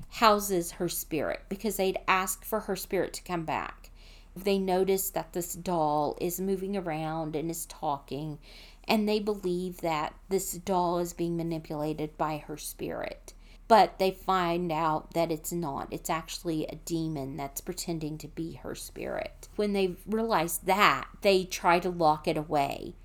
houses 0.10 0.74
her 0.74 0.90
spirit 0.90 1.42
because 1.50 1.78
they'd 1.78 1.98
asked 2.08 2.46
for 2.46 2.62
her 2.62 2.76
spirit 2.76 3.14
to 3.14 3.24
come 3.24 3.46
back. 3.46 3.90
They 4.36 4.58
notice 4.60 5.10
that 5.12 5.34
this 5.34 5.54
doll 5.54 6.18
is 6.20 6.40
moving 6.42 6.76
around 6.76 7.36
and 7.36 7.50
is 7.50 7.66
talking, 7.68 8.40
and 8.88 9.08
they 9.08 9.20
believe 9.20 9.82
that 9.82 10.14
this 10.30 10.52
doll 10.54 11.00
is 11.00 11.14
being 11.14 11.38
manipulated 11.38 12.18
by 12.18 12.38
her 12.38 12.58
spirit 12.58 13.34
but 13.68 13.98
they 13.98 14.12
find 14.12 14.72
out 14.72 15.14
that 15.14 15.32
it's 15.32 15.52
not. 15.52 15.88
It's 15.90 16.10
actually 16.10 16.66
a 16.66 16.76
demon 16.76 17.36
that's 17.36 17.62
pretending 17.62 18.18
to 18.20 18.28
be 18.28 18.54
her 18.64 18.76
spirit. 18.76 19.48
When 19.56 19.74
they 19.74 19.96
realize 20.06 20.60
that, 20.60 21.08
they 21.22 21.46
try 21.46 21.80
to 21.80 21.90
lock 21.90 22.28
it 22.28 22.38
away. 22.38 22.96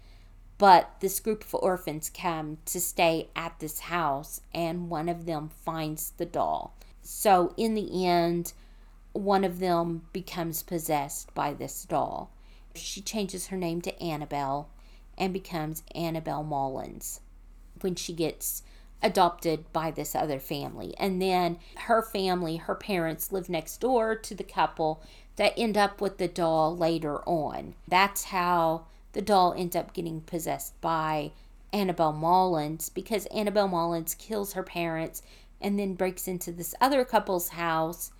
But 0.58 0.96
this 1.00 1.20
group 1.20 1.42
of 1.44 1.54
orphans 1.54 2.10
come 2.10 2.58
to 2.66 2.80
stay 2.80 3.30
at 3.34 3.58
this 3.58 3.80
house, 3.80 4.42
and 4.52 4.90
one 4.90 5.08
of 5.08 5.24
them 5.24 5.48
finds 5.48 6.10
the 6.10 6.26
doll. 6.26 6.76
So, 7.00 7.54
in 7.56 7.74
the 7.74 8.06
end, 8.06 8.52
one 9.12 9.42
of 9.42 9.58
them 9.58 10.02
becomes 10.12 10.62
possessed 10.62 11.34
by 11.34 11.54
this 11.54 11.86
doll. 11.86 12.30
She 12.74 13.00
changes 13.00 13.46
her 13.46 13.56
name 13.56 13.80
to 13.80 14.02
Annabelle 14.02 14.68
and 15.20 15.32
becomes 15.32 15.84
Annabelle 15.94 16.42
Mullins 16.42 17.20
when 17.80 17.94
she 17.94 18.12
gets 18.12 18.62
adopted 19.02 19.72
by 19.72 19.90
this 19.90 20.14
other 20.14 20.40
family. 20.40 20.94
And 20.98 21.22
then 21.22 21.58
her 21.76 22.02
family, 22.02 22.56
her 22.56 22.74
parents 22.74 23.30
live 23.30 23.48
next 23.48 23.78
door 23.78 24.14
to 24.16 24.34
the 24.34 24.44
couple 24.44 25.02
that 25.36 25.54
end 25.56 25.76
up 25.76 26.00
with 26.00 26.18
the 26.18 26.28
doll 26.28 26.76
later 26.76 27.18
on. 27.28 27.74
That's 27.86 28.24
how 28.24 28.86
the 29.12 29.22
doll 29.22 29.54
ends 29.56 29.76
up 29.76 29.92
getting 29.92 30.22
possessed 30.22 30.78
by 30.80 31.32
Annabelle 31.72 32.12
Mullins 32.12 32.88
because 32.88 33.26
Annabelle 33.26 33.68
Mullins 33.68 34.14
kills 34.14 34.54
her 34.54 34.62
parents 34.62 35.22
and 35.60 35.78
then 35.78 35.94
breaks 35.94 36.26
into 36.26 36.50
this 36.52 36.74
other 36.80 37.04
couple's 37.04 37.50
house 37.50 38.10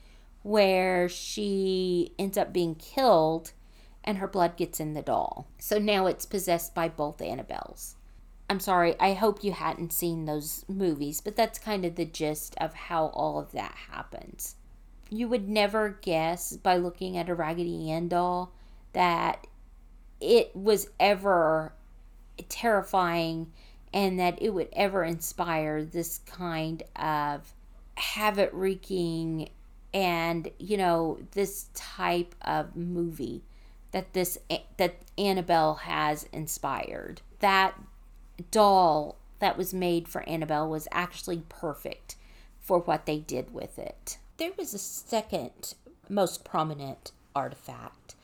where 0.43 1.09
she 1.09 2.13
ends 2.19 2.39
up 2.39 2.53
being 2.53 2.75
killed 2.75 3.53
and 4.05 4.19
her 4.19 4.29
blood 4.29 4.57
gets 4.57 4.81
in 4.81 4.95
the 4.95 5.03
doll. 5.03 5.47
So 5.59 5.79
now 5.79 6.07
it's 6.07 6.27
possessed 6.27 6.75
by 6.75 6.89
both 6.89 7.19
Annabelles. 7.19 7.95
I'm 8.49 8.61
sorry, 8.61 8.99
I 8.99 9.13
hope 9.13 9.45
you 9.45 9.53
hadn't 9.53 9.93
seen 9.93 10.25
those 10.25 10.65
movies, 10.69 11.21
but 11.21 11.37
that's 11.37 11.59
kind 11.59 11.85
of 11.85 11.95
the 11.95 12.05
gist 12.05 12.57
of 12.61 12.75
how 12.75 13.07
all 13.07 13.39
of 13.39 13.53
that 13.53 13.75
happens. 13.93 14.57
You 15.09 15.29
would 15.29 15.49
never 15.49 15.99
guess 16.01 16.57
by 16.57 16.77
looking 16.77 17.17
at 17.17 17.29
a 17.29 17.35
Raggedy 17.35 17.91
Ann 17.91 18.09
doll 18.09 18.53
that 18.93 19.47
it 20.21 20.55
was 20.55 20.89
ever 20.99 21.73
terrifying 22.49 23.53
and 23.93 24.19
that 24.19 24.41
it 24.41 24.51
would 24.51 24.69
ever 24.73 25.05
inspire 25.05 25.85
this 25.85 26.19
kind 26.19 26.83
of 26.97 27.53
havoc 27.97 28.51
wreaking 28.53 29.51
and 29.93 30.51
you 30.59 30.77
know 30.77 31.19
this 31.33 31.67
type 31.75 32.35
of 32.43 32.77
movie 32.77 33.43
that 33.93 34.13
this 34.13 34.39
that 34.77 34.97
Annabelle 35.19 35.75
has 35.75 36.25
inspired 36.33 37.21
that 37.41 37.75
doll 38.51 39.17
that 39.41 39.57
was 39.57 39.75
made 39.75 40.09
for 40.09 40.23
Annabelle 40.29 40.69
was 40.69 40.87
actually 40.93 41.43
perfect 41.49 42.17
for 42.61 42.79
what 42.79 43.07
they 43.07 43.19
did 43.19 43.53
with 43.53 43.79
it. 43.79 44.19
There 44.37 44.53
was 44.57 44.75
a 44.75 44.79
second 44.79 45.75
most 46.09 46.45
prominent 46.45 47.13
artifact 47.35 48.15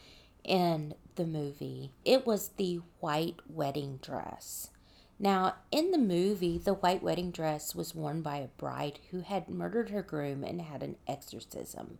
in 0.44 0.94
the 1.16 1.26
movie. 1.26 1.92
It 2.04 2.26
was 2.26 2.50
the 2.56 2.80
white 3.00 3.40
wedding 3.48 3.98
dress. 4.02 4.70
Now, 5.18 5.54
in 5.70 5.92
the 5.92 5.98
movie, 5.98 6.58
the 6.58 6.74
white 6.74 7.02
wedding 7.02 7.30
dress 7.30 7.74
was 7.74 7.94
worn 7.94 8.20
by 8.20 8.36
a 8.36 8.48
bride 8.48 8.98
who 9.10 9.20
had 9.20 9.48
murdered 9.48 9.88
her 9.88 10.02
groom 10.02 10.44
and 10.44 10.60
had 10.60 10.82
an 10.82 10.96
exorcism. 11.08 11.98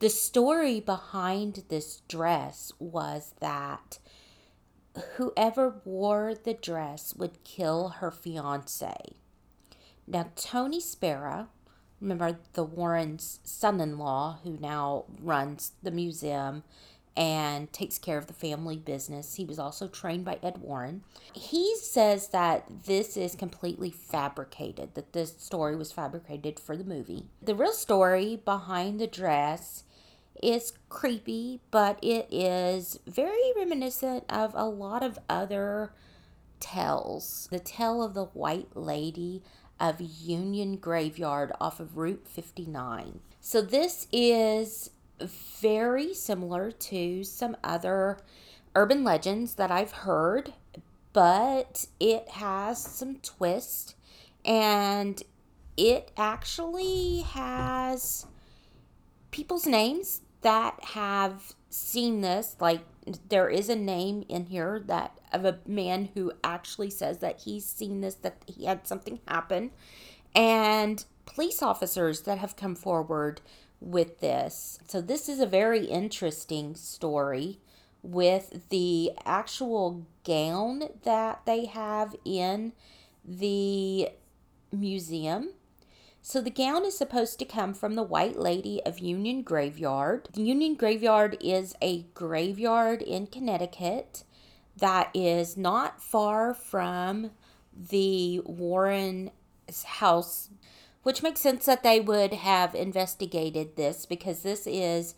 The 0.00 0.10
story 0.10 0.78
behind 0.78 1.64
this 1.68 2.02
dress 2.08 2.72
was 2.78 3.34
that 3.40 3.98
whoever 5.16 5.80
wore 5.84 6.34
the 6.34 6.54
dress 6.54 7.16
would 7.16 7.42
kill 7.42 7.88
her 7.88 8.12
fiance. 8.12 8.94
Now, 10.06 10.30
Tony 10.36 10.80
Spera, 10.80 11.48
remember 12.00 12.38
the 12.52 12.62
Warren's 12.62 13.40
son 13.42 13.80
in 13.80 13.98
law, 13.98 14.38
who 14.44 14.56
now 14.60 15.04
runs 15.20 15.72
the 15.82 15.90
museum 15.90 16.62
and 17.16 17.72
takes 17.72 17.98
care 17.98 18.16
of 18.16 18.28
the 18.28 18.32
family 18.32 18.76
business. 18.76 19.34
He 19.34 19.44
was 19.44 19.58
also 19.58 19.88
trained 19.88 20.24
by 20.24 20.38
Ed 20.40 20.58
Warren. 20.58 21.02
He 21.32 21.74
says 21.76 22.28
that 22.28 22.84
this 22.84 23.16
is 23.16 23.34
completely 23.34 23.90
fabricated, 23.90 24.94
that 24.94 25.12
this 25.12 25.34
story 25.38 25.74
was 25.74 25.90
fabricated 25.90 26.60
for 26.60 26.76
the 26.76 26.84
movie. 26.84 27.24
The 27.42 27.56
real 27.56 27.72
story 27.72 28.40
behind 28.44 29.00
the 29.00 29.08
dress 29.08 29.82
is 30.42 30.72
creepy, 30.88 31.60
but 31.70 31.98
it 32.02 32.28
is 32.30 32.98
very 33.06 33.52
reminiscent 33.56 34.24
of 34.28 34.54
a 34.54 34.64
lot 34.64 35.02
of 35.02 35.18
other 35.28 35.92
tales. 36.60 37.48
The 37.50 37.58
tale 37.58 38.02
of 38.02 38.14
the 38.14 38.26
White 38.26 38.76
Lady 38.76 39.42
of 39.80 40.00
Union 40.00 40.76
Graveyard 40.76 41.52
off 41.60 41.80
of 41.80 41.96
Route 41.96 42.26
59. 42.26 43.20
So 43.40 43.60
this 43.62 44.06
is 44.12 44.90
very 45.60 46.14
similar 46.14 46.70
to 46.70 47.24
some 47.24 47.56
other 47.62 48.18
urban 48.74 49.04
legends 49.04 49.54
that 49.54 49.70
I've 49.70 49.92
heard, 49.92 50.52
but 51.12 51.86
it 51.98 52.28
has 52.28 52.82
some 52.82 53.16
twist 53.16 53.94
and 54.44 55.22
it 55.76 56.10
actually 56.16 57.20
has 57.20 58.26
people's 59.30 59.66
names 59.66 60.22
that 60.42 60.82
have 60.82 61.54
seen 61.70 62.22
this 62.22 62.56
like 62.60 62.80
there 63.28 63.48
is 63.48 63.68
a 63.68 63.76
name 63.76 64.24
in 64.28 64.46
here 64.46 64.82
that 64.86 65.18
of 65.32 65.44
a 65.44 65.58
man 65.66 66.08
who 66.14 66.32
actually 66.42 66.90
says 66.90 67.18
that 67.18 67.40
he's 67.40 67.64
seen 67.64 68.00
this 68.00 68.14
that 68.16 68.42
he 68.46 68.64
had 68.64 68.86
something 68.86 69.20
happen. 69.26 69.70
And 70.34 71.04
police 71.26 71.62
officers 71.62 72.22
that 72.22 72.38
have 72.38 72.56
come 72.56 72.74
forward 72.74 73.40
with 73.80 74.20
this. 74.20 74.78
So 74.88 75.00
this 75.00 75.28
is 75.28 75.40
a 75.40 75.46
very 75.46 75.84
interesting 75.86 76.74
story 76.74 77.60
with 78.02 78.68
the 78.70 79.12
actual 79.24 80.06
gown 80.24 80.84
that 81.04 81.42
they 81.46 81.66
have 81.66 82.14
in 82.24 82.72
the 83.24 84.10
museum 84.72 85.50
so 86.22 86.40
the 86.40 86.50
gown 86.50 86.84
is 86.84 86.96
supposed 86.96 87.38
to 87.38 87.44
come 87.44 87.74
from 87.74 87.94
the 87.94 88.02
White 88.02 88.38
Lady 88.38 88.82
of 88.84 88.98
Union 88.98 89.42
Graveyard. 89.42 90.28
The 90.32 90.42
Union 90.42 90.74
Graveyard 90.74 91.36
is 91.40 91.74
a 91.80 92.02
graveyard 92.14 93.02
in 93.02 93.26
Connecticut 93.28 94.24
that 94.76 95.10
is 95.14 95.56
not 95.56 96.02
far 96.02 96.54
from 96.54 97.30
the 97.74 98.40
Warren 98.40 99.30
house, 99.84 100.50
which 101.02 101.22
makes 101.22 101.40
sense 101.40 101.66
that 101.66 101.82
they 101.82 102.00
would 102.00 102.32
have 102.32 102.74
investigated 102.74 103.76
this 103.76 104.06
because 104.06 104.42
this 104.42 104.66
is 104.66 105.14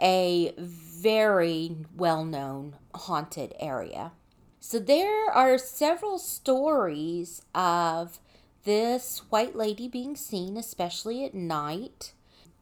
a 0.00 0.52
very 0.58 1.76
well 1.96 2.24
known 2.24 2.76
haunted 2.94 3.54
area. 3.58 4.12
So 4.60 4.78
there 4.78 5.30
are 5.30 5.58
several 5.58 6.18
stories 6.18 7.42
of 7.54 8.18
this 8.66 9.22
white 9.30 9.56
lady 9.56 9.88
being 9.88 10.16
seen, 10.16 10.56
especially 10.56 11.24
at 11.24 11.34
night. 11.34 12.12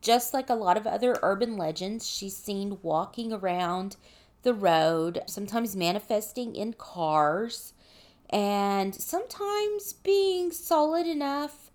Just 0.00 0.34
like 0.34 0.50
a 0.50 0.55
lot 0.55 0.76
of 0.76 0.86
other 0.86 1.18
urban 1.22 1.57
legends, 1.57 2.07
she's 2.07 2.36
seen 2.36 2.78
walking 2.82 3.32
around 3.32 3.96
the 4.42 4.55
road, 4.55 5.22
sometimes 5.26 5.74
manifesting 5.74 6.55
in 6.55 6.74
cars, 6.74 7.72
and 8.28 8.94
sometimes 8.94 9.94
being 9.94 10.52
solid 10.52 11.07
enough 11.07 11.70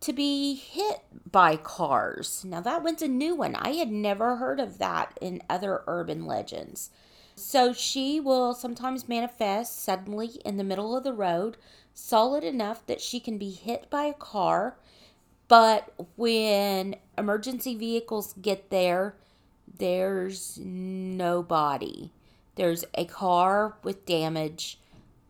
to 0.00 0.12
be 0.14 0.54
hit 0.54 1.02
by 1.30 1.56
cars. 1.56 2.44
Now, 2.46 2.62
that 2.62 2.82
one's 2.82 3.02
a 3.02 3.08
new 3.08 3.34
one. 3.34 3.54
I 3.54 3.74
had 3.74 3.90
never 3.92 4.36
heard 4.36 4.60
of 4.60 4.78
that 4.78 5.18
in 5.20 5.42
other 5.50 5.82
urban 5.86 6.24
legends. 6.24 6.90
So, 7.34 7.72
she 7.72 8.18
will 8.18 8.54
sometimes 8.54 9.08
manifest 9.08 9.82
suddenly 9.82 10.40
in 10.44 10.56
the 10.56 10.64
middle 10.64 10.96
of 10.96 11.04
the 11.04 11.12
road, 11.12 11.58
solid 11.98 12.44
enough 12.44 12.86
that 12.86 13.00
she 13.00 13.20
can 13.20 13.38
be 13.38 13.50
hit 13.50 13.90
by 13.90 14.04
a 14.04 14.14
car. 14.14 14.76
But 15.48 15.92
when 16.16 16.96
emergency 17.16 17.74
vehicles 17.74 18.34
get 18.40 18.70
there, 18.70 19.16
there's 19.78 20.58
no 20.58 21.42
body. 21.42 22.12
There's 22.54 22.84
a 22.94 23.04
car 23.04 23.76
with 23.82 24.06
damage, 24.06 24.78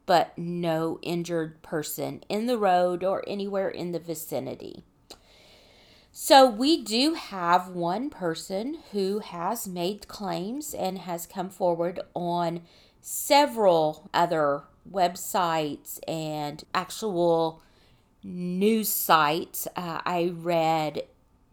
but 0.07 0.37
no 0.37 0.99
injured 1.03 1.63
person 1.63 2.23
in 2.29 2.47
the 2.47 2.59
road 2.59 3.05
or 3.05 3.25
anywhere 3.27 3.69
in 3.69 3.93
the 3.93 3.99
vicinity. 3.99 4.85
So, 6.11 6.49
we 6.49 6.83
do 6.83 7.15
have 7.15 7.69
one 7.69 8.11
person 8.11 8.79
who 8.91 9.21
has 9.21 9.69
made 9.69 10.09
claims 10.09 10.75
and 10.75 10.99
has 10.99 11.27
come 11.27 11.49
forward 11.49 12.01
on 12.15 12.63
several 13.01 14.11
other 14.13 14.65
websites 14.93 15.99
and 16.07 16.65
actual 16.75 17.63
news 18.23 18.89
sites. 18.89 19.67
Uh, 19.77 20.01
I 20.05 20.33
read 20.35 21.03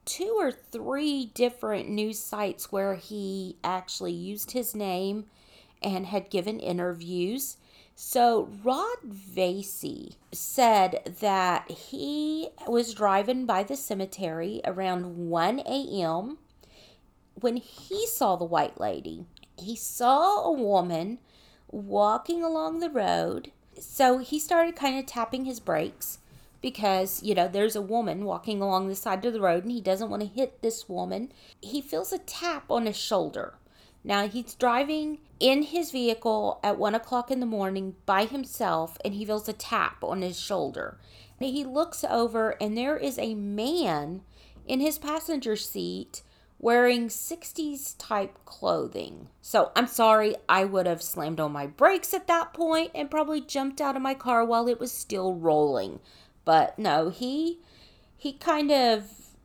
two 0.05 0.35
or 0.37 0.51
three 0.51 1.31
different 1.33 1.89
news 1.89 2.19
sites 2.19 2.71
where 2.71 2.95
he 2.95 3.57
actually 3.63 4.13
used 4.13 4.51
his 4.51 4.75
name 4.75 5.25
and 5.81 6.05
had 6.05 6.29
given 6.29 6.59
interviews. 6.59 7.57
So, 7.97 8.49
Rod 8.63 8.97
Vasey 9.07 10.15
said 10.33 11.15
that 11.21 11.71
he 11.71 12.49
was 12.67 12.93
driving 12.93 13.45
by 13.45 13.63
the 13.63 13.77
cemetery 13.77 14.59
around 14.65 15.29
1 15.29 15.59
a.m. 15.59 16.37
when 17.35 17.55
he 17.55 18.05
saw 18.05 18.35
the 18.35 18.43
white 18.43 18.81
lady. 18.81 19.25
He 19.57 19.77
saw 19.77 20.43
a 20.43 20.51
woman 20.51 21.19
walking 21.75 22.41
along 22.43 22.79
the 22.79 22.89
road. 22.89 23.51
So 23.79 24.19
he 24.19 24.39
started 24.39 24.75
kind 24.75 24.97
of 24.97 25.05
tapping 25.05 25.45
his 25.45 25.59
brakes 25.59 26.19
because, 26.61 27.21
you 27.21 27.35
know, 27.35 27.47
there's 27.47 27.75
a 27.75 27.81
woman 27.81 28.23
walking 28.23 28.61
along 28.61 28.87
the 28.87 28.95
side 28.95 29.25
of 29.25 29.33
the 29.33 29.41
road 29.41 29.63
and 29.63 29.71
he 29.71 29.81
doesn't 29.81 30.09
want 30.09 30.21
to 30.21 30.27
hit 30.27 30.61
this 30.61 30.87
woman. 30.87 31.31
He 31.61 31.81
feels 31.81 32.13
a 32.13 32.17
tap 32.17 32.71
on 32.71 32.85
his 32.85 32.97
shoulder. 32.97 33.55
Now 34.03 34.27
he's 34.27 34.53
driving 34.53 35.19
in 35.39 35.63
his 35.63 35.91
vehicle 35.91 36.59
at 36.63 36.77
one 36.77 36.95
o'clock 36.95 37.29
in 37.29 37.41
the 37.41 37.45
morning 37.45 37.95
by 38.05 38.25
himself 38.25 38.97
and 39.03 39.13
he 39.13 39.25
feels 39.25 39.49
a 39.49 39.53
tap 39.53 40.03
on 40.03 40.21
his 40.21 40.39
shoulder. 40.39 40.97
And 41.39 41.49
he 41.49 41.65
looks 41.65 42.05
over 42.05 42.51
and 42.61 42.77
there 42.77 42.97
is 42.97 43.19
a 43.19 43.35
man 43.35 44.21
in 44.65 44.79
his 44.79 44.97
passenger 44.97 45.55
seat 45.57 46.21
wearing 46.65 47.09
60s 47.09 47.93
type 47.99 48.39
clothing. 48.43 49.29
So 49.39 49.71
I'm 49.75 49.85
sorry, 49.85 50.35
I 50.49 50.65
would 50.65 50.87
have 50.87 51.03
slammed 51.03 51.39
on 51.39 51.51
my 51.51 51.67
brakes 51.67 52.11
at 52.11 52.25
that 52.25 52.55
point 52.55 52.89
and 52.95 53.11
probably 53.11 53.39
jumped 53.39 53.79
out 53.79 53.95
of 53.95 54.01
my 54.01 54.15
car 54.15 54.43
while 54.43 54.67
it 54.67 54.79
was 54.79 54.91
still 54.91 55.35
rolling. 55.35 55.99
But 56.43 56.79
no, 56.79 57.11
he 57.11 57.59
he 58.17 58.33
kind 58.33 58.71
of 58.71 59.03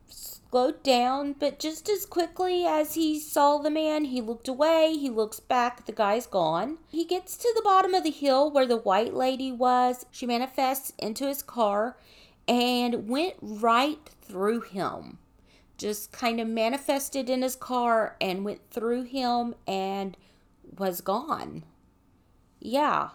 slowed 0.09 0.81
down, 0.81 1.35
but 1.37 1.59
just 1.59 1.87
as 1.89 2.07
quickly 2.07 2.65
as 2.65 2.95
he 2.95 3.19
saw 3.19 3.59
the 3.59 3.69
man, 3.69 4.05
he 4.05 4.19
looked 4.19 4.47
away, 4.47 4.97
he 4.97 5.11
looks 5.11 5.39
back, 5.39 5.85
the 5.85 5.91
guy's 5.91 6.25
gone. 6.25 6.79
He 6.89 7.05
gets 7.05 7.37
to 7.37 7.53
the 7.55 7.61
bottom 7.61 7.93
of 7.93 8.03
the 8.03 8.09
hill 8.09 8.49
where 8.49 8.65
the 8.65 8.77
white 8.77 9.13
lady 9.13 9.51
was. 9.51 10.07
She 10.09 10.25
manifests 10.25 10.91
into 10.97 11.27
his 11.27 11.43
car 11.43 11.97
and 12.47 13.07
went 13.07 13.35
right 13.39 14.09
through 14.23 14.61
him 14.61 15.19
just 15.81 16.11
kind 16.11 16.39
of 16.39 16.47
manifested 16.47 17.29
in 17.29 17.41
his 17.41 17.55
car 17.55 18.15
and 18.21 18.45
went 18.45 18.61
through 18.69 19.03
him 19.03 19.55
and 19.67 20.15
was 20.77 21.01
gone. 21.01 21.63
Yeah, 22.59 23.09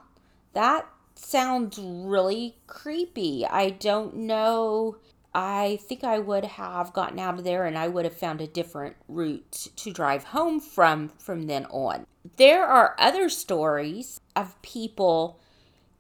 that 0.53 0.87
sounds 1.15 1.79
really 1.79 2.57
creepy. 2.67 3.47
I 3.47 3.71
don't 3.71 4.17
know. 4.17 4.97
I 5.35 5.79
think 5.83 6.03
I 6.03 6.19
would 6.19 6.45
have 6.45 6.93
gotten 6.93 7.19
out 7.19 7.39
of 7.39 7.45
there 7.45 7.67
and 7.67 7.77
I 7.79 7.89
would 7.89 8.05
have 8.05 8.17
found 8.17 8.41
a 8.41 8.47
different 8.47 8.97
route 9.07 9.69
to 9.77 9.93
drive 9.93 10.25
home 10.25 10.61
from 10.61 11.11
from 11.19 11.47
then 11.47 11.67
on. 11.67 12.07
There 12.37 12.67
are 12.67 12.97
other 12.99 13.29
stories 13.29 14.21
of 14.35 14.61
people 14.63 15.39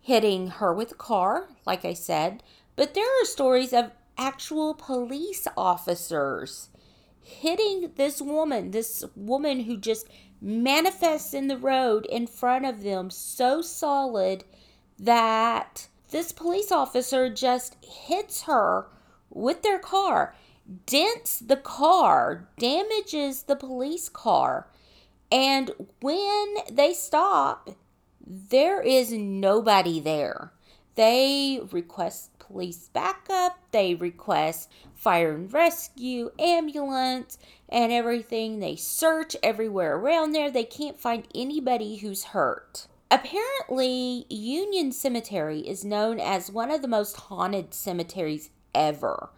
hitting 0.00 0.48
her 0.48 0.72
with 0.72 0.92
a 0.92 0.96
car, 0.96 1.48
like 1.66 1.84
I 1.84 1.92
said, 1.92 2.42
but 2.76 2.94
there 2.94 3.04
are 3.04 3.24
stories 3.24 3.72
of 3.72 3.90
actual 4.18 4.74
police 4.74 5.46
officers 5.56 6.70
hitting 7.20 7.90
this 7.96 8.22
woman, 8.22 8.70
this 8.70 9.04
woman 9.14 9.60
who 9.60 9.76
just 9.76 10.08
manifests 10.40 11.34
in 11.34 11.48
the 11.48 11.58
road 11.58 12.06
in 12.06 12.26
front 12.26 12.64
of 12.64 12.82
them 12.82 13.10
so 13.10 13.60
solid 13.60 14.44
that 14.98 15.88
this 16.10 16.32
police 16.32 16.70
officer 16.70 17.28
just 17.28 17.76
hits 17.84 18.42
her 18.42 18.86
with 19.30 19.62
their 19.62 19.78
car, 19.78 20.34
dents 20.86 21.40
the 21.40 21.56
car, 21.56 22.48
damages 22.58 23.44
the 23.44 23.56
police 23.56 24.08
car. 24.08 24.68
And 25.30 25.72
when 26.00 26.54
they 26.70 26.94
stop, 26.94 27.70
there 28.24 28.80
is 28.80 29.12
nobody 29.12 30.00
there. 30.00 30.52
They 30.94 31.60
request 31.72 32.35
police 32.46 32.88
backup, 32.92 33.58
they 33.72 33.94
request 33.94 34.70
fire 34.94 35.32
and 35.32 35.52
rescue, 35.52 36.30
ambulance, 36.38 37.38
and 37.68 37.92
everything. 37.92 38.58
They 38.58 38.76
search 38.76 39.36
everywhere 39.42 39.96
around 39.96 40.32
there. 40.32 40.50
They 40.50 40.64
can't 40.64 41.00
find 41.00 41.26
anybody 41.34 41.96
who's 41.96 42.24
hurt. 42.24 42.86
Apparently, 43.10 44.26
Union 44.28 44.92
Cemetery 44.92 45.60
is 45.60 45.84
known 45.84 46.18
as 46.18 46.50
one 46.50 46.70
of 46.70 46.82
the 46.82 46.88
most 46.88 47.16
haunted 47.16 47.72
cemeteries 47.72 48.50
ever. 48.74 49.30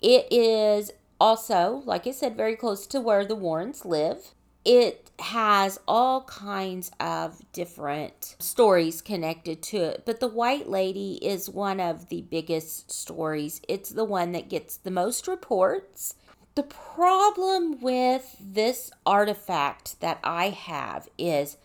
It 0.00 0.26
is 0.30 0.92
also, 1.20 1.82
like 1.84 2.06
I 2.06 2.12
said, 2.12 2.36
very 2.36 2.56
close 2.56 2.86
to 2.88 3.00
where 3.00 3.24
the 3.24 3.34
Warrens 3.34 3.84
live 3.84 4.34
it 4.64 5.10
has 5.18 5.78
all 5.86 6.24
kinds 6.24 6.90
of 6.98 7.40
different 7.52 8.36
stories 8.38 9.02
connected 9.02 9.62
to 9.62 9.78
it, 9.78 10.02
but 10.04 10.20
the 10.20 10.28
White 10.28 10.68
Lady 10.68 11.14
is 11.22 11.48
one 11.48 11.80
of 11.80 12.08
the 12.08 12.22
biggest 12.22 12.90
stories. 12.90 13.60
It's 13.68 13.90
the 13.90 14.04
one 14.04 14.32
that 14.32 14.48
gets 14.48 14.76
the 14.76 14.90
most 14.90 15.28
reports. 15.28 16.14
The 16.54 16.62
problem 16.62 17.80
with 17.80 18.36
this 18.40 18.90
artifact 19.06 20.00
that 20.00 20.18
I 20.24 20.50
have 20.50 21.08
is 21.16 21.56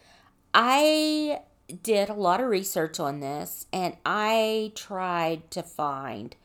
I 0.54 1.42
did 1.82 2.10
a 2.10 2.14
lot 2.14 2.40
of 2.40 2.48
research 2.48 3.00
on 3.00 3.20
this 3.20 3.66
and 3.74 3.98
I 4.06 4.72
tried 4.76 5.50
to 5.52 5.64
find 5.64 6.36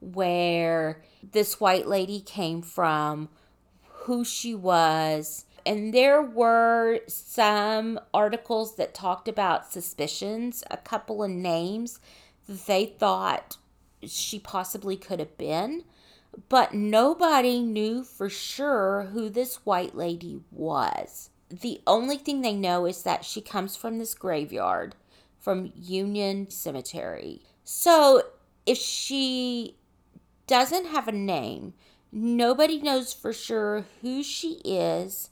where 0.00 1.02
this 1.32 1.60
white 1.60 1.86
lady 1.86 2.20
came 2.20 2.62
from, 2.62 3.28
who 3.82 4.24
she 4.24 4.54
was. 4.54 5.44
And 5.68 5.92
there 5.92 6.22
were 6.22 7.00
some 7.08 8.00
articles 8.14 8.76
that 8.76 8.94
talked 8.94 9.28
about 9.28 9.70
suspicions, 9.70 10.64
a 10.70 10.78
couple 10.78 11.22
of 11.22 11.30
names 11.30 12.00
that 12.48 12.64
they 12.64 12.86
thought 12.86 13.58
she 14.02 14.38
possibly 14.38 14.96
could 14.96 15.18
have 15.18 15.36
been. 15.36 15.84
But 16.48 16.72
nobody 16.72 17.60
knew 17.60 18.02
for 18.02 18.30
sure 18.30 19.10
who 19.12 19.28
this 19.28 19.66
white 19.66 19.94
lady 19.94 20.40
was. 20.50 21.28
The 21.50 21.82
only 21.86 22.16
thing 22.16 22.40
they 22.40 22.54
know 22.54 22.86
is 22.86 23.02
that 23.02 23.26
she 23.26 23.42
comes 23.42 23.76
from 23.76 23.98
this 23.98 24.14
graveyard, 24.14 24.94
from 25.38 25.70
Union 25.76 26.48
Cemetery. 26.48 27.42
So 27.62 28.22
if 28.64 28.78
she 28.78 29.76
doesn't 30.46 30.86
have 30.86 31.08
a 31.08 31.12
name, 31.12 31.74
nobody 32.10 32.80
knows 32.80 33.12
for 33.12 33.34
sure 33.34 33.84
who 34.00 34.22
she 34.22 34.62
is, 34.64 35.28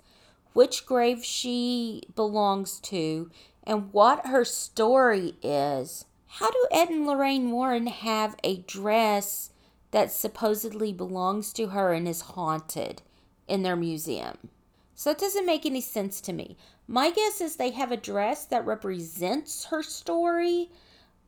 which 0.57 0.86
grave 0.86 1.22
she 1.22 2.02
belongs 2.14 2.80
to, 2.80 3.30
and 3.62 3.92
what 3.92 4.24
her 4.28 4.42
story 4.42 5.34
is. 5.42 6.07
How 6.26 6.50
do 6.50 6.66
Ed 6.72 6.88
and 6.88 7.07
Lorraine 7.07 7.50
Warren 7.50 7.88
have 7.88 8.36
a 8.42 8.57
dress 8.62 9.50
that 9.90 10.11
supposedly 10.11 10.94
belongs 10.94 11.52
to 11.52 11.66
her 11.66 11.92
and 11.92 12.09
is 12.09 12.22
haunted 12.22 13.02
in 13.46 13.64
their 13.64 13.76
museum? 13.76 14.48
So 14.94 15.11
it 15.11 15.18
doesn't 15.18 15.44
make 15.44 15.66
any 15.66 15.82
sense 15.82 16.22
to 16.22 16.32
me. 16.32 16.57
My 16.88 17.11
guess 17.11 17.42
is 17.42 17.57
they 17.57 17.72
have 17.72 17.92
a 17.92 17.98
dress 17.98 18.46
that 18.46 18.64
represents 18.64 19.66
her 19.66 19.82
story, 19.82 20.70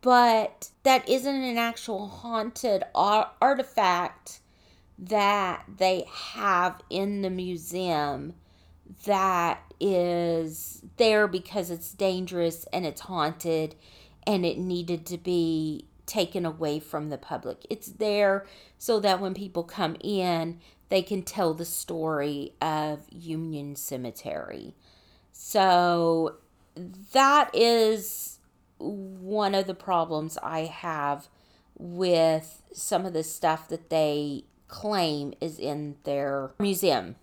but 0.01 0.71
that 0.85 1.07
isn't 1.07 1.43
an 1.43 1.59
actual 1.59 2.09
haunted 2.09 2.83
artifact 2.95 4.41
that 4.99 5.67
they 5.77 6.07
have 6.09 6.81
in 6.89 7.21
the 7.21 7.29
museum 7.29 8.33
that 9.05 9.63
is 9.81 10.83
there 10.97 11.29
because 11.29 11.71
it's 11.71 11.93
dangerous 11.93 12.65
and 12.73 12.87
it's 12.87 13.03
haunted 13.03 13.75
and 14.27 14.45
it 14.45 14.59
needed 14.59 15.07
to 15.07 15.19
be 15.19 15.87
taken 16.07 16.47
away 16.47 16.81
from 16.81 17.11
the 17.11 17.19
public. 17.19 17.67
It's 17.71 17.89
there 17.89 18.47
so 18.79 18.99
that 19.01 19.21
when 19.21 19.35
people 19.35 19.63
come 19.63 19.97
in, 20.01 20.59
they 20.89 21.03
can 21.03 21.23
tell 21.23 21.55
the 21.55 21.65
story 21.65 22.55
of 22.61 23.01
Union 23.11 23.77
Cemetery. 23.77 24.75
So 25.33 26.37
that 27.13 27.51
is 27.55 28.39
one 28.79 29.55
of 29.55 29.67
the 29.67 29.75
problems 29.75 30.39
I 30.43 30.61
have 30.61 31.29
with 31.77 32.63
some 32.73 33.07
of 33.07 33.13
the 33.13 33.23
stuff 33.23 33.69
that 33.69 33.91
they 33.91 34.45
claim 34.67 35.35
is 35.41 35.59
in 35.59 35.97
their 36.05 36.53
museum. 36.59 37.17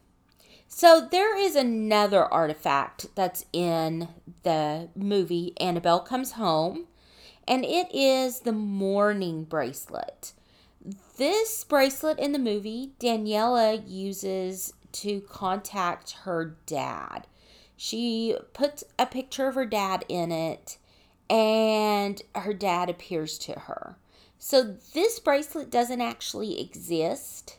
So 0.67 1.07
there 1.09 1.37
is 1.37 1.55
another 1.55 2.25
artifact 2.25 3.07
that's 3.15 3.45
in 3.53 4.09
the 4.43 4.89
movie 4.95 5.53
Annabelle 5.59 6.01
Comes 6.01 6.33
Home 6.33 6.87
and 7.47 7.63
it 7.63 7.93
is 7.93 8.41
the 8.41 8.51
mourning 8.51 9.43
bracelet. 9.43 10.33
This 11.17 11.63
bracelet 11.63 12.19
in 12.19 12.31
the 12.31 12.39
movie, 12.39 12.91
Daniela 12.99 13.81
uses 13.87 14.73
to 14.93 15.21
contact 15.21 16.11
her 16.23 16.57
dad. 16.65 17.27
She 17.77 18.35
puts 18.53 18.83
a 18.97 19.05
picture 19.05 19.47
of 19.47 19.55
her 19.55 19.65
dad 19.65 20.05
in 20.07 20.31
it, 20.31 20.77
and 21.29 22.21
her 22.33 22.53
dad 22.53 22.89
appears 22.89 23.37
to 23.39 23.53
her. 23.53 23.97
So, 24.37 24.75
this 24.93 25.19
bracelet 25.19 25.69
doesn't 25.69 26.01
actually 26.01 26.59
exist, 26.61 27.57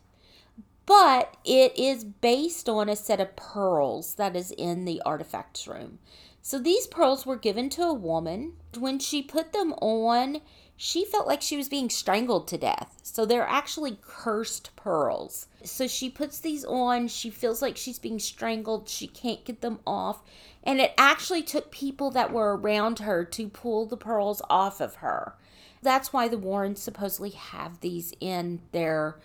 but 0.86 1.36
it 1.44 1.76
is 1.76 2.04
based 2.04 2.68
on 2.68 2.88
a 2.88 2.96
set 2.96 3.20
of 3.20 3.36
pearls 3.36 4.14
that 4.14 4.36
is 4.36 4.52
in 4.52 4.84
the 4.84 5.02
artifacts 5.04 5.66
room. 5.66 5.98
So 6.40 6.60
these 6.60 6.86
pearls 6.86 7.26
were 7.26 7.36
given 7.36 7.68
to 7.70 7.82
a 7.82 7.92
woman. 7.92 8.52
When 8.78 9.00
she 9.00 9.20
put 9.20 9.52
them 9.52 9.72
on, 9.82 10.42
she 10.76 11.04
felt 11.04 11.26
like 11.26 11.42
she 11.42 11.56
was 11.56 11.68
being 11.68 11.90
strangled 11.90 12.46
to 12.48 12.56
death. 12.56 13.00
So 13.02 13.26
they're 13.26 13.48
actually 13.48 13.98
cursed 14.00 14.76
pearls. 14.76 15.48
So 15.64 15.88
she 15.88 16.08
puts 16.08 16.38
these 16.38 16.64
on. 16.64 17.08
She 17.08 17.30
feels 17.30 17.60
like 17.60 17.76
she's 17.76 17.98
being 17.98 18.20
strangled. 18.20 18.88
She 18.88 19.08
can't 19.08 19.44
get 19.44 19.60
them 19.60 19.80
off. 19.84 20.22
And 20.62 20.80
it 20.80 20.92
actually 20.96 21.42
took 21.42 21.72
people 21.72 22.12
that 22.12 22.32
were 22.32 22.56
around 22.56 23.00
her 23.00 23.24
to 23.24 23.48
pull 23.48 23.86
the 23.86 23.96
pearls 23.96 24.40
off 24.48 24.80
of 24.80 24.96
her. 24.96 25.34
That's 25.82 26.12
why 26.12 26.28
the 26.28 26.38
Warrens 26.38 26.80
supposedly 26.80 27.30
have 27.30 27.80
these 27.80 28.12
in 28.20 28.60
their 28.70 29.18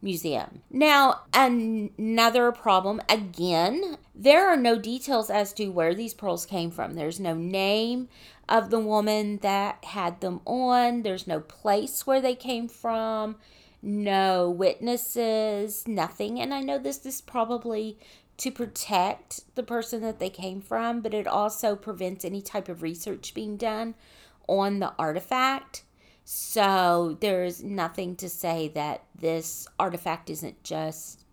museum. 0.00 0.62
Now, 0.70 1.22
another 1.32 2.52
problem 2.52 3.00
again, 3.08 3.98
there 4.14 4.48
are 4.48 4.56
no 4.56 4.78
details 4.78 5.30
as 5.30 5.52
to 5.54 5.68
where 5.68 5.94
these 5.94 6.14
pearls 6.14 6.46
came 6.46 6.70
from. 6.70 6.94
There's 6.94 7.20
no 7.20 7.34
name 7.34 8.08
of 8.48 8.70
the 8.70 8.80
woman 8.80 9.38
that 9.38 9.84
had 9.84 10.20
them 10.20 10.40
on, 10.46 11.02
there's 11.02 11.26
no 11.26 11.40
place 11.40 12.06
where 12.06 12.20
they 12.20 12.34
came 12.34 12.68
from, 12.68 13.36
no 13.82 14.50
witnesses, 14.50 15.86
nothing. 15.86 16.40
And 16.40 16.54
I 16.54 16.60
know 16.60 16.78
this 16.78 17.04
is 17.04 17.20
probably 17.20 17.98
to 18.38 18.50
protect 18.50 19.54
the 19.56 19.62
person 19.62 20.00
that 20.00 20.18
they 20.18 20.30
came 20.30 20.60
from, 20.60 21.00
but 21.00 21.12
it 21.12 21.26
also 21.26 21.76
prevents 21.76 22.24
any 22.24 22.40
type 22.40 22.68
of 22.68 22.82
research 22.82 23.34
being 23.34 23.56
done 23.56 23.94
on 24.46 24.78
the 24.78 24.94
artifact. 24.98 25.82
So 26.30 27.16
there's 27.20 27.62
nothing 27.64 28.14
to 28.16 28.28
say 28.28 28.68
that 28.74 29.04
this 29.18 29.66
artifact 29.78 30.28
isn't 30.28 30.62
just 30.62 31.24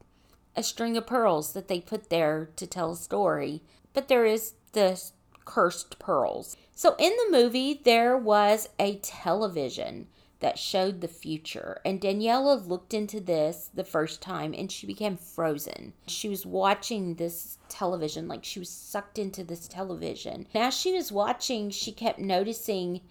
a 0.56 0.64
string 0.64 0.96
of 0.96 1.06
pearls 1.06 1.52
that 1.52 1.68
they 1.68 1.82
put 1.82 2.10
there 2.10 2.48
to 2.56 2.66
tell 2.66 2.94
a 2.94 2.96
story, 2.96 3.62
but 3.92 4.08
there 4.08 4.26
is 4.26 4.54
the 4.72 4.98
cursed 5.44 6.00
pearls. 6.00 6.56
So 6.76 6.96
in 6.98 7.12
the 7.18 7.38
movie, 7.38 7.82
there 7.84 8.16
was 8.16 8.70
a 8.80 8.96
television 9.00 10.08
that 10.40 10.58
showed 10.58 11.02
the 11.02 11.10
future, 11.10 11.82
and 11.84 12.00
Daniela 12.00 12.66
looked 12.66 12.94
into 12.94 13.20
this 13.20 13.70
the 13.74 13.84
first 13.84 14.22
time 14.22 14.54
and 14.58 14.72
she 14.72 14.88
became 14.88 15.18
frozen. 15.18 15.92
She 16.08 16.30
was 16.30 16.46
watching 16.46 17.16
this 17.16 17.58
television, 17.68 18.30
like 18.30 18.46
she 18.46 18.60
was 18.60 18.70
sucked 18.70 19.20
into 19.20 19.44
this 19.44 19.68
television. 19.68 20.48
As 20.56 20.74
she 20.74 20.94
was 20.94 21.12
watching, 21.12 21.70
she 21.70 21.92
kept 21.92 22.20
noticing 22.20 23.02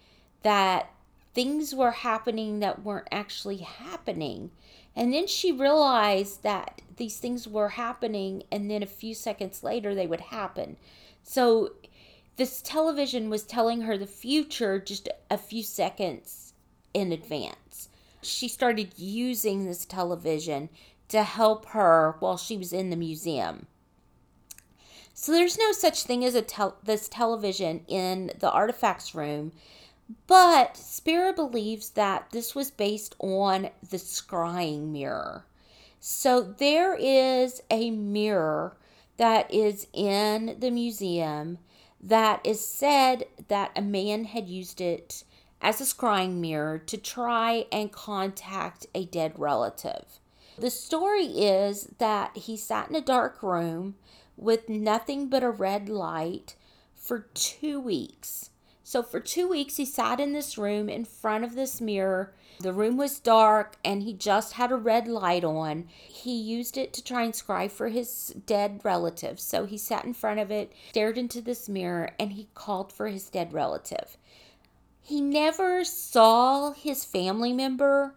that 0.41 0.89
things 1.35 1.75
were 1.75 1.91
happening 1.91 2.59
that 2.61 2.83
weren't 2.83 3.09
actually 3.11 3.57
happening. 3.57 4.49
And 4.95 5.13
then 5.13 5.27
she 5.27 5.51
realized 5.51 6.41
that 6.43 6.81
these 6.95 7.17
things 7.19 7.47
were 7.47 7.69
happening, 7.69 8.43
and 8.49 8.71
then 8.71 8.81
a 8.81 8.87
few 8.87 9.13
seconds 9.13 9.61
later, 9.61 9.93
they 9.93 10.07
would 10.07 10.21
happen. 10.21 10.77
So, 11.21 11.73
this 12.37 12.61
television 12.61 13.29
was 13.29 13.43
telling 13.43 13.81
her 13.81 13.97
the 13.97 14.07
future 14.07 14.79
just 14.79 15.09
a 15.29 15.37
few 15.37 15.63
seconds 15.63 16.53
in 16.93 17.11
advance. 17.11 17.89
She 18.21 18.47
started 18.47 18.97
using 18.97 19.65
this 19.65 19.85
television 19.85 20.69
to 21.09 21.23
help 21.23 21.67
her 21.67 22.15
while 22.19 22.37
she 22.37 22.57
was 22.57 22.71
in 22.71 22.89
the 22.89 22.95
museum. 22.95 23.67
So, 25.13 25.33
there's 25.33 25.57
no 25.57 25.73
such 25.73 26.03
thing 26.03 26.23
as 26.23 26.35
a 26.35 26.41
tel- 26.41 26.77
this 26.81 27.09
television 27.09 27.83
in 27.89 28.31
the 28.39 28.51
artifacts 28.51 29.13
room 29.13 29.51
but 30.27 30.77
Spera 30.77 31.33
believes 31.33 31.91
that 31.91 32.29
this 32.31 32.53
was 32.53 32.71
based 32.71 33.15
on 33.19 33.69
the 33.89 33.97
scrying 33.97 34.91
mirror. 34.91 35.45
So 35.99 36.41
there 36.41 36.95
is 36.95 37.61
a 37.71 37.89
mirror 37.89 38.77
that 39.17 39.51
is 39.51 39.87
in 39.93 40.57
the 40.59 40.69
museum 40.69 41.57
that 42.01 42.45
is 42.45 42.65
said 42.65 43.25
that 43.47 43.71
a 43.75 43.81
man 43.81 44.25
had 44.25 44.47
used 44.47 44.79
it 44.79 45.23
as 45.61 45.81
a 45.81 45.85
scrying 45.85 46.35
mirror 46.35 46.77
to 46.77 46.97
try 46.97 47.65
and 47.71 47.91
contact 47.91 48.85
a 48.93 49.05
dead 49.05 49.33
relative. 49.37 50.19
The 50.57 50.69
story 50.69 51.25
is 51.25 51.87
that 51.97 52.37
he 52.37 52.55
sat 52.55 52.89
in 52.89 52.95
a 52.95 53.01
dark 53.01 53.41
room 53.41 53.95
with 54.37 54.69
nothing 54.69 55.27
but 55.27 55.43
a 55.43 55.49
red 55.49 55.89
light 55.89 56.55
for 56.93 57.27
two 57.33 57.79
weeks 57.79 58.51
so 58.87 59.01
for 59.01 59.19
two 59.19 59.47
weeks, 59.47 59.77
he 59.77 59.85
sat 59.85 60.19
in 60.19 60.33
this 60.33 60.59
room 60.59 60.89
in 60.89 61.05
front 61.05 61.43
of 61.43 61.55
this 61.55 61.81
mirror. 61.81 62.35
The 62.59 62.71
room 62.71 62.97
was 62.97 63.19
dark 63.19 63.77
and 63.83 64.03
he 64.03 64.13
just 64.13 64.53
had 64.53 64.71
a 64.71 64.75
red 64.75 65.07
light 65.07 65.43
on. 65.43 65.87
He 65.89 66.39
used 66.39 66.77
it 66.77 66.93
to 66.93 67.03
try 67.03 67.23
and 67.23 67.33
scry 67.33 67.69
for 67.69 67.89
his 67.89 68.35
dead 68.45 68.81
relative. 68.83 69.39
So 69.39 69.65
he 69.65 69.79
sat 69.79 70.05
in 70.05 70.13
front 70.13 70.39
of 70.39 70.51
it, 70.51 70.71
stared 70.91 71.17
into 71.17 71.41
this 71.41 71.67
mirror, 71.67 72.11
and 72.19 72.33
he 72.33 72.47
called 72.53 72.93
for 72.93 73.07
his 73.07 73.27
dead 73.27 73.53
relative. 73.53 74.17
He 75.01 75.19
never 75.19 75.83
saw 75.83 76.71
his 76.73 77.03
family 77.03 77.53
member, 77.53 78.13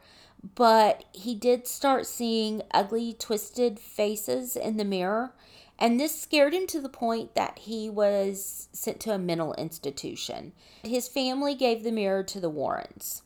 but 0.54 1.04
he 1.14 1.34
did 1.34 1.66
start 1.66 2.06
seeing 2.06 2.60
ugly, 2.72 3.14
twisted 3.18 3.80
faces 3.80 4.54
in 4.54 4.76
the 4.76 4.84
mirror. 4.84 5.32
And 5.79 5.99
this 5.99 6.20
scared 6.20 6.55
him 6.55 6.66
to 6.68 6.81
the 6.81 6.89
point 6.89 7.35
that 7.35 7.61
he 7.61 7.89
was 7.89 8.68
sent 8.72 8.99
to 9.01 9.12
a 9.12 9.18
mental 9.18 9.55
institution. 9.55 10.53
His 10.83 11.07
family 11.07 11.55
gave 11.55 11.85
the 11.85 11.93
mirror 11.93 12.24
to 12.24 12.41
the 12.41 12.51
Warrens. 12.51 13.22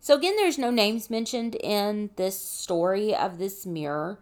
So, 0.00 0.14
again, 0.14 0.36
there's 0.36 0.58
no 0.58 0.70
names 0.70 1.10
mentioned 1.10 1.54
in 1.56 2.10
this 2.16 2.38
story 2.38 3.14
of 3.14 3.38
this 3.38 3.64
mirror. 3.64 4.20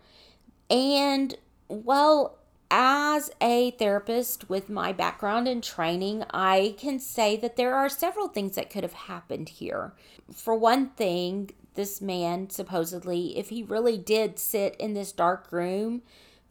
And, 0.71 1.37
well, 1.69 2.39
as 2.71 3.31
a 3.41 3.73
therapist 3.73 4.49
with 4.49 4.71
my 4.71 4.93
background 4.93 5.47
and 5.47 5.63
training, 5.63 6.25
I 6.31 6.75
can 6.79 6.99
say 6.99 7.37
that 7.37 7.57
there 7.57 7.75
are 7.75 7.89
several 7.89 8.29
things 8.29 8.55
that 8.55 8.71
could 8.71 8.83
have 8.83 8.95
happened 8.95 9.49
here. 9.49 9.93
For 10.33 10.55
one 10.55 10.91
thing, 10.91 11.51
this 11.75 12.01
man 12.01 12.51
supposedly, 12.51 13.37
if 13.37 13.51
he 13.51 13.63
really 13.63 13.99
did 13.99 14.39
sit 14.39 14.77
in 14.77 14.95
this 14.95 15.13
dark 15.13 15.53
room 15.53 16.03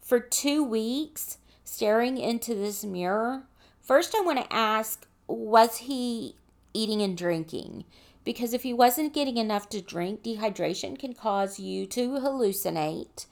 for 0.04 0.20
two 0.20 0.62
weeks 0.62 1.38
staring 1.64 2.18
into 2.18 2.54
this 2.54 2.84
mirror, 2.84 3.44
first 3.80 4.14
I 4.14 4.20
want 4.20 4.38
to 4.38 4.52
ask 4.52 5.06
was 5.26 5.78
he 5.78 6.36
eating 6.74 7.00
and 7.00 7.16
drinking? 7.16 7.84
Because 8.22 8.52
if 8.52 8.62
he 8.62 8.74
wasn't 8.74 9.14
getting 9.14 9.38
enough 9.38 9.68
to 9.70 9.80
drink, 9.80 10.22
dehydration 10.22 10.98
can 10.98 11.14
cause 11.14 11.58
you 11.58 11.86
to 11.86 12.10
hallucinate. 12.10 13.26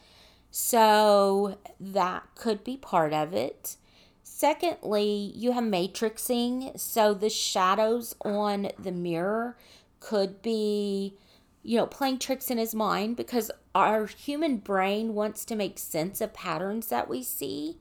So 0.50 1.58
that 1.78 2.24
could 2.34 2.64
be 2.64 2.76
part 2.78 3.12
of 3.12 3.34
it. 3.34 3.76
Secondly, 4.22 5.32
you 5.34 5.52
have 5.52 5.64
matrixing. 5.64 6.78
So 6.78 7.14
the 7.14 7.30
shadows 7.30 8.14
on 8.24 8.70
the 8.78 8.92
mirror 8.92 9.56
could 10.00 10.42
be 10.42 11.14
you 11.62 11.76
know, 11.76 11.86
playing 11.86 12.18
tricks 12.18 12.50
in 12.50 12.58
his 12.58 12.74
mind 12.74 13.16
because 13.16 13.50
our 13.74 14.06
human 14.06 14.56
brain 14.58 15.14
wants 15.14 15.44
to 15.44 15.56
make 15.56 15.78
sense 15.78 16.20
of 16.20 16.34
patterns 16.34 16.88
that 16.88 17.08
we 17.08 17.22
see. 17.22 17.78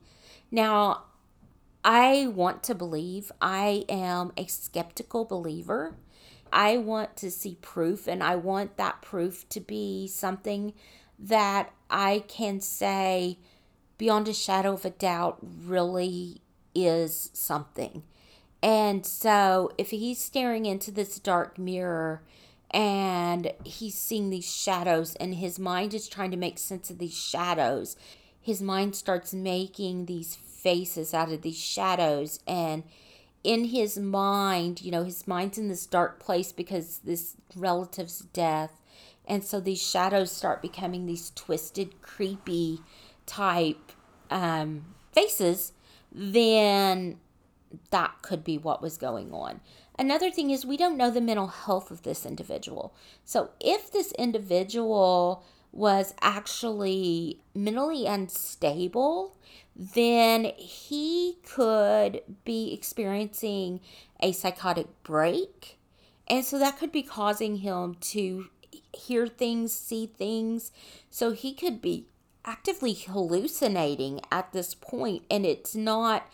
Now, 0.50 1.04
I 1.84 2.28
want 2.28 2.62
to 2.64 2.74
believe 2.74 3.32
I 3.40 3.84
am 3.88 4.32
a 4.36 4.46
skeptical 4.46 5.24
believer. 5.24 5.96
I 6.52 6.76
want 6.76 7.16
to 7.16 7.30
see 7.30 7.58
proof, 7.60 8.06
and 8.06 8.22
I 8.22 8.36
want 8.36 8.76
that 8.76 9.02
proof 9.02 9.48
to 9.48 9.60
be 9.60 10.06
something 10.06 10.74
that 11.18 11.72
I 11.90 12.24
can 12.28 12.60
say 12.60 13.38
beyond 13.98 14.28
a 14.28 14.34
shadow 14.34 14.74
of 14.74 14.84
a 14.84 14.90
doubt 14.90 15.38
really 15.42 16.42
is 16.74 17.30
something. 17.32 18.02
And 18.62 19.04
so, 19.04 19.72
if 19.76 19.90
he's 19.90 20.20
staring 20.20 20.66
into 20.66 20.92
this 20.92 21.18
dark 21.18 21.58
mirror, 21.58 22.22
and 22.72 23.52
he's 23.64 23.96
seeing 23.96 24.30
these 24.30 24.50
shadows 24.50 25.14
and 25.16 25.34
his 25.34 25.58
mind 25.58 25.94
is 25.94 26.08
trying 26.08 26.30
to 26.30 26.36
make 26.36 26.58
sense 26.58 26.90
of 26.90 26.98
these 26.98 27.16
shadows. 27.16 27.96
His 28.40 28.62
mind 28.62 28.96
starts 28.96 29.34
making 29.34 30.06
these 30.06 30.34
faces 30.34 31.12
out 31.12 31.30
of 31.30 31.42
these 31.42 31.58
shadows 31.58 32.38
and 32.46 32.84
in 33.42 33.64
his 33.64 33.98
mind 33.98 34.80
you 34.80 34.92
know 34.92 35.02
his 35.02 35.26
mind's 35.26 35.58
in 35.58 35.68
this 35.68 35.86
dark 35.86 36.20
place 36.20 36.52
because 36.52 36.98
this 36.98 37.36
relative's 37.56 38.20
death 38.32 38.80
and 39.26 39.42
so 39.42 39.58
these 39.58 39.82
shadows 39.82 40.30
start 40.30 40.62
becoming 40.62 41.06
these 41.06 41.30
twisted 41.34 42.00
creepy 42.00 42.78
type 43.26 43.90
um, 44.30 44.84
faces 45.12 45.72
then 46.12 47.18
that 47.90 48.14
could 48.22 48.44
be 48.44 48.56
what 48.56 48.80
was 48.80 48.96
going 48.96 49.32
on 49.32 49.60
Another 50.02 50.32
thing 50.32 50.50
is, 50.50 50.66
we 50.66 50.76
don't 50.76 50.96
know 50.96 51.12
the 51.12 51.20
mental 51.20 51.46
health 51.46 51.92
of 51.92 52.02
this 52.02 52.26
individual. 52.26 52.92
So, 53.24 53.50
if 53.60 53.92
this 53.92 54.10
individual 54.18 55.44
was 55.70 56.12
actually 56.20 57.38
mentally 57.54 58.04
unstable, 58.04 59.36
then 59.76 60.46
he 60.56 61.38
could 61.48 62.22
be 62.44 62.74
experiencing 62.74 63.78
a 64.18 64.32
psychotic 64.32 64.88
break. 65.04 65.78
And 66.26 66.44
so 66.44 66.58
that 66.58 66.80
could 66.80 66.90
be 66.90 67.04
causing 67.04 67.58
him 67.58 67.94
to 68.00 68.48
hear 68.92 69.28
things, 69.28 69.72
see 69.72 70.06
things. 70.06 70.72
So 71.10 71.30
he 71.30 71.54
could 71.54 71.80
be 71.80 72.06
actively 72.44 72.94
hallucinating 72.94 74.20
at 74.32 74.52
this 74.52 74.74
point, 74.74 75.22
and 75.30 75.46
it's 75.46 75.76
not 75.76 76.26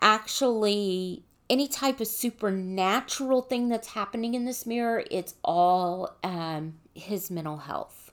actually 0.00 1.24
any 1.48 1.68
type 1.68 2.00
of 2.00 2.08
supernatural 2.08 3.42
thing 3.42 3.68
that's 3.68 3.88
happening 3.88 4.34
in 4.34 4.44
this 4.44 4.66
mirror, 4.66 5.04
it's 5.10 5.34
all 5.44 6.16
um, 6.24 6.74
his 6.94 7.30
mental 7.30 7.58
health. 7.58 8.12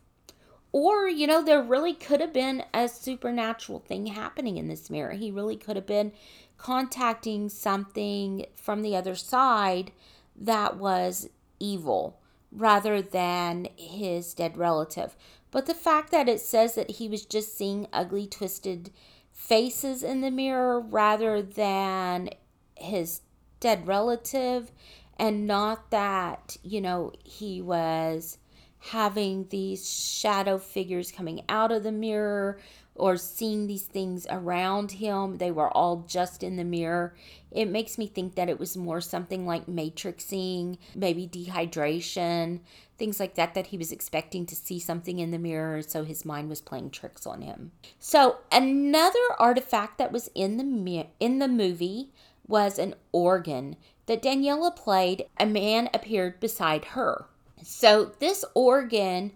Or, 0.72 1.08
you 1.08 1.28
know, 1.28 1.44
there 1.44 1.62
really 1.62 1.94
could 1.94 2.20
have 2.20 2.34
been 2.34 2.64
a 2.74 2.88
supernatural 2.88 3.80
thing 3.80 4.08
happening 4.08 4.58
in 4.58 4.68
this 4.68 4.90
mirror. 4.90 5.14
He 5.14 5.30
really 5.30 5.56
could 5.56 5.76
have 5.76 5.86
been 5.86 6.12
contacting 6.58 7.50
something 7.50 8.46
from 8.56 8.82
the 8.82 8.96
other 8.96 9.16
side 9.16 9.92
that 10.36 10.78
was 10.78 11.30
evil 11.60 12.20
rather 12.52 13.02
than 13.02 13.68
his 13.76 14.34
dead 14.34 14.58
relative. 14.58 15.16
But 15.52 15.68
the 15.68 15.76
fact 15.76 16.12
that 16.12 16.28
it 16.28 16.40
says 16.40 16.74
that 16.76 16.92
he 16.92 17.08
was 17.08 17.26
just 17.26 17.56
seeing 17.56 17.88
ugly, 17.94 18.26
twisted 18.26 18.92
faces 19.32 20.02
in 20.04 20.22
the 20.22 20.32
mirror 20.32 20.80
rather 20.80 21.42
than 21.42 22.30
his 22.76 23.22
dead 23.60 23.88
relative 23.88 24.72
and 25.18 25.48
not 25.48 25.92
that, 25.92 26.58
you 26.64 26.82
know, 26.82 27.12
he 27.24 27.62
was 27.62 28.38
having 28.80 29.48
these 29.50 29.90
shadow 29.90 30.58
figures 30.58 31.12
coming 31.12 31.42
out 31.48 31.72
of 31.72 31.84
the 31.84 31.92
mirror 31.92 32.60
or 32.96 33.18
seeing 33.18 33.66
these 33.66 33.84
things 33.84 34.28
around 34.30 34.92
him. 34.92 35.38
They 35.38 35.52
were 35.52 35.70
all 35.70 36.06
just 36.08 36.44
in 36.44 36.58
the 36.58 36.64
mirror. 36.64 37.16
It 37.52 37.66
makes 37.66 37.98
me 37.98 38.08
think 38.08 38.36
that 38.36 38.50
it 38.50 38.60
was 38.60 38.76
more 38.76 39.02
something 39.02 39.46
like 39.46 39.66
matrixing, 39.66 40.78
maybe 40.94 41.28
dehydration, 41.28 42.60
things 42.98 43.20
like 43.20 43.36
that, 43.36 43.54
that 43.54 43.68
he 43.68 43.78
was 43.78 43.92
expecting 43.92 44.46
to 44.48 44.56
see 44.56 44.80
something 44.80 45.20
in 45.20 45.32
the 45.32 45.40
mirror, 45.40 45.82
so 45.82 46.04
his 46.04 46.26
mind 46.26 46.50
was 46.50 46.62
playing 46.62 46.92
tricks 46.92 47.26
on 47.26 47.42
him. 47.42 47.72
So, 48.00 48.38
another 48.52 49.20
artifact 49.40 49.98
that 49.98 50.12
was 50.12 50.30
in 50.36 50.58
the, 50.58 51.08
in 51.20 51.40
the 51.40 51.48
movie 51.48 52.12
was 52.48 52.78
an 52.80 52.96
organ 53.12 53.76
that 54.06 54.22
Daniela 54.22 54.76
played. 54.76 55.26
A 55.40 55.46
man 55.46 55.90
appeared 55.94 56.40
beside 56.40 56.86
her. 56.86 57.26
So 57.64 58.12
this 58.20 58.44
organ 58.54 59.32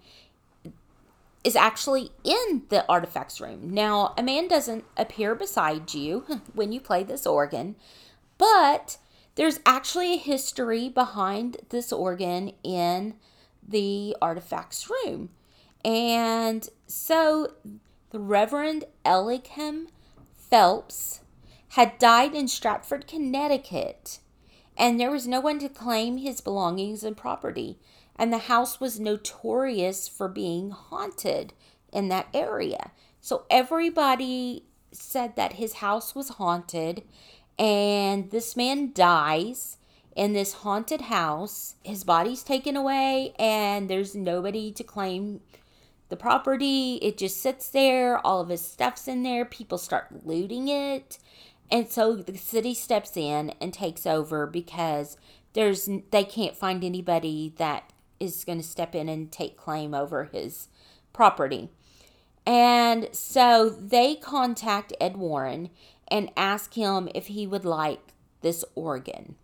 is 1.43 1.55
actually 1.55 2.11
in 2.23 2.63
the 2.69 2.85
artifacts 2.89 3.39
room. 3.39 3.69
Now, 3.73 4.13
a 4.17 4.23
man 4.23 4.47
doesn't 4.47 4.83
appear 4.97 5.33
beside 5.33 5.93
you 5.93 6.25
when 6.53 6.71
you 6.71 6.81
play 6.81 7.03
this 7.03 7.25
organ, 7.25 7.75
but 8.37 8.97
there's 9.35 9.59
actually 9.65 10.15
a 10.15 10.17
history 10.17 10.89
behind 10.89 11.57
this 11.69 11.93
organ 11.93 12.51
in 12.63 13.13
the 13.65 14.15
artifacts 14.21 14.89
room. 14.89 15.29
And 15.85 16.67
so 16.87 17.53
the 18.09 18.19
Reverend 18.19 18.85
Eliakim 19.05 19.87
Phelps 20.35 21.21
had 21.77 21.99
died 21.99 22.33
in 22.33 22.47
Stratford, 22.47 23.05
Connecticut, 23.05 24.17
and 24.75 24.99
there 24.99 25.11
was 25.11 25.27
no 25.27 25.39
one 25.39 25.59
to 25.59 25.69
claim 25.69 26.17
his 26.17 26.41
belongings 26.41 27.03
and 27.03 27.15
property. 27.15 27.77
And 28.15 28.33
the 28.33 28.49
house 28.49 28.79
was 28.79 28.99
notorious 28.99 30.07
for 30.07 30.27
being 30.27 30.71
haunted 30.71 31.53
in 31.93 32.09
that 32.09 32.29
area. 32.33 32.89
So 33.21 33.45
everybody 33.51 34.65
said 34.91 35.35
that 35.35 35.53
his 35.53 35.73
house 35.73 36.15
was 36.15 36.29
haunted, 36.29 37.03
and 37.59 38.31
this 38.31 38.57
man 38.57 38.91
dies 38.91 39.77
in 40.15 40.33
this 40.33 40.53
haunted 40.53 41.01
house. 41.01 41.75
His 41.83 42.03
body's 42.03 42.41
taken 42.41 42.75
away, 42.75 43.35
and 43.37 43.87
there's 43.87 44.15
nobody 44.15 44.71
to 44.71 44.83
claim 44.83 45.41
the 46.09 46.17
property. 46.17 46.95
It 47.03 47.19
just 47.19 47.39
sits 47.39 47.69
there. 47.69 48.25
All 48.25 48.41
of 48.41 48.49
his 48.49 48.61
stuff's 48.61 49.07
in 49.07 49.21
there. 49.21 49.45
People 49.45 49.77
start 49.77 50.25
looting 50.25 50.69
it. 50.69 51.19
And 51.69 51.89
so 51.89 52.15
the 52.15 52.37
city 52.37 52.73
steps 52.73 53.17
in 53.17 53.51
and 53.61 53.73
takes 53.73 54.05
over 54.05 54.47
because 54.47 55.17
there's 55.53 55.89
they 56.11 56.23
can't 56.23 56.55
find 56.55 56.83
anybody 56.83 57.53
that 57.57 57.91
is 58.19 58.45
going 58.45 58.59
to 58.59 58.63
step 58.63 58.95
in 58.95 59.09
and 59.09 59.31
take 59.31 59.57
claim 59.57 59.93
over 59.93 60.25
his 60.25 60.69
property. 61.13 61.69
And 62.45 63.09
so 63.11 63.69
they 63.69 64.15
contact 64.15 64.93
Ed 65.01 65.17
Warren 65.17 65.69
and 66.07 66.31
ask 66.37 66.75
him 66.75 67.09
if 67.13 67.27
he 67.27 67.45
would 67.45 67.65
like 67.65 68.13
this 68.41 68.63
organ. 68.75 69.35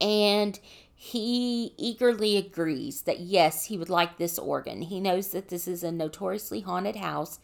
And 0.00 0.58
he 0.94 1.72
eagerly 1.76 2.36
agrees 2.36 3.02
that 3.02 3.20
yes, 3.20 3.66
he 3.66 3.78
would 3.78 3.88
like 3.88 4.18
this 4.18 4.38
organ. 4.38 4.82
He 4.82 5.00
knows 5.00 5.28
that 5.28 5.48
this 5.48 5.66
is 5.66 5.82
a 5.82 5.92
notoriously 5.92 6.60
haunted 6.60 6.96
house, 6.96 7.38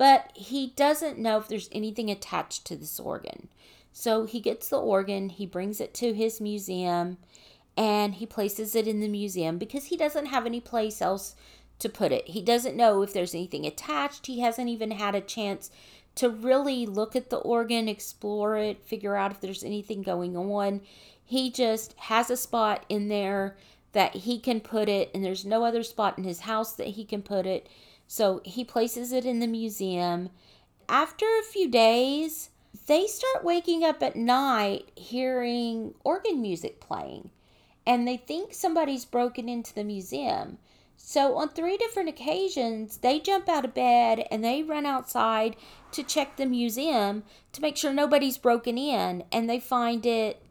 but 0.00 0.30
he 0.34 0.68
doesn't 0.76 1.18
know 1.18 1.36
if 1.36 1.46
there's 1.46 1.68
anything 1.72 2.10
attached 2.10 2.64
to 2.64 2.74
this 2.74 2.98
organ. 2.98 3.48
So 3.92 4.24
he 4.24 4.40
gets 4.40 4.70
the 4.70 4.80
organ, 4.80 5.28
he 5.28 5.44
brings 5.44 5.78
it 5.78 5.92
to 5.92 6.14
his 6.14 6.40
museum, 6.40 7.18
and 7.76 8.14
he 8.14 8.24
places 8.24 8.74
it 8.74 8.88
in 8.88 9.00
the 9.00 9.08
museum 9.08 9.58
because 9.58 9.84
he 9.84 9.98
doesn't 9.98 10.24
have 10.24 10.46
any 10.46 10.58
place 10.58 11.02
else 11.02 11.36
to 11.80 11.90
put 11.90 12.12
it. 12.12 12.28
He 12.28 12.40
doesn't 12.40 12.78
know 12.78 13.02
if 13.02 13.12
there's 13.12 13.34
anything 13.34 13.66
attached. 13.66 14.24
He 14.24 14.40
hasn't 14.40 14.70
even 14.70 14.92
had 14.92 15.14
a 15.14 15.20
chance 15.20 15.70
to 16.14 16.30
really 16.30 16.86
look 16.86 17.14
at 17.14 17.28
the 17.28 17.36
organ, 17.36 17.86
explore 17.86 18.56
it, 18.56 18.82
figure 18.82 19.16
out 19.16 19.32
if 19.32 19.42
there's 19.42 19.62
anything 19.62 20.00
going 20.00 20.34
on. 20.34 20.80
He 21.22 21.50
just 21.50 21.92
has 21.98 22.30
a 22.30 22.38
spot 22.38 22.86
in 22.88 23.08
there 23.08 23.58
that 23.92 24.14
he 24.14 24.38
can 24.38 24.60
put 24.60 24.88
it, 24.88 25.10
and 25.14 25.22
there's 25.22 25.44
no 25.44 25.62
other 25.62 25.82
spot 25.82 26.16
in 26.16 26.24
his 26.24 26.40
house 26.40 26.72
that 26.72 26.86
he 26.86 27.04
can 27.04 27.20
put 27.20 27.44
it. 27.44 27.68
So 28.10 28.40
he 28.44 28.64
places 28.64 29.12
it 29.12 29.24
in 29.24 29.38
the 29.38 29.46
museum. 29.46 30.30
After 30.88 31.26
a 31.26 31.44
few 31.44 31.70
days, 31.70 32.50
they 32.88 33.06
start 33.06 33.44
waking 33.44 33.84
up 33.84 34.02
at 34.02 34.16
night 34.16 34.90
hearing 34.96 35.94
organ 36.02 36.42
music 36.42 36.80
playing, 36.80 37.30
and 37.86 38.08
they 38.08 38.16
think 38.16 38.52
somebody's 38.52 39.04
broken 39.04 39.48
into 39.48 39.72
the 39.72 39.84
museum. 39.84 40.58
So, 40.96 41.36
on 41.36 41.50
three 41.50 41.76
different 41.76 42.08
occasions, 42.08 42.96
they 42.96 43.20
jump 43.20 43.48
out 43.48 43.64
of 43.64 43.74
bed 43.74 44.26
and 44.28 44.42
they 44.42 44.64
run 44.64 44.86
outside 44.86 45.54
to 45.92 46.02
check 46.02 46.36
the 46.36 46.46
museum 46.46 47.22
to 47.52 47.62
make 47.62 47.76
sure 47.76 47.92
nobody's 47.92 48.38
broken 48.38 48.76
in, 48.76 49.22
and 49.30 49.48
they 49.48 49.60
find 49.60 50.04
it 50.04 50.42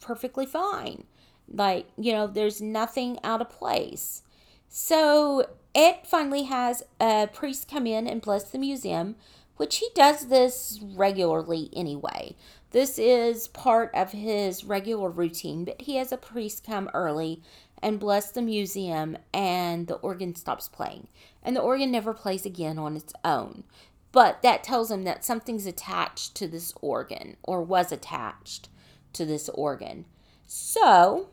perfectly 0.00 0.44
fine. 0.44 1.04
Like, 1.46 1.86
you 1.96 2.10
know, 2.10 2.26
there's 2.26 2.60
nothing 2.60 3.20
out 3.22 3.40
of 3.40 3.48
place. 3.48 4.22
So, 4.68 5.46
Ed 5.74 6.00
finally 6.04 6.44
has 6.44 6.82
a 7.00 7.28
priest 7.32 7.68
come 7.68 7.86
in 7.86 8.06
and 8.06 8.20
bless 8.20 8.44
the 8.44 8.58
museum, 8.58 9.16
which 9.56 9.76
he 9.76 9.88
does 9.94 10.26
this 10.26 10.80
regularly 10.82 11.70
anyway. 11.72 12.34
This 12.70 12.98
is 12.98 13.48
part 13.48 13.90
of 13.94 14.12
his 14.12 14.64
regular 14.64 15.10
routine, 15.10 15.64
but 15.64 15.82
he 15.82 15.96
has 15.96 16.12
a 16.12 16.16
priest 16.16 16.64
come 16.64 16.90
early 16.94 17.42
and 17.82 17.98
bless 17.98 18.30
the 18.30 18.42
museum, 18.42 19.16
and 19.32 19.86
the 19.86 19.94
organ 19.96 20.34
stops 20.34 20.68
playing. 20.68 21.08
And 21.42 21.56
the 21.56 21.60
organ 21.60 21.90
never 21.90 22.12
plays 22.12 22.44
again 22.44 22.78
on 22.78 22.96
its 22.96 23.14
own. 23.24 23.64
But 24.12 24.42
that 24.42 24.64
tells 24.64 24.90
him 24.90 25.04
that 25.04 25.24
something's 25.24 25.66
attached 25.66 26.34
to 26.36 26.48
this 26.48 26.74
organ 26.80 27.36
or 27.42 27.62
was 27.62 27.92
attached 27.92 28.68
to 29.14 29.24
this 29.24 29.48
organ. 29.50 30.04
So 30.46 31.28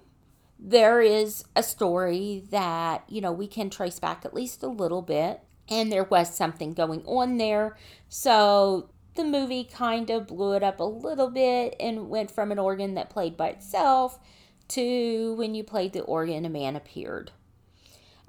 there 0.59 1.01
is 1.01 1.43
a 1.55 1.63
story 1.63 2.43
that, 2.49 3.03
you 3.07 3.21
know, 3.21 3.31
we 3.31 3.47
can 3.47 3.69
trace 3.69 3.99
back 3.99 4.25
at 4.25 4.33
least 4.33 4.63
a 4.63 4.67
little 4.67 5.01
bit. 5.01 5.41
And 5.69 5.91
there 5.91 6.05
was 6.05 6.33
something 6.33 6.73
going 6.73 7.03
on 7.05 7.37
there. 7.37 7.75
So 8.07 8.89
the 9.15 9.25
movie 9.25 9.65
kind 9.65 10.09
of 10.09 10.27
blew 10.27 10.53
it 10.53 10.63
up 10.63 10.79
a 10.79 10.83
little 10.83 11.29
bit 11.29 11.75
and 11.79 12.09
went 12.09 12.31
from 12.31 12.51
an 12.51 12.59
organ 12.59 12.93
that 12.93 13.09
played 13.09 13.35
by 13.35 13.49
itself 13.49 14.19
to 14.69 15.33
when 15.35 15.55
you 15.55 15.63
played 15.63 15.93
the 15.93 16.01
organ, 16.01 16.45
a 16.45 16.49
man 16.49 16.75
appeared. 16.75 17.31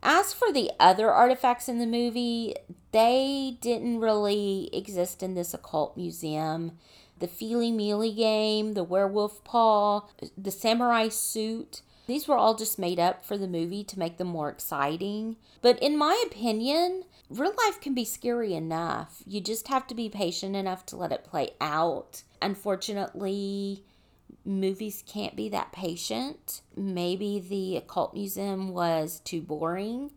As 0.02 0.32
for 0.32 0.52
the 0.52 0.70
other 0.78 1.10
artifacts 1.10 1.68
in 1.68 1.78
the 1.78 1.86
movie, 1.86 2.54
they 2.92 3.58
didn't 3.60 4.00
really 4.00 4.70
exist 4.72 5.22
in 5.22 5.34
this 5.34 5.52
occult 5.52 5.96
museum. 5.96 6.72
The 7.18 7.26
Feeley 7.26 7.72
Meeley 7.72 8.16
game, 8.16 8.74
the 8.74 8.84
werewolf 8.84 9.42
paw, 9.42 10.02
the 10.36 10.52
samurai 10.52 11.08
suit, 11.08 11.82
these 12.08 12.26
were 12.26 12.38
all 12.38 12.54
just 12.54 12.78
made 12.78 12.98
up 12.98 13.22
for 13.22 13.36
the 13.36 13.46
movie 13.46 13.84
to 13.84 13.98
make 13.98 14.16
them 14.16 14.28
more 14.28 14.48
exciting. 14.48 15.36
But 15.60 15.78
in 15.80 15.98
my 15.98 16.24
opinion, 16.26 17.04
real 17.28 17.52
life 17.66 17.82
can 17.82 17.92
be 17.94 18.06
scary 18.06 18.54
enough. 18.54 19.22
You 19.26 19.42
just 19.42 19.68
have 19.68 19.86
to 19.88 19.94
be 19.94 20.08
patient 20.08 20.56
enough 20.56 20.86
to 20.86 20.96
let 20.96 21.12
it 21.12 21.22
play 21.22 21.50
out. 21.60 22.22
Unfortunately, 22.40 23.84
movies 24.42 25.04
can't 25.06 25.36
be 25.36 25.50
that 25.50 25.70
patient. 25.70 26.62
Maybe 26.74 27.40
the 27.46 27.76
occult 27.76 28.14
museum 28.14 28.70
was 28.70 29.20
too 29.20 29.42
boring 29.42 30.10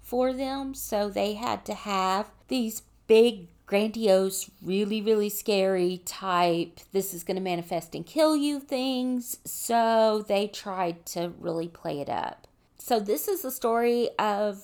for 0.00 0.32
them, 0.32 0.74
so 0.74 1.08
they 1.08 1.34
had 1.34 1.64
to 1.66 1.74
have 1.74 2.32
these 2.48 2.82
big, 3.06 3.46
grandiose, 3.66 4.48
really, 4.62 5.02
really 5.02 5.28
scary 5.28 6.00
type, 6.04 6.80
this 6.92 7.12
is 7.12 7.24
going 7.24 7.36
to 7.36 7.42
manifest 7.42 7.94
and 7.94 8.06
kill 8.06 8.36
you 8.36 8.60
things. 8.60 9.38
So 9.44 10.24
they 10.26 10.46
tried 10.46 11.04
to 11.06 11.32
really 11.38 11.68
play 11.68 12.00
it 12.00 12.08
up. 12.08 12.46
So 12.78 13.00
this 13.00 13.26
is 13.26 13.42
the 13.42 13.50
story 13.50 14.08
of 14.18 14.62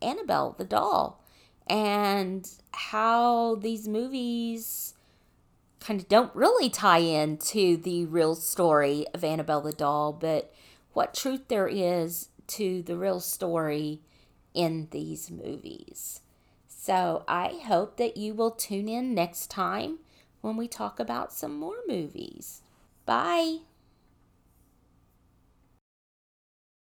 Annabelle 0.00 0.54
the 0.56 0.64
doll 0.64 1.24
and 1.66 2.48
how 2.72 3.56
these 3.56 3.88
movies 3.88 4.94
kind 5.80 6.00
of 6.00 6.08
don't 6.08 6.34
really 6.34 6.70
tie 6.70 6.98
into 6.98 7.76
the 7.76 8.06
real 8.06 8.34
story 8.34 9.06
of 9.12 9.24
Annabelle 9.24 9.60
the 9.60 9.72
doll, 9.72 10.12
but 10.12 10.52
what 10.92 11.14
truth 11.14 11.48
there 11.48 11.68
is 11.68 12.28
to 12.46 12.82
the 12.82 12.96
real 12.96 13.20
story 13.20 14.00
in 14.54 14.88
these 14.90 15.30
movies. 15.30 16.20
So 16.88 17.22
I 17.28 17.60
hope 17.66 17.98
that 17.98 18.16
you 18.16 18.32
will 18.32 18.50
tune 18.50 18.88
in 18.88 19.14
next 19.14 19.50
time 19.50 19.98
when 20.40 20.56
we 20.56 20.66
talk 20.66 20.98
about 20.98 21.34
some 21.34 21.58
more 21.58 21.76
movies. 21.86 22.62
Bye. 23.04 23.58